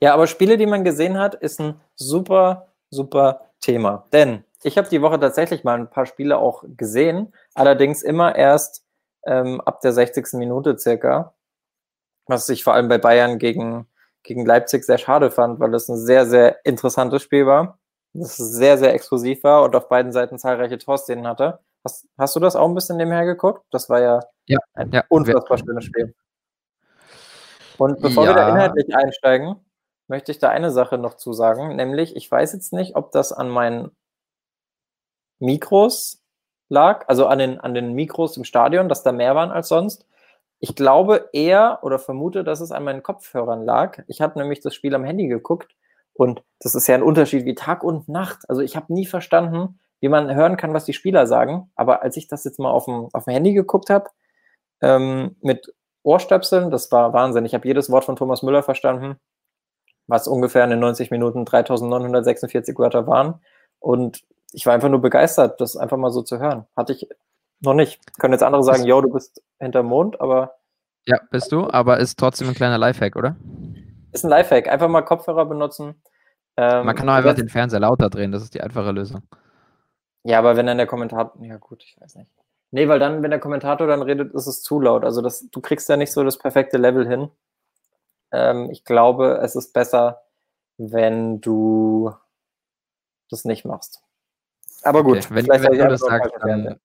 Ja, 0.00 0.14
aber 0.14 0.26
Spiele, 0.26 0.56
die 0.56 0.66
man 0.66 0.84
gesehen 0.84 1.18
hat, 1.18 1.34
ist 1.34 1.60
ein 1.60 1.80
super, 1.94 2.72
super 2.90 3.50
Thema. 3.60 4.06
Denn 4.12 4.44
ich 4.62 4.78
habe 4.78 4.88
die 4.88 5.02
Woche 5.02 5.20
tatsächlich 5.20 5.64
mal 5.64 5.78
ein 5.78 5.90
paar 5.90 6.06
Spiele 6.06 6.38
auch 6.38 6.64
gesehen, 6.76 7.32
allerdings 7.54 8.02
immer 8.02 8.34
erst 8.34 8.84
ähm, 9.26 9.60
ab 9.60 9.80
der 9.80 9.92
60. 9.92 10.34
Minute 10.34 10.78
circa. 10.78 11.34
Was 12.26 12.48
ich 12.48 12.64
vor 12.64 12.74
allem 12.74 12.88
bei 12.88 12.98
Bayern 12.98 13.38
gegen 13.38 13.86
gegen 14.24 14.44
Leipzig 14.44 14.84
sehr 14.84 14.98
schade 14.98 15.30
fand, 15.30 15.60
weil 15.60 15.72
es 15.74 15.88
ein 15.88 15.96
sehr, 15.96 16.26
sehr 16.26 16.64
interessantes 16.64 17.22
Spiel 17.22 17.46
war. 17.46 17.78
Das 18.14 18.36
sehr, 18.36 18.78
sehr 18.78 18.94
exklusiv 18.94 19.44
war 19.44 19.62
und 19.62 19.76
auf 19.76 19.88
beiden 19.88 20.12
Seiten 20.12 20.38
zahlreiche 20.38 20.78
Torszenen 20.78 21.26
hatte. 21.26 21.60
Hast, 21.84 22.08
hast 22.16 22.34
du 22.34 22.40
das 22.40 22.56
auch 22.56 22.68
ein 22.68 22.74
bisschen 22.74 22.96
nebenher 22.96 23.24
geguckt? 23.24 23.64
Das 23.70 23.90
war 23.90 24.00
ja, 24.00 24.20
ja 24.46 24.58
ein 24.74 24.90
ja, 24.92 25.04
unfassbar 25.08 25.58
schönes 25.58 25.84
Spiel. 25.84 26.14
Und 27.76 28.00
bevor 28.00 28.24
ja. 28.24 28.30
wir 28.30 28.34
da 28.34 28.48
inhaltlich 28.48 28.94
einsteigen, 28.96 29.56
möchte 30.06 30.32
ich 30.32 30.38
da 30.38 30.48
eine 30.48 30.70
Sache 30.70 30.96
noch 30.96 31.14
zu 31.14 31.32
sagen, 31.32 31.76
nämlich 31.76 32.16
ich 32.16 32.30
weiß 32.30 32.52
jetzt 32.52 32.72
nicht, 32.72 32.96
ob 32.96 33.10
das 33.12 33.32
an 33.32 33.48
meinen 33.48 33.90
Mikros 35.40 36.22
lag, 36.68 37.04
also 37.08 37.26
an 37.26 37.38
den, 37.38 37.60
an 37.60 37.74
den 37.74 37.92
Mikros 37.92 38.36
im 38.36 38.44
Stadion, 38.44 38.88
dass 38.88 39.02
da 39.02 39.12
mehr 39.12 39.34
waren 39.34 39.50
als 39.50 39.68
sonst, 39.68 40.06
ich 40.64 40.74
glaube 40.74 41.28
eher 41.34 41.80
oder 41.82 41.98
vermute, 41.98 42.42
dass 42.42 42.62
es 42.62 42.72
an 42.72 42.84
meinen 42.84 43.02
Kopfhörern 43.02 43.66
lag. 43.66 44.02
Ich 44.06 44.22
habe 44.22 44.38
nämlich 44.38 44.60
das 44.60 44.74
Spiel 44.74 44.94
am 44.94 45.04
Handy 45.04 45.26
geguckt 45.28 45.76
und 46.14 46.42
das 46.58 46.74
ist 46.74 46.86
ja 46.86 46.94
ein 46.94 47.02
Unterschied 47.02 47.44
wie 47.44 47.54
Tag 47.54 47.84
und 47.84 48.08
Nacht. 48.08 48.48
Also 48.48 48.62
ich 48.62 48.74
habe 48.74 48.90
nie 48.90 49.04
verstanden, 49.04 49.78
wie 50.00 50.08
man 50.08 50.34
hören 50.34 50.56
kann, 50.56 50.72
was 50.72 50.86
die 50.86 50.94
Spieler 50.94 51.26
sagen. 51.26 51.70
Aber 51.74 52.02
als 52.02 52.16
ich 52.16 52.28
das 52.28 52.44
jetzt 52.44 52.58
mal 52.58 52.70
auf 52.70 52.86
dem, 52.86 53.10
auf 53.12 53.24
dem 53.24 53.34
Handy 53.34 53.52
geguckt 53.52 53.90
habe, 53.90 54.08
ähm, 54.80 55.36
mit 55.42 55.70
Ohrstöpseln, 56.02 56.70
das 56.70 56.90
war 56.90 57.12
Wahnsinn. 57.12 57.44
Ich 57.44 57.52
habe 57.52 57.68
jedes 57.68 57.90
Wort 57.90 58.06
von 58.06 58.16
Thomas 58.16 58.42
Müller 58.42 58.62
verstanden, 58.62 59.16
was 60.06 60.26
ungefähr 60.26 60.64
in 60.64 60.70
den 60.70 60.80
90 60.80 61.10
Minuten 61.10 61.44
3946 61.44 62.78
Wörter 62.78 63.06
waren. 63.06 63.42
Und 63.80 64.22
ich 64.54 64.64
war 64.64 64.72
einfach 64.72 64.88
nur 64.88 65.02
begeistert, 65.02 65.60
das 65.60 65.76
einfach 65.76 65.98
mal 65.98 66.10
so 66.10 66.22
zu 66.22 66.38
hören. 66.38 66.66
Hatte 66.74 66.94
ich 66.94 67.06
noch 67.60 67.74
nicht. 67.74 68.00
Können 68.18 68.32
jetzt 68.32 68.42
andere 68.42 68.62
sagen, 68.62 68.84
yo, 68.84 69.00
du 69.00 69.10
bist 69.10 69.42
hinterm 69.58 69.86
Mond, 69.86 70.20
aber. 70.20 70.54
Ja, 71.06 71.18
bist 71.30 71.52
du, 71.52 71.68
aber 71.68 71.98
ist 71.98 72.18
trotzdem 72.18 72.48
ein 72.48 72.54
kleiner 72.54 72.78
Lifehack, 72.78 73.16
oder? 73.16 73.36
Ist 74.12 74.24
ein 74.24 74.30
Lifehack. 74.30 74.68
Einfach 74.68 74.88
mal 74.88 75.02
Kopfhörer 75.02 75.46
benutzen. 75.46 76.00
Ähm, 76.56 76.86
Man 76.86 76.96
kann 76.96 77.08
auch 77.08 77.14
einfach 77.14 77.34
den 77.34 77.48
Fernseher 77.48 77.80
lauter 77.80 78.10
drehen, 78.10 78.32
das 78.32 78.42
ist 78.42 78.54
die 78.54 78.60
einfache 78.60 78.92
Lösung. 78.92 79.22
Ja, 80.22 80.38
aber 80.38 80.56
wenn 80.56 80.66
dann 80.66 80.78
der 80.78 80.86
Kommentator. 80.86 81.34
Ja, 81.44 81.56
gut, 81.58 81.82
ich 81.84 82.00
weiß 82.00 82.14
nicht. 82.16 82.30
Nee, 82.70 82.88
weil 82.88 82.98
dann, 82.98 83.22
wenn 83.22 83.30
der 83.30 83.40
Kommentator 83.40 83.86
dann 83.86 84.02
redet, 84.02 84.34
ist 84.34 84.46
es 84.46 84.62
zu 84.62 84.80
laut. 84.80 85.04
Also 85.04 85.20
das, 85.20 85.48
du 85.50 85.60
kriegst 85.60 85.88
ja 85.88 85.96
nicht 85.96 86.12
so 86.12 86.24
das 86.24 86.38
perfekte 86.38 86.76
Level 86.76 87.06
hin. 87.06 87.30
Ähm, 88.32 88.70
ich 88.70 88.84
glaube, 88.84 89.38
es 89.42 89.54
ist 89.54 89.72
besser, 89.72 90.22
wenn 90.76 91.40
du 91.40 92.12
das 93.30 93.44
nicht 93.44 93.64
machst. 93.64 94.02
Aber 94.82 95.04
gut, 95.04 95.18
okay. 95.18 95.26
wenn, 95.30 95.46
wenn 95.46 95.78
du 95.78 95.88
das 95.88 96.00
sagst, 96.00 96.32
dann, 96.40 96.80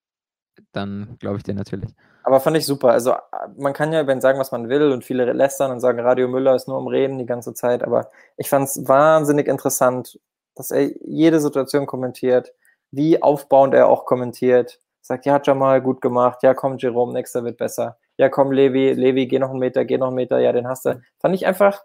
dann 0.72 1.18
glaube 1.20 1.38
ich 1.38 1.44
dir 1.44 1.54
natürlich. 1.54 1.94
Aber 2.24 2.40
fand 2.40 2.58
ich 2.58 2.66
super. 2.66 2.90
Also 2.90 3.16
man 3.58 3.74
kann 3.74 3.92
ja 3.92 4.06
wenn 4.06 4.22
sagen, 4.22 4.40
was 4.40 4.52
man 4.52 4.70
will 4.70 4.92
und 4.92 5.04
viele 5.04 5.32
lästern 5.34 5.72
und 5.72 5.80
sagen, 5.80 6.00
Radio 6.00 6.28
Müller 6.28 6.56
ist 6.56 6.68
nur 6.68 6.78
um 6.78 6.88
Reden 6.88 7.18
die 7.18 7.26
ganze 7.26 7.54
Zeit, 7.54 7.84
aber 7.84 8.10
ich 8.38 8.50
fand 8.50 8.68
es 8.68 8.88
wahnsinnig 8.88 9.48
interessant, 9.48 10.20
dass 10.56 10.72
er 10.72 10.92
jede 11.06 11.40
Situation 11.40 11.86
kommentiert, 11.86 12.54
wie 12.92 13.22
aufbauend 13.22 13.74
er 13.74 13.88
auch 13.88 14.06
kommentiert. 14.06 14.80
Sagt, 15.02 15.26
ja, 15.26 15.42
Jamal, 15.44 15.82
gut 15.82 16.02
gemacht, 16.02 16.44
ja, 16.44 16.54
komm, 16.54 16.78
Jerome, 16.78 17.14
nächster 17.14 17.44
wird 17.44 17.58
besser. 17.58 17.98
Ja, 18.18 18.30
komm, 18.30 18.52
Levi, 18.52 18.92
Levi, 18.94 19.28
geh 19.28 19.40
noch 19.40 19.50
einen 19.50 19.60
Meter, 19.60 19.86
geh 19.86 19.98
noch 19.98 20.08
einen 20.08 20.16
Meter, 20.16 20.40
ja, 20.40 20.52
den 20.52 20.68
hast 20.68 20.86
du. 20.86 21.02
Fand 21.20 21.34
ich 21.34 21.48
einfach 21.48 21.82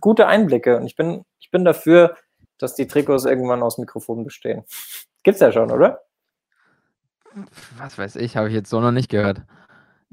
gute 0.00 0.26
Einblicke 0.26 0.76
und 0.76 0.86
ich 0.86 0.94
bin, 0.94 1.24
ich 1.40 1.50
bin 1.50 1.64
dafür, 1.64 2.16
dass 2.58 2.74
die 2.74 2.86
Trikots 2.86 3.24
irgendwann 3.24 3.62
aus 3.62 3.78
Mikrofonen 3.78 4.24
bestehen. 4.24 4.64
Gibt's 5.22 5.40
ja 5.40 5.50
schon, 5.50 5.70
oder? 5.70 6.02
Was 7.78 7.98
weiß 7.98 8.16
ich, 8.16 8.36
habe 8.36 8.48
ich 8.48 8.54
jetzt 8.54 8.70
so 8.70 8.80
noch 8.80 8.92
nicht 8.92 9.08
gehört. 9.10 9.42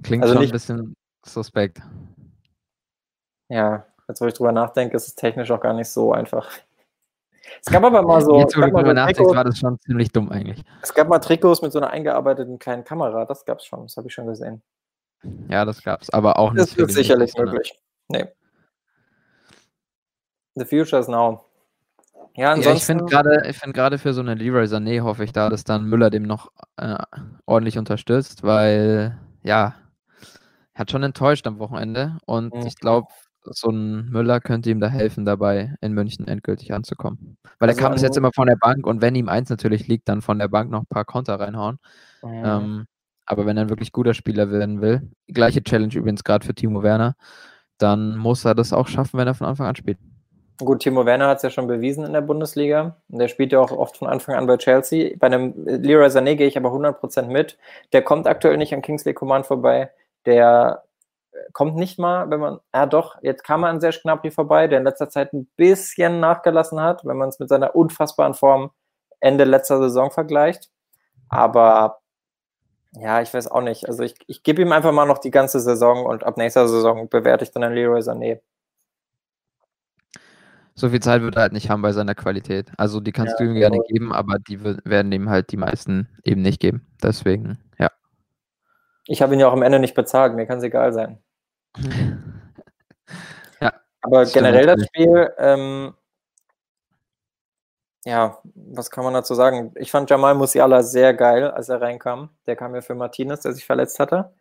Klingt 0.03 0.23
Also 0.23 0.33
schon 0.35 0.41
nicht- 0.41 0.51
ein 0.51 0.53
bisschen 0.53 0.95
suspekt. 1.25 1.81
Ja, 3.49 3.85
jetzt 4.07 4.21
wo 4.21 4.25
ich 4.25 4.33
drüber 4.33 4.51
nachdenke, 4.51 4.95
ist 4.95 5.07
es 5.07 5.15
technisch 5.15 5.51
auch 5.51 5.61
gar 5.61 5.73
nicht 5.73 5.89
so 5.89 6.11
einfach. 6.13 6.49
Es 7.63 7.71
gab 7.71 7.83
aber 7.83 8.01
mal 8.01 8.21
so, 8.21 8.35
es 8.37 8.41
jetzt, 8.41 8.57
wo 8.57 8.61
du 8.61 8.67
gab 8.71 8.79
drüber 8.79 8.93
nachdenkst, 8.93 9.17
Trikots, 9.17 9.35
war 9.35 9.43
das 9.43 9.57
schon 9.59 9.79
ziemlich 9.79 10.11
dumm 10.11 10.29
eigentlich. 10.31 10.63
es 10.81 10.93
gab 10.93 11.07
mal 11.07 11.19
Trikots 11.19 11.61
mit 11.61 11.71
so 11.71 11.77
einer 11.79 11.91
eingearbeiteten 11.91 12.57
kleinen 12.59 12.83
Kamera, 12.83 13.25
das 13.25 13.45
gab's 13.45 13.65
schon, 13.65 13.83
das 13.83 13.95
habe 13.97 14.07
ich 14.07 14.13
schon 14.13 14.25
gesehen. 14.27 14.61
Ja, 15.47 15.63
das 15.63 15.81
gab's, 15.83 16.09
aber 16.09 16.37
auch 16.39 16.51
nicht. 16.53 16.61
Das 16.63 16.77
wird 16.77 16.91
sicherlich 16.91 17.35
möglich. 17.37 17.79
Nee. 18.09 18.25
The 20.55 20.65
future 20.65 20.99
is 20.99 21.07
now. 21.07 21.44
Ja, 22.35 22.55
Ja, 22.55 22.73
ich 22.73 22.83
finde 22.83 23.05
gerade, 23.05 23.41
gerade 23.73 23.97
für 23.97 24.13
so 24.13 24.21
eine 24.21 24.35
Leroy 24.35 24.65
Sané 24.65 25.01
hoffe 25.01 25.23
ich 25.23 25.31
da, 25.31 25.49
dass 25.49 25.63
dann 25.63 25.85
Müller 25.85 26.09
dem 26.09 26.23
noch 26.23 26.51
äh, 26.77 26.97
ordentlich 27.45 27.77
unterstützt, 27.77 28.43
weil 28.43 29.17
ja, 29.43 29.75
er 30.73 30.79
hat 30.79 30.91
schon 30.91 31.03
enttäuscht 31.03 31.47
am 31.47 31.59
Wochenende 31.59 32.17
und 32.25 32.53
Mhm. 32.53 32.67
ich 32.67 32.75
glaube, 32.77 33.07
so 33.43 33.69
ein 33.69 34.09
Müller 34.09 34.39
könnte 34.41 34.69
ihm 34.71 34.79
da 34.79 34.87
helfen, 34.87 35.23
dabei 35.25 35.75
in 35.81 35.93
München 35.93 36.27
endgültig 36.27 36.73
anzukommen. 36.73 37.37
Weil 37.59 37.69
Also 37.69 37.79
er 37.79 37.83
kann 37.83 37.93
bis 37.93 38.01
jetzt 38.01 38.17
immer 38.17 38.31
von 38.33 38.47
der 38.47 38.57
Bank 38.57 38.85
und 38.87 39.01
wenn 39.01 39.15
ihm 39.15 39.29
eins 39.29 39.49
natürlich 39.49 39.87
liegt, 39.87 40.09
dann 40.09 40.21
von 40.21 40.39
der 40.39 40.47
Bank 40.47 40.71
noch 40.71 40.81
ein 40.81 40.87
paar 40.87 41.05
Konter 41.05 41.39
reinhauen. 41.39 41.77
Mhm. 42.23 42.41
Ähm, 42.43 42.85
aber 43.27 43.45
wenn 43.45 43.57
er 43.57 43.63
ein 43.65 43.69
wirklich 43.69 43.91
guter 43.91 44.13
Spieler 44.13 44.51
werden 44.51 44.81
will, 44.81 45.09
gleiche 45.27 45.63
Challenge 45.63 45.93
übrigens 45.95 46.23
gerade 46.23 46.45
für 46.45 46.55
Timo 46.55 46.83
Werner, 46.83 47.15
dann 47.77 48.17
muss 48.17 48.45
er 48.45 48.55
das 48.55 48.73
auch 48.73 48.87
schaffen, 48.87 49.17
wenn 49.19 49.27
er 49.27 49.35
von 49.35 49.47
Anfang 49.47 49.67
an 49.67 49.75
spielt. 49.75 49.99
Gut, 50.57 50.83
Timo 50.83 51.05
Werner 51.05 51.27
hat 51.27 51.37
es 51.37 51.43
ja 51.43 51.49
schon 51.49 51.67
bewiesen 51.67 52.05
in 52.05 52.13
der 52.13 52.21
Bundesliga. 52.21 52.95
Und 53.09 53.19
Der 53.19 53.27
spielt 53.27 53.51
ja 53.51 53.59
auch 53.59 53.71
oft 53.71 53.97
von 53.97 54.07
Anfang 54.07 54.35
an 54.35 54.47
bei 54.47 54.55
Chelsea. 54.57 55.15
Bei 55.17 55.27
einem 55.27 55.53
Leroy 55.65 56.07
Sané 56.07 56.35
gehe 56.35 56.47
ich 56.47 56.57
aber 56.57 56.69
100% 56.71 57.23
mit. 57.23 57.57
Der 57.91 58.01
kommt 58.03 58.25
aktuell 58.25 58.55
nicht 58.57 58.73
an 58.73 58.81
Kingsley 58.81 59.13
Coman 59.13 59.43
vorbei. 59.43 59.91
Der 60.25 60.83
äh, 61.33 61.37
kommt 61.51 61.75
nicht 61.75 61.99
mal, 61.99 62.29
wenn 62.29 62.39
man, 62.39 62.59
ja 62.73 62.85
doch, 62.85 63.17
jetzt 63.21 63.43
kam 63.43 63.63
er 63.63 63.69
an 63.69 63.81
Serge 63.81 63.99
Gnabry 64.03 64.31
vorbei, 64.31 64.67
der 64.67 64.79
in 64.79 64.85
letzter 64.85 65.09
Zeit 65.09 65.33
ein 65.33 65.47
bisschen 65.57 66.21
nachgelassen 66.21 66.79
hat, 66.79 67.03
wenn 67.05 67.17
man 67.17 67.29
es 67.29 67.39
mit 67.39 67.49
seiner 67.49 67.75
unfassbaren 67.75 68.33
Form 68.33 68.71
Ende 69.19 69.43
letzter 69.43 69.79
Saison 69.79 70.09
vergleicht. 70.11 70.69
Aber 71.29 71.99
ja, 72.93 73.21
ich 73.21 73.33
weiß 73.33 73.49
auch 73.51 73.61
nicht. 73.61 73.87
Also 73.89 74.03
ich, 74.03 74.15
ich 74.27 74.43
gebe 74.43 74.61
ihm 74.61 74.71
einfach 74.71 74.93
mal 74.93 75.05
noch 75.05 75.17
die 75.17 75.31
ganze 75.31 75.59
Saison 75.59 76.05
und 76.05 76.23
ab 76.23 76.37
nächster 76.37 76.67
Saison 76.69 77.09
bewerte 77.09 77.43
ich 77.43 77.51
dann 77.51 77.63
einen 77.63 77.75
Leroy 77.75 77.99
Sané. 77.99 78.39
So 80.75 80.89
viel 80.89 80.99
Zeit 80.99 81.21
wird 81.21 81.35
er 81.37 81.43
halt 81.43 81.53
nicht 81.53 81.69
haben 81.69 81.81
bei 81.81 81.93
seiner 81.93 82.15
Qualität. 82.15 82.69
Also 82.77 82.99
die 82.99 83.13
kannst 83.13 83.39
Ja, 83.39 83.45
du 83.45 83.51
ihm 83.51 83.55
gerne 83.55 83.77
genau. 83.77 83.87
geben, 83.87 84.13
aber 84.13 84.39
die 84.39 84.61
werden 84.63 85.11
ihm 85.11 85.29
halt 85.29 85.51
die 85.51 85.57
meisten 85.57 86.09
eben 86.23 86.41
nicht 86.41 86.59
geben. 86.59 86.85
Deswegen, 87.01 87.59
ja. 87.79 87.89
Ich 89.07 89.21
habe 89.21 89.33
ihn 89.33 89.39
ja 89.39 89.47
auch 89.47 89.53
am 89.53 89.61
Ende 89.63 89.79
nicht 89.79 89.95
bezahlt, 89.95 90.35
mir 90.35 90.45
kann 90.45 90.57
es 90.57 90.63
egal 90.63 90.91
sein. 90.93 91.19
Aber 94.01 94.19
Das 94.19 94.29
stimmt 94.29 94.45
generell 94.45 94.67
das. 94.67 94.85
Spiel, 94.85 95.33
ähm, 95.39 95.95
ja, 98.05 98.37
was 98.53 98.91
kann 98.91 99.03
man 99.03 99.13
dazu 99.15 99.33
sagen? 99.33 99.71
Ich 99.75 99.89
fand 99.89 100.09
Jamal 100.11 100.35
Musiala 100.35 100.83
sehr 100.83 101.13
geil, 101.15 101.49
als 101.49 101.69
er 101.69 101.81
reinkam. 101.81 102.29
Der 102.45 102.55
kam 102.55 102.75
ja 102.75 102.81
für 102.81 102.93
Martinez, 102.93 103.41
der 103.41 103.53
sich 103.53 103.65
verletzt 103.65 103.99
hatte. 103.99 104.31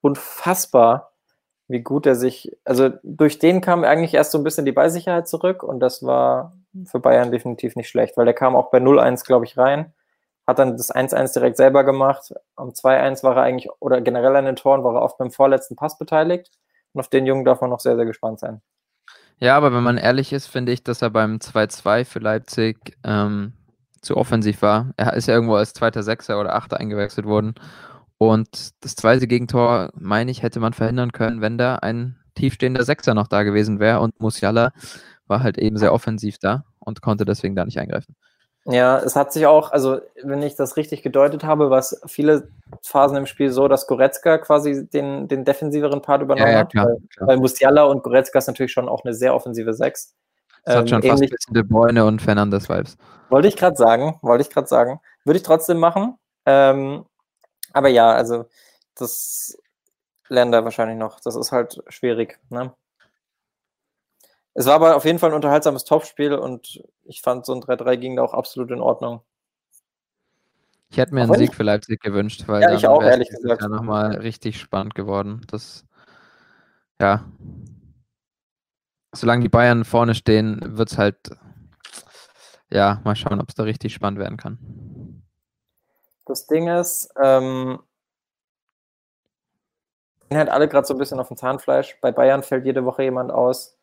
Unfassbar, 0.00 1.11
wie 1.72 1.80
gut 1.80 2.06
er 2.06 2.14
sich, 2.14 2.56
also 2.64 2.90
durch 3.02 3.38
den 3.38 3.60
kam 3.60 3.82
eigentlich 3.82 4.14
erst 4.14 4.30
so 4.30 4.38
ein 4.38 4.44
bisschen 4.44 4.66
die 4.66 4.72
Ballsicherheit 4.72 5.26
zurück 5.26 5.62
und 5.62 5.80
das 5.80 6.02
war 6.02 6.52
für 6.84 7.00
Bayern 7.00 7.32
definitiv 7.32 7.76
nicht 7.76 7.88
schlecht, 7.88 8.16
weil 8.16 8.26
der 8.26 8.34
kam 8.34 8.54
auch 8.54 8.70
bei 8.70 8.78
0-1, 8.78 9.26
glaube 9.26 9.46
ich, 9.46 9.56
rein, 9.58 9.92
hat 10.46 10.58
dann 10.58 10.76
das 10.76 10.94
1-1 10.94 11.34
direkt 11.34 11.56
selber 11.56 11.84
gemacht. 11.84 12.34
Am 12.56 12.70
2-1 12.70 13.22
war 13.22 13.36
er 13.36 13.42
eigentlich, 13.42 13.70
oder 13.80 14.00
generell 14.00 14.36
an 14.36 14.44
den 14.44 14.56
Toren 14.56 14.84
war 14.84 14.94
er 14.94 15.02
oft 15.02 15.18
beim 15.18 15.30
vorletzten 15.30 15.76
Pass 15.76 15.98
beteiligt. 15.98 16.50
Und 16.92 17.00
auf 17.00 17.08
den 17.08 17.26
Jungen 17.26 17.44
darf 17.44 17.60
man 17.60 17.70
noch 17.70 17.80
sehr, 17.80 17.96
sehr 17.96 18.04
gespannt 18.04 18.40
sein. 18.40 18.60
Ja, 19.38 19.56
aber 19.56 19.72
wenn 19.72 19.82
man 19.82 19.98
ehrlich 19.98 20.32
ist, 20.32 20.46
finde 20.46 20.72
ich, 20.72 20.84
dass 20.84 21.02
er 21.02 21.10
beim 21.10 21.36
2-2 21.36 22.04
für 22.04 22.18
Leipzig 22.18 22.96
ähm, 23.04 23.54
zu 24.00 24.16
offensiv 24.16 24.62
war. 24.62 24.92
Er 24.96 25.14
ist 25.14 25.26
ja 25.26 25.34
irgendwo 25.34 25.54
als 25.54 25.72
zweiter 25.72 26.02
Sechser 26.02 26.38
oder 26.40 26.54
Achter 26.54 26.78
eingewechselt 26.78 27.26
worden. 27.26 27.54
Und 28.30 28.70
das 28.84 28.94
zweite 28.94 29.26
Gegentor, 29.26 29.90
meine 29.94 30.30
ich, 30.30 30.42
hätte 30.42 30.60
man 30.60 30.72
verhindern 30.72 31.12
können, 31.12 31.40
wenn 31.40 31.58
da 31.58 31.76
ein 31.76 32.18
tiefstehender 32.34 32.84
Sechser 32.84 33.14
noch 33.14 33.28
da 33.28 33.42
gewesen 33.42 33.80
wäre. 33.80 34.00
Und 34.00 34.20
Musiala 34.20 34.72
war 35.26 35.42
halt 35.42 35.58
eben 35.58 35.76
sehr 35.76 35.92
offensiv 35.92 36.38
da 36.38 36.64
und 36.78 37.02
konnte 37.02 37.24
deswegen 37.24 37.54
da 37.56 37.64
nicht 37.64 37.78
eingreifen. 37.78 38.16
Ja, 38.64 38.98
es 38.98 39.16
hat 39.16 39.32
sich 39.32 39.46
auch, 39.46 39.72
also 39.72 40.00
wenn 40.22 40.40
ich 40.42 40.54
das 40.54 40.76
richtig 40.76 41.02
gedeutet 41.02 41.42
habe, 41.42 41.68
war 41.68 41.80
es 41.80 42.00
viele 42.06 42.48
Phasen 42.82 43.16
im 43.16 43.26
Spiel 43.26 43.50
so, 43.50 43.66
dass 43.66 43.88
Goretzka 43.88 44.38
quasi 44.38 44.88
den, 44.88 45.26
den 45.26 45.44
defensiveren 45.44 46.00
Part 46.00 46.22
übernommen 46.22 46.54
hat, 46.54 46.72
weil, 46.76 46.96
klar. 47.08 47.26
weil 47.26 47.38
Musiala 47.38 47.82
und 47.84 48.04
Goretzka 48.04 48.38
ist 48.38 48.46
natürlich 48.46 48.72
schon 48.72 48.88
auch 48.88 49.04
eine 49.04 49.14
sehr 49.14 49.34
offensive 49.34 49.74
Sechs. 49.74 50.14
Das 50.64 50.76
hat 50.76 50.82
Ähm, 50.82 50.88
schon 50.88 51.02
fast 51.02 51.22
ein 51.22 51.28
bisschen 51.28 51.54
De 51.54 51.64
Bruyne 51.64 52.04
und 52.04 52.22
Fernandes 52.22 52.68
Vibes. 52.68 52.96
wollte 53.30 53.48
ich 53.48 53.56
gerade 53.56 53.74
sagen, 53.76 54.18
wollte 54.22 54.42
ich 54.42 54.50
gerade 54.50 54.68
sagen. 54.68 55.00
Würde 55.24 55.38
ich 55.38 55.42
trotzdem 55.42 55.78
machen. 55.78 56.14
Ähm, 56.46 57.04
aber 57.72 57.88
ja, 57.88 58.12
also 58.12 58.48
das 58.94 59.58
lernen 60.28 60.52
da 60.52 60.64
wahrscheinlich 60.64 60.98
noch. 60.98 61.20
Das 61.20 61.36
ist 61.36 61.52
halt 61.52 61.82
schwierig. 61.88 62.38
Ne? 62.48 62.72
Es 64.54 64.66
war 64.66 64.74
aber 64.74 64.96
auf 64.96 65.04
jeden 65.04 65.18
Fall 65.18 65.30
ein 65.30 65.36
unterhaltsames 65.36 65.84
Topspiel 65.84 66.34
und 66.34 66.82
ich 67.04 67.22
fand 67.22 67.46
so 67.46 67.54
ein 67.54 67.62
3-3 67.62 67.96
ging 67.96 68.16
da 68.16 68.22
auch 68.22 68.34
absolut 68.34 68.70
in 68.70 68.80
Ordnung. 68.80 69.22
Ich 70.90 70.98
hätte 70.98 71.14
mir 71.14 71.22
einen 71.22 71.34
Sieg 71.34 71.54
für 71.54 71.62
Leipzig 71.62 72.02
gewünscht, 72.02 72.44
weil 72.48 72.60
Ja, 72.60 72.68
dann 72.68 72.76
ich 72.76 72.86
auch, 72.86 73.02
ehrlich 73.02 73.30
gesagt. 73.30 73.62
Jahr 73.62 73.70
nochmal 73.70 74.16
richtig 74.18 74.60
spannend 74.60 74.94
geworden. 74.94 75.40
Das, 75.46 75.86
ja. 77.00 77.24
Solange 79.14 79.42
die 79.42 79.48
Bayern 79.48 79.86
vorne 79.86 80.14
stehen, 80.14 80.76
wird 80.76 80.90
es 80.90 80.98
halt, 80.98 81.30
ja, 82.70 83.00
mal 83.04 83.16
schauen, 83.16 83.40
ob 83.40 83.48
es 83.48 83.54
da 83.54 83.62
richtig 83.62 83.94
spannend 83.94 84.20
werden 84.20 84.36
kann. 84.36 84.58
Das 86.24 86.46
Ding 86.46 86.68
ist, 86.68 87.12
ähm, 87.22 87.80
sind 90.28 90.38
halt 90.38 90.48
alle 90.48 90.68
gerade 90.68 90.86
so 90.86 90.94
ein 90.94 90.98
bisschen 90.98 91.20
auf 91.20 91.28
dem 91.28 91.36
Zahnfleisch. 91.36 91.98
Bei 92.00 92.12
Bayern 92.12 92.42
fällt 92.42 92.64
jede 92.64 92.84
Woche 92.84 93.02
jemand 93.02 93.30
aus. 93.30 93.76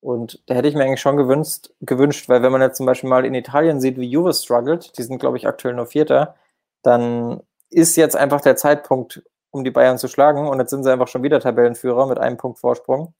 Und 0.00 0.42
da 0.46 0.54
hätte 0.54 0.68
ich 0.68 0.74
mir 0.74 0.84
eigentlich 0.84 1.00
schon 1.00 1.16
gewünscht, 1.16 1.70
gewünscht, 1.80 2.28
weil 2.28 2.42
wenn 2.42 2.52
man 2.52 2.60
jetzt 2.60 2.76
zum 2.76 2.86
Beispiel 2.86 3.10
mal 3.10 3.24
in 3.24 3.34
Italien 3.34 3.80
sieht, 3.80 3.98
wie 3.98 4.08
Juve 4.08 4.32
struggelt, 4.32 4.96
die 4.98 5.02
sind, 5.02 5.18
glaube 5.18 5.36
ich, 5.36 5.48
aktuell 5.48 5.74
nur 5.74 5.86
Vierter, 5.86 6.36
dann 6.82 7.42
ist 7.70 7.96
jetzt 7.96 8.14
einfach 8.14 8.40
der 8.40 8.56
Zeitpunkt, 8.56 9.22
um 9.50 9.64
die 9.64 9.70
Bayern 9.70 9.98
zu 9.98 10.08
schlagen. 10.08 10.48
Und 10.48 10.60
jetzt 10.60 10.70
sind 10.70 10.84
sie 10.84 10.92
einfach 10.92 11.08
schon 11.08 11.22
wieder 11.22 11.40
Tabellenführer 11.40 12.06
mit 12.06 12.18
einem 12.18 12.36
Punkt 12.36 12.58
Vorsprung 12.58 13.14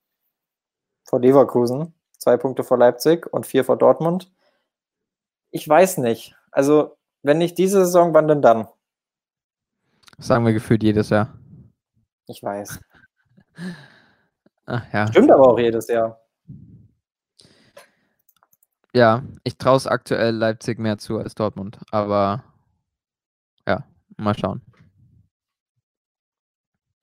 vor 1.05 1.21
Leverkusen, 1.21 1.95
zwei 2.19 2.37
Punkte 2.37 2.65
vor 2.65 2.79
Leipzig 2.79 3.33
und 3.33 3.47
vier 3.47 3.65
vor 3.65 3.77
Dortmund. 3.77 4.31
Ich 5.51 5.69
weiß 5.69 5.99
nicht. 5.99 6.37
Also, 6.51 6.97
wenn 7.27 7.39
nicht 7.39 7.59
diese 7.59 7.85
Saison, 7.85 8.15
wann 8.15 8.29
denn 8.29 8.41
dann? 8.41 8.69
Das 10.17 10.29
sagen 10.29 10.47
wir 10.47 10.53
gefühlt 10.53 10.83
jedes 10.83 11.11
Jahr. 11.11 11.37
Ich 12.27 12.43
weiß. 12.43 12.81
Ach, 14.67 14.83
ja. 14.93 15.07
Stimmt 15.09 15.31
aber 15.31 15.49
auch 15.49 15.59
jedes 15.59 15.89
Jahr. 15.89 16.21
Ja, 18.95 19.23
ich 19.45 19.59
traue 19.59 19.77
es 19.77 19.87
aktuell 19.87 20.35
Leipzig 20.35 20.79
mehr 20.79 20.98
zu 20.98 21.19
als 21.19 21.35
Dortmund, 21.35 21.79
aber 21.90 22.44
ja, 23.67 23.85
mal 24.17 24.35
schauen. 24.38 24.63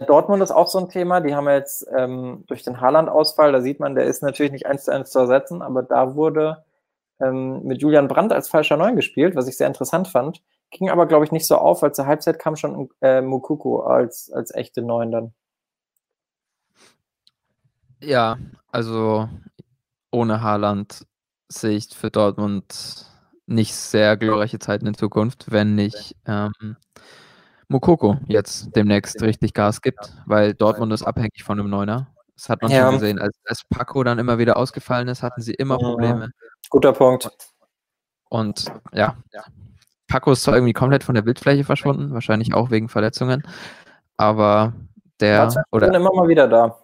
Dortmund 0.07 0.41
ist 0.41 0.51
auch 0.51 0.67
so 0.67 0.79
ein 0.79 0.89
Thema. 0.89 1.21
Die 1.21 1.35
haben 1.35 1.47
jetzt 1.47 1.85
ähm, 1.95 2.45
durch 2.47 2.63
den 2.63 2.81
Haaland-Ausfall, 2.81 3.51
da 3.51 3.61
sieht 3.61 3.79
man, 3.79 3.95
der 3.95 4.05
ist 4.05 4.23
natürlich 4.23 4.51
nicht 4.51 4.65
eins 4.65 4.85
zu 4.85 4.91
eins 4.91 5.11
zu 5.11 5.19
ersetzen, 5.19 5.61
aber 5.61 5.83
da 5.83 6.15
wurde 6.15 6.63
ähm, 7.23 7.63
mit 7.63 7.81
Julian 7.81 8.07
Brandt 8.07 8.33
als 8.33 8.49
falscher 8.49 8.77
Neun 8.77 8.95
gespielt, 8.95 9.35
was 9.35 9.47
ich 9.47 9.57
sehr 9.57 9.67
interessant 9.67 10.07
fand. 10.07 10.41
Ging 10.71 10.89
aber, 10.89 11.05
glaube 11.05 11.25
ich, 11.25 11.31
nicht 11.31 11.45
so 11.45 11.57
auf, 11.57 11.81
weil 11.81 11.93
zur 11.93 12.07
Halbzeit 12.07 12.39
kam 12.39 12.55
schon 12.55 12.89
äh, 13.01 13.21
Mukuku 13.21 13.79
als, 13.79 14.31
als 14.31 14.53
echte 14.53 14.81
Neun 14.81 15.11
dann. 15.11 15.33
Ja, 17.99 18.37
also 18.71 19.29
ohne 20.11 20.41
Haaland 20.41 21.05
sehe 21.47 21.77
ich 21.77 21.89
für 21.95 22.11
Dortmund 22.11 23.09
nicht 23.45 23.75
sehr 23.75 24.17
glorreiche 24.17 24.59
Zeiten 24.59 24.87
in 24.87 24.93
Zukunft, 24.93 25.51
wenn 25.51 25.75
nicht 25.75 26.15
ähm, 26.25 26.75
Mukoko 27.67 28.17
jetzt 28.27 28.75
demnächst 28.75 29.21
richtig 29.21 29.53
Gas 29.53 29.81
gibt, 29.81 30.13
weil 30.25 30.53
Dortmund 30.53 30.93
ist 30.93 31.03
abhängig 31.03 31.43
von 31.43 31.59
einem 31.59 31.69
Neuner. 31.69 32.07
Das 32.35 32.49
hat 32.49 32.61
man 32.61 32.71
ja. 32.71 32.83
schon 32.85 32.99
gesehen. 32.99 33.19
Als, 33.19 33.37
als 33.45 33.63
Paco 33.69 34.03
dann 34.03 34.19
immer 34.19 34.37
wieder 34.37 34.57
ausgefallen 34.57 35.07
ist, 35.07 35.23
hatten 35.23 35.41
sie 35.41 35.53
immer 35.53 35.77
Probleme. 35.77 36.31
Guter 36.73 36.91
Punkt. 36.91 37.29
Und 38.29 38.65
ja, 38.93 39.15
Paco 40.07 40.31
ist 40.31 40.41
zwar 40.41 40.55
irgendwie 40.55 40.73
komplett 40.73 41.03
von 41.03 41.13
der 41.13 41.21
Bildfläche 41.21 41.63
verschwunden, 41.63 42.11
wahrscheinlich 42.15 42.51
auch 42.55 42.71
wegen 42.71 42.89
Verletzungen, 42.89 43.43
aber 44.17 44.73
der. 45.19 45.53
War 45.53 45.65
oder 45.71 45.93
immer 45.93 46.11
mal 46.11 46.27
wieder 46.27 46.47
da. 46.47 46.79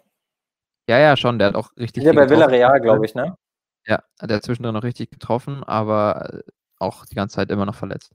Ja, 0.88 1.00
ja, 1.00 1.18
schon. 1.18 1.40
Der 1.40 1.48
hat 1.48 1.56
auch 1.56 1.76
richtig. 1.76 2.04
Ja, 2.04 2.14
bei 2.14 2.30
Villarreal, 2.30 2.80
glaube 2.82 3.04
ich, 3.04 3.16
ne? 3.16 3.36
Ja, 3.88 4.04
der 4.22 4.38
hat 4.38 4.44
zwischendrin 4.44 4.76
noch 4.76 4.84
richtig 4.84 5.10
getroffen, 5.10 5.64
aber 5.64 6.42
auch 6.78 7.08
die 7.08 7.16
ganze 7.16 7.38
Zeit 7.38 7.50
immer 7.50 7.66
noch 7.66 7.74
verletzt. 7.74 8.14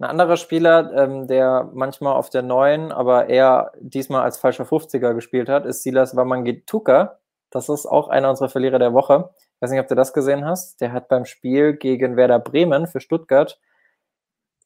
Ein 0.00 0.06
anderer 0.06 0.36
Spieler, 0.36 0.92
ähm, 0.94 1.28
der 1.28 1.70
manchmal 1.72 2.14
auf 2.16 2.28
der 2.28 2.42
neuen, 2.42 2.90
aber 2.90 3.28
eher 3.28 3.70
diesmal 3.78 4.22
als 4.22 4.36
falscher 4.36 4.64
50er 4.64 5.14
gespielt 5.14 5.48
hat, 5.48 5.64
ist 5.64 5.84
Silas 5.84 6.16
Wamangituka. 6.16 7.20
Das 7.50 7.68
ist 7.68 7.86
auch 7.86 8.08
einer 8.08 8.30
unserer 8.30 8.48
Verlierer 8.48 8.80
der 8.80 8.94
Woche. 8.94 9.30
Ich 9.62 9.64
weiß 9.64 9.70
nicht, 9.70 9.80
ob 9.80 9.86
du 9.86 9.94
das 9.94 10.12
gesehen 10.12 10.44
hast. 10.44 10.80
Der 10.80 10.92
hat 10.92 11.06
beim 11.06 11.24
Spiel 11.24 11.74
gegen 11.74 12.16
Werder 12.16 12.40
Bremen 12.40 12.88
für 12.88 12.98
Stuttgart 12.98 13.60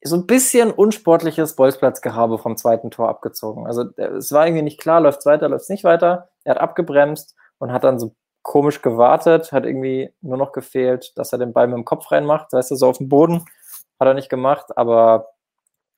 so 0.01 0.15
ein 0.15 0.25
bisschen 0.25 0.71
unsportliches 0.71 1.55
Bolzplatzgehabe 1.55 2.39
vom 2.39 2.57
zweiten 2.57 2.89
Tor 2.89 3.07
abgezogen. 3.07 3.67
Also 3.67 3.85
es 3.95 4.31
war 4.31 4.47
irgendwie 4.47 4.63
nicht 4.63 4.79
klar, 4.79 4.99
läuft 4.99 5.19
es 5.19 5.27
weiter, 5.27 5.49
läuft 5.49 5.65
es 5.65 5.69
nicht 5.69 5.83
weiter. 5.83 6.29
Er 6.45 6.55
hat 6.55 6.61
abgebremst 6.61 7.35
und 7.59 7.71
hat 7.71 7.83
dann 7.83 7.99
so 7.99 8.15
komisch 8.41 8.81
gewartet, 8.81 9.51
hat 9.51 9.67
irgendwie 9.67 10.11
nur 10.21 10.37
noch 10.37 10.51
gefehlt, 10.51 11.15
dass 11.15 11.31
er 11.31 11.37
den 11.37 11.53
Ball 11.53 11.67
mit 11.67 11.75
dem 11.75 11.85
Kopf 11.85 12.11
reinmacht, 12.11 12.51
weißt 12.51 12.71
du, 12.71 12.75
so 12.75 12.87
auf 12.87 12.97
dem 12.97 13.07
Boden. 13.07 13.45
Hat 13.99 14.07
er 14.07 14.15
nicht 14.15 14.29
gemacht, 14.29 14.75
aber 14.75 15.29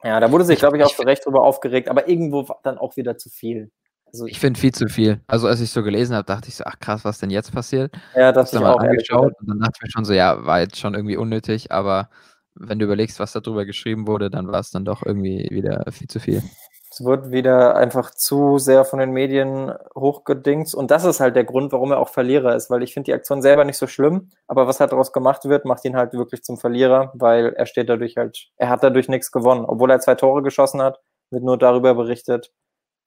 ja, 0.04 0.20
da 0.20 0.30
wurde 0.30 0.44
sich, 0.44 0.60
glaube 0.60 0.78
ich, 0.78 0.84
auch 0.84 0.94
zu 0.94 1.04
Recht 1.04 1.26
drüber 1.26 1.44
aufgeregt, 1.44 1.88
aber 1.88 2.10
irgendwo 2.10 2.46
dann 2.64 2.78
auch 2.78 2.98
wieder 2.98 3.18
zu 3.18 3.30
viel. 3.30 3.72
Also, 4.12 4.26
ich 4.26 4.40
finde 4.40 4.60
viel 4.60 4.74
zu 4.74 4.88
viel. 4.88 5.22
Also 5.28 5.48
als 5.48 5.62
ich 5.62 5.72
so 5.72 5.84
gelesen 5.84 6.16
habe, 6.16 6.26
dachte 6.26 6.50
ich 6.50 6.56
so, 6.56 6.64
ach 6.66 6.80
krass, 6.80 7.06
was 7.06 7.20
denn 7.20 7.30
jetzt 7.30 7.54
passiert? 7.54 7.94
Ja, 8.16 8.32
das 8.32 8.54
habe 8.54 8.58
ich 8.58 8.64
mal 8.64 8.88
angeschaut 8.88 9.34
und 9.40 9.50
dann 9.50 9.60
dachte 9.60 9.74
ich 9.78 9.82
mir 9.84 9.92
schon 9.92 10.06
so, 10.06 10.14
ja, 10.14 10.46
war 10.46 10.60
jetzt 10.62 10.78
schon 10.78 10.96
irgendwie 10.96 11.18
unnötig, 11.18 11.72
aber 11.72 12.10
wenn 12.56 12.80
du 12.80 12.86
überlegst, 12.86 13.20
was 13.20 13.34
darüber 13.34 13.66
geschrieben 13.66 14.08
wurde, 14.08 14.30
dann 14.30 14.48
war 14.48 14.60
es 14.60 14.72
dann 14.72 14.86
doch 14.86 15.06
irgendwie 15.06 15.48
wieder 15.52 15.86
viel 15.92 16.08
zu 16.08 16.20
viel. 16.20 16.44
Es 16.92 17.06
wird 17.06 17.32
wieder 17.32 17.76
einfach 17.76 18.12
zu 18.12 18.58
sehr 18.58 18.84
von 18.84 19.00
den 19.00 19.12
Medien 19.12 19.72
hochgedingst. 19.96 20.74
Und 20.74 20.90
das 20.90 21.06
ist 21.06 21.20
halt 21.20 21.36
der 21.36 21.44
Grund, 21.44 21.72
warum 21.72 21.92
er 21.92 22.00
auch 22.00 22.10
Verlierer 22.10 22.56
ist, 22.56 22.70
weil 22.72 22.82
ich 22.82 22.94
finde 22.94 23.06
die 23.06 23.14
Aktion 23.14 23.42
selber 23.42 23.64
nicht 23.64 23.78
so 23.78 23.86
schlimm, 23.86 24.32
aber 24.48 24.68
was 24.68 24.80
halt 24.80 24.92
daraus 24.92 25.14
gemacht 25.14 25.46
wird, 25.46 25.66
macht 25.66 25.86
ihn 25.86 25.96
halt 25.96 26.14
wirklich 26.14 26.44
zum 26.44 26.58
Verlierer, 26.58 27.12
weil 27.14 27.54
er 27.54 27.68
steht 27.68 27.90
dadurch 27.90 28.18
halt, 28.18 28.50
er 28.58 28.70
hat 28.70 28.84
dadurch 28.84 29.08
nichts 29.08 29.32
gewonnen. 29.32 29.66
Obwohl 29.66 29.92
er 29.92 30.00
zwei 30.00 30.16
Tore 30.16 30.42
geschossen 30.42 30.82
hat, 30.82 31.00
wird 31.30 31.44
nur 31.44 31.58
darüber 31.58 31.94
berichtet, 31.94 32.52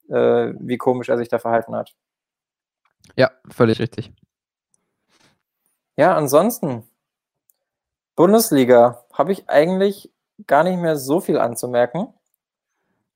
äh, 0.09 0.53
wie 0.59 0.77
komisch 0.77 1.09
er 1.09 1.17
sich 1.17 1.29
da 1.29 1.39
verhalten 1.39 1.75
hat. 1.75 1.93
Ja, 3.15 3.31
völlig 3.49 3.79
richtig. 3.79 4.11
Ja, 5.95 6.15
ansonsten, 6.15 6.83
Bundesliga 8.15 9.05
habe 9.13 9.31
ich 9.31 9.49
eigentlich 9.49 10.11
gar 10.47 10.63
nicht 10.63 10.79
mehr 10.79 10.97
so 10.97 11.19
viel 11.19 11.37
anzumerken. 11.37 12.13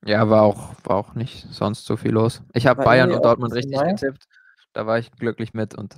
Ja, 0.04 0.30
war 0.30 0.42
auch, 0.42 0.74
war 0.84 0.96
auch 0.96 1.14
nicht 1.14 1.46
sonst 1.50 1.84
so 1.84 1.96
viel 1.96 2.12
los. 2.12 2.42
Ich 2.52 2.66
habe 2.66 2.84
Bayern 2.84 3.10
und 3.12 3.24
Dortmund 3.24 3.52
richtig 3.54 3.76
nein. 3.76 3.96
getippt. 3.96 4.28
Da 4.72 4.86
war 4.86 4.98
ich 4.98 5.10
glücklich 5.12 5.54
mit 5.54 5.74
und 5.74 5.96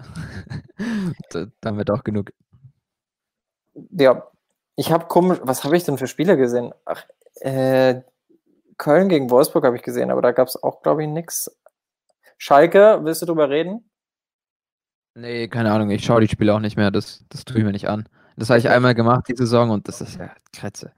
dann 1.61 1.76
wird 1.76 1.91
auch 1.91 2.03
genug. 2.03 2.32
Ja, 3.91 4.26
ich 4.76 4.91
habe 4.91 5.07
komisch, 5.07 5.38
was 5.43 5.64
habe 5.64 5.76
ich 5.76 5.84
denn 5.84 5.99
für 5.99 6.07
Spiele 6.07 6.36
gesehen? 6.38 6.72
Ach, 6.86 7.05
äh, 7.41 8.01
Köln 8.81 9.09
gegen 9.09 9.31
Wolfsburg 9.31 9.64
habe 9.64 9.76
ich 9.76 9.83
gesehen, 9.83 10.11
aber 10.11 10.22
da 10.22 10.33
gab 10.33 10.49
es 10.49 10.61
auch, 10.61 10.83
glaube 10.83 11.03
ich, 11.03 11.09
nichts. 11.09 11.55
Schalke, 12.39 12.99
willst 13.03 13.22
du 13.22 13.26
drüber 13.26 13.51
reden? 13.51 13.89
Nee, 15.14 15.49
keine 15.49 15.70
Ahnung, 15.70 15.91
ich 15.91 16.05
schaue 16.05 16.22
die 16.22 16.28
Spiele 16.28 16.55
auch 16.55 16.61
nicht 16.61 16.76
mehr, 16.76 16.91
das, 16.91 17.24
das 17.28 17.45
tue 17.45 17.59
ich 17.59 17.64
mir 17.64 17.72
nicht 17.72 17.89
an. 17.89 18.09
Das 18.37 18.49
habe 18.49 18.59
ich 18.59 18.70
einmal 18.70 18.95
gemacht, 18.95 19.28
die 19.28 19.37
Saison, 19.37 19.70
und 19.70 19.87
das 19.87 20.01
ist 20.01 20.18
ja 20.18 20.31
Kretze. 20.53 20.93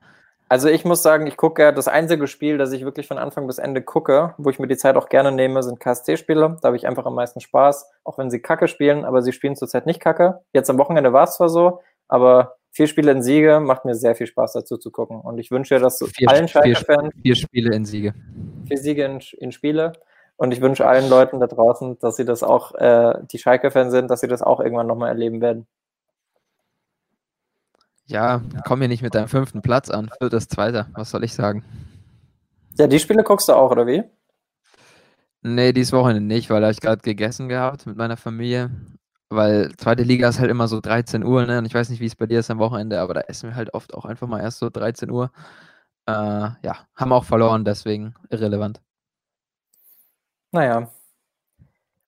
Also 0.49 0.69
ich 0.69 0.85
muss 0.85 1.03
sagen, 1.03 1.27
ich 1.27 1.37
gucke, 1.37 1.73
das 1.73 1.89
einzige 1.89 2.29
Spiel, 2.29 2.57
das 2.57 2.73
ich 2.73 2.85
wirklich 2.85 3.09
von 3.09 3.19
Anfang 3.19 3.47
bis 3.47 3.59
Ende 3.59 3.83
gucke, 3.83 4.35
wo 4.37 4.51
ich 4.51 4.59
mir 4.59 4.69
die 4.69 4.77
Zeit 4.77 4.97
auch 4.97 5.09
gerne 5.09 5.33
nehme, 5.33 5.63
sind 5.63 5.81
KST-Spiele. 5.81 6.59
Da 6.61 6.67
habe 6.67 6.77
ich 6.77 6.87
einfach 6.87 7.07
am 7.07 7.15
meisten 7.15 7.41
Spaß, 7.41 7.91
auch 8.05 8.19
wenn 8.19 8.31
sie 8.31 8.41
Kacke 8.41 8.69
spielen, 8.69 9.05
aber 9.05 9.23
sie 9.23 9.33
spielen 9.33 9.57
zurzeit 9.57 9.87
nicht 9.87 9.99
Kacke. 9.99 10.43
Jetzt 10.53 10.69
am 10.69 10.79
Wochenende 10.79 11.13
war 11.13 11.25
es 11.25 11.37
zwar 11.37 11.49
so, 11.49 11.81
aber 12.07 12.59
vier 12.73 12.87
Spiele 12.87 13.13
in 13.13 13.23
Siege 13.23 13.61
macht 13.61 13.85
mir 13.85 13.95
sehr 13.95 14.15
viel 14.15 14.27
Spaß 14.27 14.55
dazu 14.55 14.79
zu 14.79 14.91
gucken. 14.91 15.21
Und 15.21 15.39
ich 15.39 15.51
wünsche, 15.51 15.79
dass 15.79 15.99
vier, 15.99 16.29
allen 16.29 16.49
Schalke-Fans... 16.49 17.13
Vier, 17.15 17.23
vier, 17.23 17.35
Spiele 17.37 17.75
in 17.77 17.85
Siege. 17.85 18.15
Vier 18.67 18.79
Siege 18.79 19.05
in, 19.05 19.21
in, 19.39 19.53
Spiele. 19.53 19.93
Und 20.37 20.53
ich 20.53 20.61
wünsche 20.61 20.87
allen 20.87 21.09
Leuten 21.09 21.39
da 21.39 21.47
draußen, 21.47 21.99
dass 22.01 22.17
sie 22.17 22.25
das 22.25 22.43
auch, 22.43 22.75
äh, 22.75 23.15
die 23.31 23.39
Schalke-Fans 23.39 23.93
sind, 23.93 24.11
dass 24.11 24.21
sie 24.21 24.29
das 24.29 24.43
auch 24.43 24.59
irgendwann 24.59 24.87
nochmal 24.87 25.11
erleben 25.11 25.41
werden. 25.41 25.67
Ja, 28.07 28.43
komm 28.67 28.81
mir 28.81 28.89
nicht 28.89 29.03
mit 29.03 29.15
deinem 29.15 29.29
fünften 29.29 29.63
Platz 29.63 29.89
an. 29.89 30.11
Viertes, 30.19 30.49
zweiter. 30.49 30.89
Was 30.95 31.11
soll 31.11 31.25
ich 31.25 31.35
sagen? 31.35 31.65
Ja, 32.79 32.87
die 32.87 32.99
Spiele 32.99 33.23
guckst 33.23 33.49
du 33.49 33.53
auch, 33.53 33.71
oder 33.71 33.87
wie? 33.87 34.03
Nee, 35.43 35.73
dieses 35.73 35.93
Wochenende 35.93 36.23
nicht, 36.23 36.51
weil 36.51 36.63
da 36.63 36.71
ich 36.71 36.81
gerade 36.81 37.03
gegessen 37.03 37.49
gehabt 37.49 37.87
mit 37.87 37.97
meiner 37.97 38.17
Familie. 38.17 38.71
Weil 39.35 39.75
zweite 39.77 40.03
Liga 40.03 40.29
ist 40.29 40.41
halt 40.41 40.51
immer 40.51 40.69
so 40.69 40.81
13 40.81 41.25
Uhr, 41.25 41.47
ne? 41.47 41.59
Und 41.59 41.65
ich 41.65 41.75
weiß 41.75 41.89
nicht, 41.89 42.01
wie 42.01 42.07
es 42.07 42.17
bei 42.17 42.27
dir 42.27 42.41
ist 42.41 42.51
am 42.51 42.59
Wochenende, 42.59 43.01
aber 43.01 43.15
da 43.15 43.21
essen 43.23 43.51
wir 43.51 43.57
halt 43.57 43.73
oft 43.73 43.95
auch 43.95 44.05
einfach 44.05 44.29
mal 44.29 44.41
erst 44.41 44.59
so 44.59 44.69
13 44.69 45.11
Uhr. 45.11 45.31
Äh, 46.07 46.13
ja, 46.13 46.87
haben 46.97 47.13
auch 47.13 47.25
verloren, 47.25 47.65
deswegen 47.65 48.15
irrelevant. 48.31 48.83
Naja. 50.51 50.91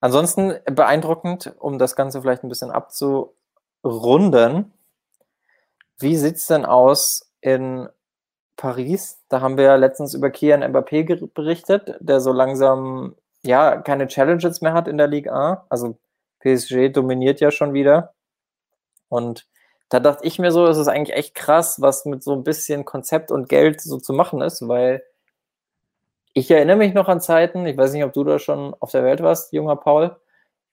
Ansonsten 0.01 0.53
beeindruckend, 0.65 1.55
um 1.59 1.79
das 1.79 1.95
Ganze 1.95 2.21
vielleicht 2.21 2.43
ein 2.43 2.49
bisschen 2.49 2.69
abzurunden, 2.69 4.71
wie 5.97 6.17
sieht 6.17 6.35
es 6.35 6.45
denn 6.45 6.65
aus 6.65 7.31
in 7.41 7.89
Paris? 8.55 9.19
Da 9.29 9.41
haben 9.41 9.57
wir 9.57 9.65
ja 9.65 9.75
letztens 9.77 10.13
über 10.13 10.29
Kian 10.29 10.63
Mbappé 10.63 11.27
berichtet, 11.33 11.95
der 11.99 12.21
so 12.21 12.31
langsam 12.31 13.15
ja 13.43 13.77
keine 13.77 14.07
Challenges 14.07 14.61
mehr 14.61 14.73
hat 14.73 14.87
in 14.87 14.97
der 14.97 15.07
Liga 15.07 15.33
A. 15.33 15.65
Also 15.69 15.97
PSG 16.45 16.93
dominiert 16.93 17.39
ja 17.39 17.51
schon 17.51 17.73
wieder. 17.73 18.13
Und 19.09 19.47
da 19.89 19.99
dachte 19.99 20.25
ich 20.25 20.39
mir 20.39 20.51
so, 20.51 20.65
es 20.65 20.77
ist 20.77 20.87
eigentlich 20.87 21.15
echt 21.15 21.35
krass, 21.35 21.81
was 21.81 22.05
mit 22.05 22.23
so 22.23 22.33
ein 22.33 22.43
bisschen 22.43 22.85
Konzept 22.85 23.31
und 23.31 23.49
Geld 23.49 23.81
so 23.81 23.97
zu 23.97 24.13
machen 24.13 24.41
ist, 24.41 24.67
weil 24.67 25.03
ich 26.33 26.51
erinnere 26.51 26.77
mich 26.77 26.93
noch 26.93 27.07
an 27.07 27.21
Zeiten, 27.21 27.65
ich 27.65 27.77
weiß 27.77 27.93
nicht, 27.93 28.03
ob 28.03 28.13
du 28.13 28.23
da 28.23 28.39
schon 28.39 28.75
auf 28.79 28.91
der 28.91 29.03
Welt 29.03 29.21
warst, 29.23 29.53
junger 29.53 29.77
Paul, 29.77 30.17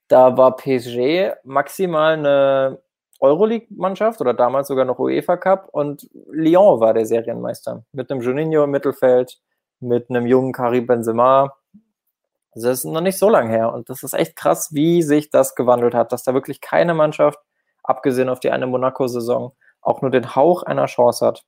da 0.08 0.36
war 0.36 0.56
PSG 0.56 1.34
maximal 1.44 2.14
eine 2.14 2.82
Euroleague-Mannschaft 3.20 4.20
oder 4.20 4.34
damals 4.34 4.68
sogar 4.68 4.84
noch 4.84 4.98
UEFA 4.98 5.36
Cup 5.36 5.68
und 5.70 6.10
Lyon 6.30 6.80
war 6.80 6.92
der 6.92 7.06
Serienmeister 7.06 7.84
mit 7.92 8.10
einem 8.10 8.20
Juninho 8.20 8.64
im 8.64 8.70
Mittelfeld, 8.70 9.38
mit 9.78 10.10
einem 10.10 10.26
jungen 10.26 10.52
Karim 10.52 10.86
Benzema. 10.86 11.56
Das 12.54 12.64
ist 12.64 12.84
noch 12.84 13.00
nicht 13.00 13.18
so 13.18 13.28
lange 13.28 13.50
her 13.50 13.72
und 13.72 13.88
das 13.88 14.02
ist 14.02 14.12
echt 14.12 14.36
krass, 14.36 14.70
wie 14.72 15.02
sich 15.02 15.30
das 15.30 15.54
gewandelt 15.54 15.94
hat, 15.94 16.12
dass 16.12 16.22
da 16.22 16.34
wirklich 16.34 16.60
keine 16.60 16.94
Mannschaft, 16.94 17.38
abgesehen 17.82 18.28
auf 18.28 18.40
die 18.40 18.50
eine 18.50 18.66
Monaco-Saison, 18.66 19.52
auch 19.80 20.02
nur 20.02 20.10
den 20.10 20.36
Hauch 20.36 20.62
einer 20.62 20.86
Chance 20.86 21.26
hat. 21.26 21.44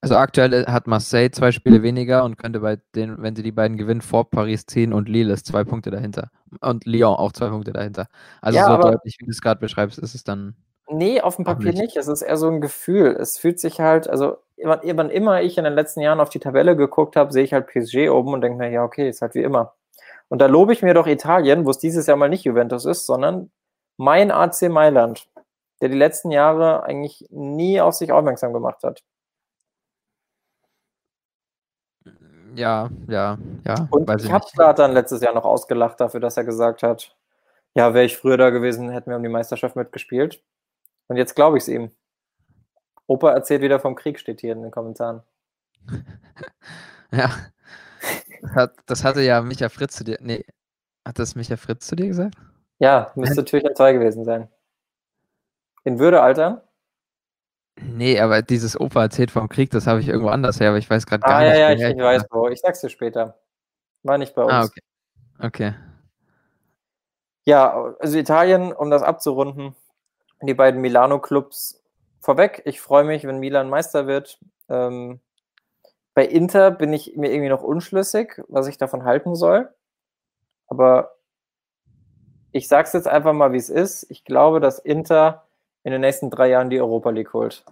Also 0.00 0.16
aktuell 0.16 0.66
hat 0.66 0.86
Marseille 0.86 1.30
zwei 1.30 1.50
Spiele 1.50 1.82
weniger 1.82 2.24
und 2.24 2.36
könnte 2.38 2.60
bei 2.60 2.78
den, 2.94 3.20
wenn 3.20 3.34
sie 3.34 3.42
die 3.42 3.52
beiden 3.52 3.76
gewinnen, 3.76 4.00
vor 4.00 4.30
Paris 4.30 4.66
10 4.66 4.92
und 4.92 5.08
Lille 5.08 5.32
ist 5.32 5.46
zwei 5.46 5.64
Punkte 5.64 5.90
dahinter. 5.90 6.30
Und 6.60 6.86
Lyon 6.86 7.16
auch 7.16 7.32
zwei 7.32 7.48
Punkte 7.48 7.72
dahinter. 7.72 8.06
Also 8.40 8.58
ja, 8.58 8.66
so 8.66 8.76
deutlich, 8.76 9.16
wie 9.18 9.24
du 9.24 9.30
es 9.30 9.40
gerade 9.40 9.60
beschreibst, 9.60 9.98
ist 9.98 10.14
es 10.14 10.22
dann 10.22 10.54
Nee, 10.88 11.20
auf 11.20 11.36
dem 11.36 11.44
Papier 11.44 11.72
nicht. 11.72 11.80
nicht. 11.80 11.96
Es 11.96 12.08
ist 12.08 12.22
eher 12.22 12.36
so 12.36 12.48
ein 12.48 12.60
Gefühl. 12.60 13.16
Es 13.18 13.38
fühlt 13.38 13.58
sich 13.58 13.80
halt, 13.80 14.08
also 14.08 14.36
wann 14.62 15.10
immer 15.10 15.42
ich 15.42 15.56
in 15.58 15.64
den 15.64 15.74
letzten 15.74 16.00
Jahren 16.00 16.20
auf 16.20 16.28
die 16.28 16.40
Tabelle 16.40 16.76
geguckt 16.76 17.16
habe, 17.16 17.32
sehe 17.32 17.44
ich 17.44 17.52
halt 17.52 17.66
PSG 17.66 18.10
oben 18.10 18.34
und 18.34 18.40
denke 18.42 18.58
mir, 18.58 18.70
ja, 18.70 18.84
okay, 18.84 19.08
ist 19.08 19.22
halt 19.22 19.34
wie 19.34 19.42
immer. 19.42 19.74
Und 20.32 20.38
da 20.38 20.46
lobe 20.46 20.72
ich 20.72 20.80
mir 20.80 20.94
doch 20.94 21.06
Italien, 21.06 21.66
wo 21.66 21.70
es 21.70 21.76
dieses 21.76 22.06
Jahr 22.06 22.16
mal 22.16 22.30
nicht 22.30 22.44
Juventus 22.44 22.86
ist, 22.86 23.04
sondern 23.04 23.50
mein 23.98 24.30
AC 24.30 24.62
Mailand, 24.70 25.28
der 25.82 25.90
die 25.90 25.98
letzten 25.98 26.30
Jahre 26.30 26.84
eigentlich 26.84 27.26
nie 27.28 27.82
auf 27.82 27.92
sich 27.92 28.12
aufmerksam 28.12 28.54
gemacht 28.54 28.82
hat. 28.82 29.02
Ja, 32.54 32.88
ja, 33.08 33.36
ja. 33.66 33.88
Und 33.90 34.08
ich, 34.08 34.24
ich 34.24 34.32
habe 34.32 34.46
Slatan 34.48 34.92
letztes 34.92 35.20
Jahr 35.20 35.34
noch 35.34 35.44
ausgelacht 35.44 36.00
dafür, 36.00 36.20
dass 36.20 36.38
er 36.38 36.44
gesagt 36.44 36.82
hat, 36.82 37.14
ja, 37.74 37.92
wäre 37.92 38.06
ich 38.06 38.16
früher 38.16 38.38
da 38.38 38.48
gewesen, 38.48 38.88
hätten 38.88 39.10
wir 39.10 39.18
um 39.18 39.22
die 39.22 39.28
Meisterschaft 39.28 39.76
mitgespielt. 39.76 40.42
Und 41.08 41.18
jetzt 41.18 41.34
glaube 41.34 41.58
ich 41.58 41.64
es 41.64 41.68
ihm. 41.68 41.90
Opa 43.06 43.32
erzählt 43.32 43.60
wieder 43.60 43.80
vom 43.80 43.96
Krieg, 43.96 44.18
steht 44.18 44.40
hier 44.40 44.54
in 44.54 44.62
den 44.62 44.70
Kommentaren. 44.70 45.24
ja. 47.12 47.28
Das, 48.42 48.52
hat, 48.54 48.74
das 48.86 49.04
hatte 49.04 49.22
ja 49.22 49.40
Micha 49.40 49.68
Fritz 49.68 49.96
zu 49.96 50.04
dir. 50.04 50.18
Nee, 50.20 50.44
hat 51.06 51.18
das 51.18 51.34
Micha 51.34 51.56
Fritz 51.56 51.86
zu 51.86 51.96
dir 51.96 52.08
gesagt? 52.08 52.34
Ja, 52.78 53.12
müsste 53.14 53.44
Türchen 53.44 53.74
2 53.74 53.92
gewesen 53.94 54.24
sein. 54.24 54.48
In 55.84 55.98
Würde 55.98 56.20
altern? 56.20 56.60
Nee, 57.80 58.20
aber 58.20 58.42
dieses 58.42 58.78
Opa 58.78 59.02
erzählt 59.02 59.30
vom 59.30 59.48
Krieg, 59.48 59.70
das 59.70 59.86
habe 59.86 60.00
ich 60.00 60.08
irgendwo 60.08 60.28
anders 60.28 60.60
her, 60.60 60.68
aber 60.68 60.78
ich 60.78 60.90
weiß 60.90 61.06
gerade 61.06 61.22
gar 61.22 61.36
Ah, 61.36 61.40
nicht. 61.44 61.56
ja, 61.56 61.70
ja, 61.70 61.88
ich, 61.88 61.96
ich 61.96 62.02
weiß 62.02 62.24
wo. 62.30 62.48
Ich 62.48 62.60
sag's 62.60 62.80
dir 62.80 62.90
später. 62.90 63.38
War 64.02 64.18
nicht 64.18 64.34
bei 64.34 64.42
uns. 64.42 64.52
Ah, 64.52 64.64
okay. 64.64 64.80
Okay. 65.38 65.74
Ja, 67.44 67.94
also 67.98 68.18
Italien, 68.18 68.72
um 68.72 68.90
das 68.90 69.02
abzurunden, 69.02 69.74
die 70.42 70.54
beiden 70.54 70.80
Milano-Clubs 70.80 71.82
vorweg. 72.20 72.62
Ich 72.64 72.80
freue 72.80 73.04
mich, 73.04 73.24
wenn 73.24 73.38
Milan 73.38 73.70
Meister 73.70 74.06
wird. 74.06 74.38
Ähm, 74.68 75.20
bei 76.14 76.26
Inter 76.26 76.70
bin 76.70 76.92
ich 76.92 77.16
mir 77.16 77.30
irgendwie 77.32 77.48
noch 77.48 77.62
unschlüssig, 77.62 78.42
was 78.48 78.66
ich 78.66 78.78
davon 78.78 79.04
halten 79.04 79.34
soll. 79.34 79.70
Aber 80.66 81.16
ich 82.52 82.68
sage 82.68 82.86
es 82.86 82.92
jetzt 82.92 83.08
einfach 83.08 83.32
mal, 83.32 83.52
wie 83.52 83.58
es 83.58 83.70
ist. 83.70 84.10
Ich 84.10 84.24
glaube, 84.24 84.60
dass 84.60 84.78
Inter 84.78 85.46
in 85.84 85.92
den 85.92 86.02
nächsten 86.02 86.30
drei 86.30 86.48
Jahren 86.50 86.70
die 86.70 86.80
Europa 86.80 87.10
League 87.10 87.32
holt. 87.32 87.64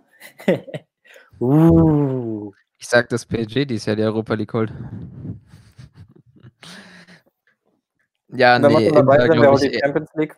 uh. 1.40 2.52
Ich 2.78 2.88
sag, 2.88 3.10
dass 3.10 3.26
PSG 3.26 3.66
dies 3.66 3.84
Jahr 3.84 3.96
die 3.96 4.02
Europa 4.04 4.34
League 4.34 4.52
holt. 4.52 4.72
Ja, 8.32 8.62
Wenn 8.62 8.70
wir 8.70 8.78
nee, 8.78 8.86
schon 8.86 8.94
dabei 8.94 9.16
Inter 9.16 9.56
sind, 9.56 9.74
die 9.74 9.78
Champions 9.80 10.10
League? 10.14 10.36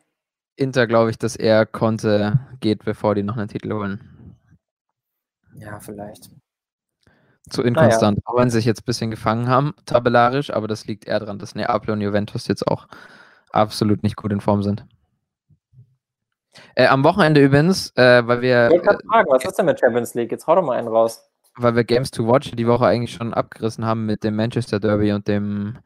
Inter 0.57 0.87
glaube 0.87 1.11
ich, 1.11 1.19
dass 1.19 1.37
er 1.37 1.67
Conte 1.67 2.41
geht, 2.61 2.87
bevor 2.87 3.15
die 3.15 3.23
noch 3.23 3.37
einen 3.37 3.49
Titel 3.49 3.71
holen. 3.71 4.35
Ja, 5.57 5.79
vielleicht. 5.79 6.31
Zu 7.51 7.63
inkonstant. 7.63 8.21
Auch 8.25 8.37
wenn 8.37 8.51
sie 8.51 8.59
sich 8.59 8.65
jetzt 8.67 8.83
ein 8.83 8.87
bisschen 8.87 9.11
gefangen 9.11 9.49
haben, 9.49 9.75
tabellarisch, 9.87 10.53
aber 10.53 10.69
das 10.69 10.87
liegt 10.87 11.07
eher 11.07 11.21
daran, 11.21 11.39
dass 11.39 11.55
Neapel 11.55 11.91
und 11.91 12.01
Juventus 12.01 12.47
jetzt 12.49 12.67
auch 12.67 12.87
absolut 13.51 14.03
nicht 14.03 14.17
gut 14.17 14.33
in 14.33 14.41
Form 14.41 14.63
sind. 14.63 14.85
Äh, 16.75 16.87
am 16.87 17.03
Wochenende 17.05 17.43
übrigens, 17.43 17.91
äh, 17.97 18.27
weil 18.27 18.43
wir 18.43 18.67
Ich 18.67 18.73
wollte 18.73 18.85
gerade 18.87 19.05
fragen, 19.11 19.29
was 19.31 19.45
ist 19.45 19.55
denn 19.59 19.67
mit 19.67 19.81
Champions 19.81 20.15
League? 20.15 20.31
Jetzt 20.31 20.47
hau 20.47 20.55
doch 20.55 20.63
mal 20.63 20.79
einen 20.79 20.89
raus. 20.89 21.29
weil 21.57 21.75
wir 21.75 21.85
Games 21.85 22.11
to 22.11 22.27
Watch 22.27 22.51
die 22.53 22.67
Woche 22.67 22.87
eigentlich 22.87 23.13
schon 23.13 23.35
abgerissen 23.35 23.85
haben 23.85 24.07
mit 24.07 24.23
dem 24.25 24.37
Manchester 24.37 24.81
Derby 24.81 25.13
und 25.13 25.29
dem 25.29 25.79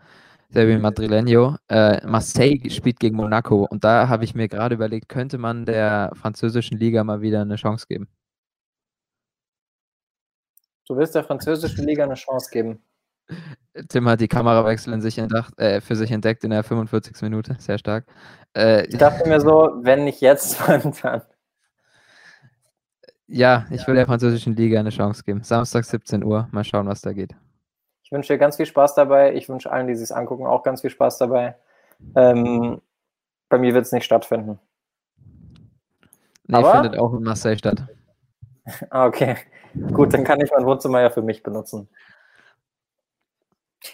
Derby 0.51 0.75
Madrileño. 0.77 1.57
Äh, 1.69 2.07
Marseille 2.07 2.71
spielt 2.71 3.01
gegen 3.01 3.17
Monaco 3.17 3.67
und 3.69 3.83
da 3.85 4.09
habe 4.09 4.25
ich 4.25 4.35
mir 4.35 4.49
gerade 4.49 4.75
überlegt, 4.77 5.09
könnte 5.09 5.39
man 5.39 5.65
der 5.67 6.13
französischen 6.15 6.79
Liga 6.79 7.03
mal 7.05 7.21
wieder 7.21 7.41
eine 7.43 7.57
Chance 7.57 7.87
geben? 7.89 8.09
Du 10.87 10.97
willst 10.97 11.15
der 11.15 11.25
französischen 11.25 11.85
Liga 11.85 12.05
eine 12.05 12.15
Chance 12.15 12.51
geben. 12.51 12.81
Tim 13.89 14.09
hat 14.09 14.21
die 14.21 14.29
Kamerawechsel 14.29 14.93
in 14.93 15.01
sich 15.01 15.19
entdacht, 15.19 15.59
äh, 15.59 15.81
für 15.81 15.97
sich 15.97 16.13
entdeckt 16.13 16.45
in 16.45 16.51
der 16.51 16.63
45. 16.63 17.23
Minute, 17.23 17.57
sehr 17.59 17.77
stark. 17.79 18.07
Äh, 18.57 18.87
Ich 18.87 18.97
dachte 18.99 19.29
mir 19.29 19.41
so, 19.41 19.73
wenn 19.81 20.05
nicht 20.05 20.21
jetzt, 20.21 20.61
wann 20.69 20.93
dann? 21.03 21.23
ja, 23.27 23.67
ich 23.71 23.87
will 23.89 23.97
der 23.97 24.07
französischen 24.07 24.55
Liga 24.55 24.79
eine 24.79 24.91
Chance 24.91 25.25
geben. 25.25 25.43
Samstag 25.43 25.85
17 25.85 26.23
Uhr, 26.23 26.49
mal 26.53 26.63
schauen, 26.63 26.87
was 26.87 27.01
da 27.01 27.13
geht. 27.13 27.35
Ich 28.05 28.13
wünsche 28.13 28.33
dir 28.35 28.39
ganz 28.39 28.55
viel 28.57 28.67
Spaß 28.67 28.95
dabei. 28.95 29.35
Ich 29.35 29.49
wünsche 29.49 29.73
allen, 29.73 29.89
die 29.89 29.93
es 29.93 30.13
angucken, 30.13 30.47
auch 30.47 30.63
ganz 30.63 30.83
viel 30.83 30.91
Spaß 30.91 31.19
dabei. 31.19 31.57
Ähm, 32.15 32.81
bei 33.49 33.59
mir 33.59 33.75
wird 33.75 33.85
es 33.87 33.91
nicht 33.93 34.05
stattfinden. 34.05 34.61
Nee, 36.47 36.59
Aber- 36.59 36.75
findet 36.75 36.97
auch 36.97 37.13
in 37.15 37.25
Marseille 37.25 37.59
statt. 37.59 37.85
Ah, 38.91 39.07
okay. 39.07 39.37
Gut, 39.93 40.13
dann 40.13 40.25
kann 40.25 40.41
ich 40.41 40.51
mein 40.51 40.67
Wohnzimmer 40.67 41.01
ja 41.01 41.11
für 41.11 41.23
mich 41.23 41.43
benutzen. 41.43 41.89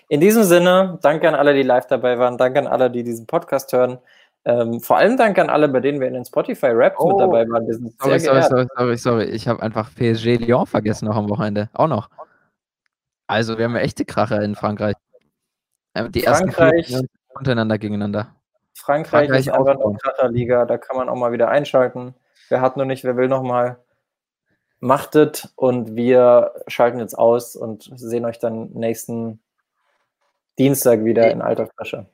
In 0.09 0.21
diesem 0.21 0.45
Sinne, 0.45 0.99
danke 1.03 1.29
an 1.29 1.35
alle, 1.35 1.55
die 1.55 1.63
live 1.63 1.87
dabei 1.87 2.19
waren. 2.19 2.39
Danke 2.39 2.61
an 2.61 2.67
alle, 2.67 2.91
die 2.91 3.03
diesen 3.03 3.27
Podcast 3.27 3.73
hören. 3.73 3.99
Ähm, 4.45 4.81
vor 4.81 4.97
allem 4.97 5.17
danke 5.17 5.41
an 5.43 5.51
alle, 5.51 5.69
bei 5.69 5.81
denen 5.81 6.01
wir 6.01 6.09
in 6.09 6.15
den 6.15 6.25
Spotify-Raps 6.25 6.97
Oh. 6.99 7.11
mit 7.11 7.21
dabei 7.21 7.49
waren. 7.49 7.67
Wir 7.67 7.75
sind 7.75 7.93
Sorry, 8.01 8.19
sorry, 8.19 8.43
sorry, 8.43 8.67
sorry, 8.77 8.97
sorry. 8.97 9.25
Ich 9.27 9.47
habe 9.47 9.63
einfach 9.63 9.91
PSG 9.95 10.37
Lyon 10.39 10.67
vergessen 10.67 11.07
noch 11.07 11.17
am 11.17 11.29
Wochenende. 11.29 11.69
Auch 11.75 11.89
noch. 11.89 12.09
Also, 13.27 13.59
wir 13.59 13.67
haben 13.67 13.75
ja 13.77 13.83
echte 13.83 14.05
Kracher 14.05 14.43
in 14.43 14.55
Frankreich. 14.55 14.95
Ähm, 15.95 16.11
Die 16.13 16.25
ersten 16.25 16.51
Frankreich. 16.51 16.87
spielen 16.87 17.07
untereinander 17.35 17.79
gegeneinander. 17.79 18.35
Frankreich, 18.75 19.29
Frankreich 19.29 19.47
ist 19.47 19.53
einfach 19.53 19.79
eine 19.79 19.97
Kracherliga. 19.99 20.65
Da 20.65 20.79
kann 20.79 20.97
man 20.97 21.09
auch 21.09 21.17
mal 21.17 21.33
wieder 21.33 21.49
einschalten. 21.49 22.15
Wer 22.49 22.61
hat 22.61 22.77
noch 22.77 22.85
nicht, 22.85 23.05
wer 23.05 23.17
will 23.17 23.29
noch 23.29 23.43
mal. 23.43 23.79
Machtet 24.83 25.49
und 25.55 25.95
wir 25.95 26.55
schalten 26.67 26.99
jetzt 26.99 27.17
aus 27.17 27.55
und 27.55 27.89
sehen 27.95 28.25
euch 28.25 28.41
dann 28.41 28.71
nächsten 28.73 29.41
Dienstag 30.59 31.05
wieder 31.05 31.31
in 31.31 31.41
alter 31.41 31.69
Frische. 31.69 32.07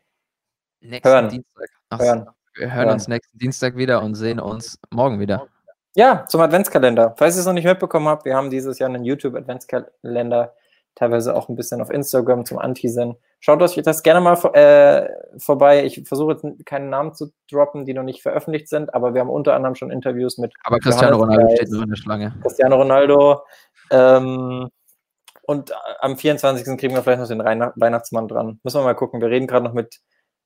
Nächsten 0.80 1.08
Hören. 1.08 1.28
Dienstag. 1.30 1.68
Ach, 1.88 1.98
Hören. 1.98 2.28
Wir 2.54 2.66
hören 2.66 2.84
Hören. 2.84 2.92
uns 2.92 3.08
nächsten 3.08 3.38
Dienstag 3.38 3.74
wieder 3.76 4.02
und 4.02 4.16
sehen 4.16 4.38
uns 4.38 4.78
morgen 4.90 5.18
wieder. 5.18 5.48
Ja, 5.96 6.26
zum 6.26 6.42
Adventskalender. 6.42 7.14
Falls 7.16 7.36
ihr 7.36 7.40
es 7.40 7.46
noch 7.46 7.54
nicht 7.54 7.64
mitbekommen 7.64 8.06
habt, 8.06 8.26
wir 8.26 8.36
haben 8.36 8.50
dieses 8.50 8.78
Jahr 8.78 8.90
einen 8.90 9.02
YouTube-Adventskalender, 9.02 10.54
teilweise 10.98 11.34
auch 11.36 11.48
ein 11.48 11.54
bisschen 11.54 11.80
auf 11.80 11.90
Instagram 11.90 12.44
zum 12.44 12.58
Anteasern. 12.58 13.14
Schaut 13.38 13.62
euch 13.62 13.80
das 13.84 14.02
gerne 14.02 14.20
mal 14.20 14.34
äh, 14.54 15.08
vorbei. 15.38 15.84
Ich 15.84 16.02
versuche 16.08 16.32
jetzt 16.32 16.66
keinen 16.66 16.90
Namen 16.90 17.14
zu 17.14 17.32
droppen, 17.48 17.84
die 17.86 17.94
noch 17.94 18.02
nicht 18.02 18.20
veröffentlicht 18.20 18.68
sind, 18.68 18.92
aber 18.94 19.14
wir 19.14 19.20
haben 19.20 19.30
unter 19.30 19.54
anderem 19.54 19.76
schon 19.76 19.92
Interviews 19.92 20.38
mit 20.38 20.52
Aber 20.64 20.80
Cristiano 20.80 21.16
Ronaldo 21.18 21.46
Geis. 21.46 21.56
steht 21.56 21.70
nur 21.70 21.84
in 21.84 21.90
der 21.90 21.96
Schlange. 21.96 22.34
Cristiano 22.42 22.76
Ronaldo. 22.76 23.42
Ähm, 23.90 24.68
und 25.42 25.72
am 26.00 26.16
24. 26.18 26.76
kriegen 26.76 26.94
wir 26.94 27.02
vielleicht 27.02 27.20
noch 27.20 27.28
den 27.28 27.40
Reina- 27.40 27.72
Weihnachtsmann 27.76 28.26
dran. 28.26 28.58
Müssen 28.64 28.80
wir 28.80 28.84
mal 28.84 28.94
gucken. 28.94 29.20
Wir 29.20 29.30
reden 29.30 29.46
gerade 29.46 29.64
noch 29.64 29.72
mit, 29.72 30.00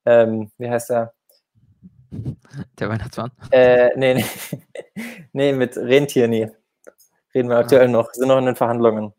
ähm, 0.05 0.51
wie 0.59 0.69
heißt 0.69 0.91
der? 0.91 1.15
Der 2.79 2.91
Weihnachtsmann. 2.91 3.31
Äh, 3.51 3.91
nee, 3.97 4.15
nee. 4.15 4.25
nee, 5.33 5.53
mit 5.55 5.79
Rentierni. 5.79 6.51
Reden 7.35 7.49
wir 7.49 7.57
aktuell 7.57 7.89
noch. 7.89 8.13
Sind 8.13 8.29
noch 8.29 8.39
in 8.39 8.45
den 8.45 8.55
Verhandlungen. 8.57 9.15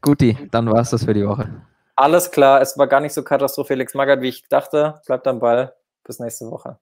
Guti, 0.00 0.36
dann 0.50 0.70
war 0.70 0.80
es 0.80 0.90
das 0.90 1.04
für 1.04 1.14
die 1.14 1.26
Woche. 1.26 1.48
Alles 1.96 2.30
klar, 2.30 2.60
es 2.60 2.78
war 2.78 2.86
gar 2.86 3.00
nicht 3.00 3.12
so 3.12 3.24
katastrophal 3.24 3.76
Felix 3.76 3.94
Magath, 3.94 4.20
wie 4.20 4.28
ich 4.28 4.48
dachte. 4.48 5.00
Bleibt 5.06 5.26
am 5.26 5.40
Ball. 5.40 5.74
Bis 6.04 6.20
nächste 6.20 6.50
Woche. 6.50 6.78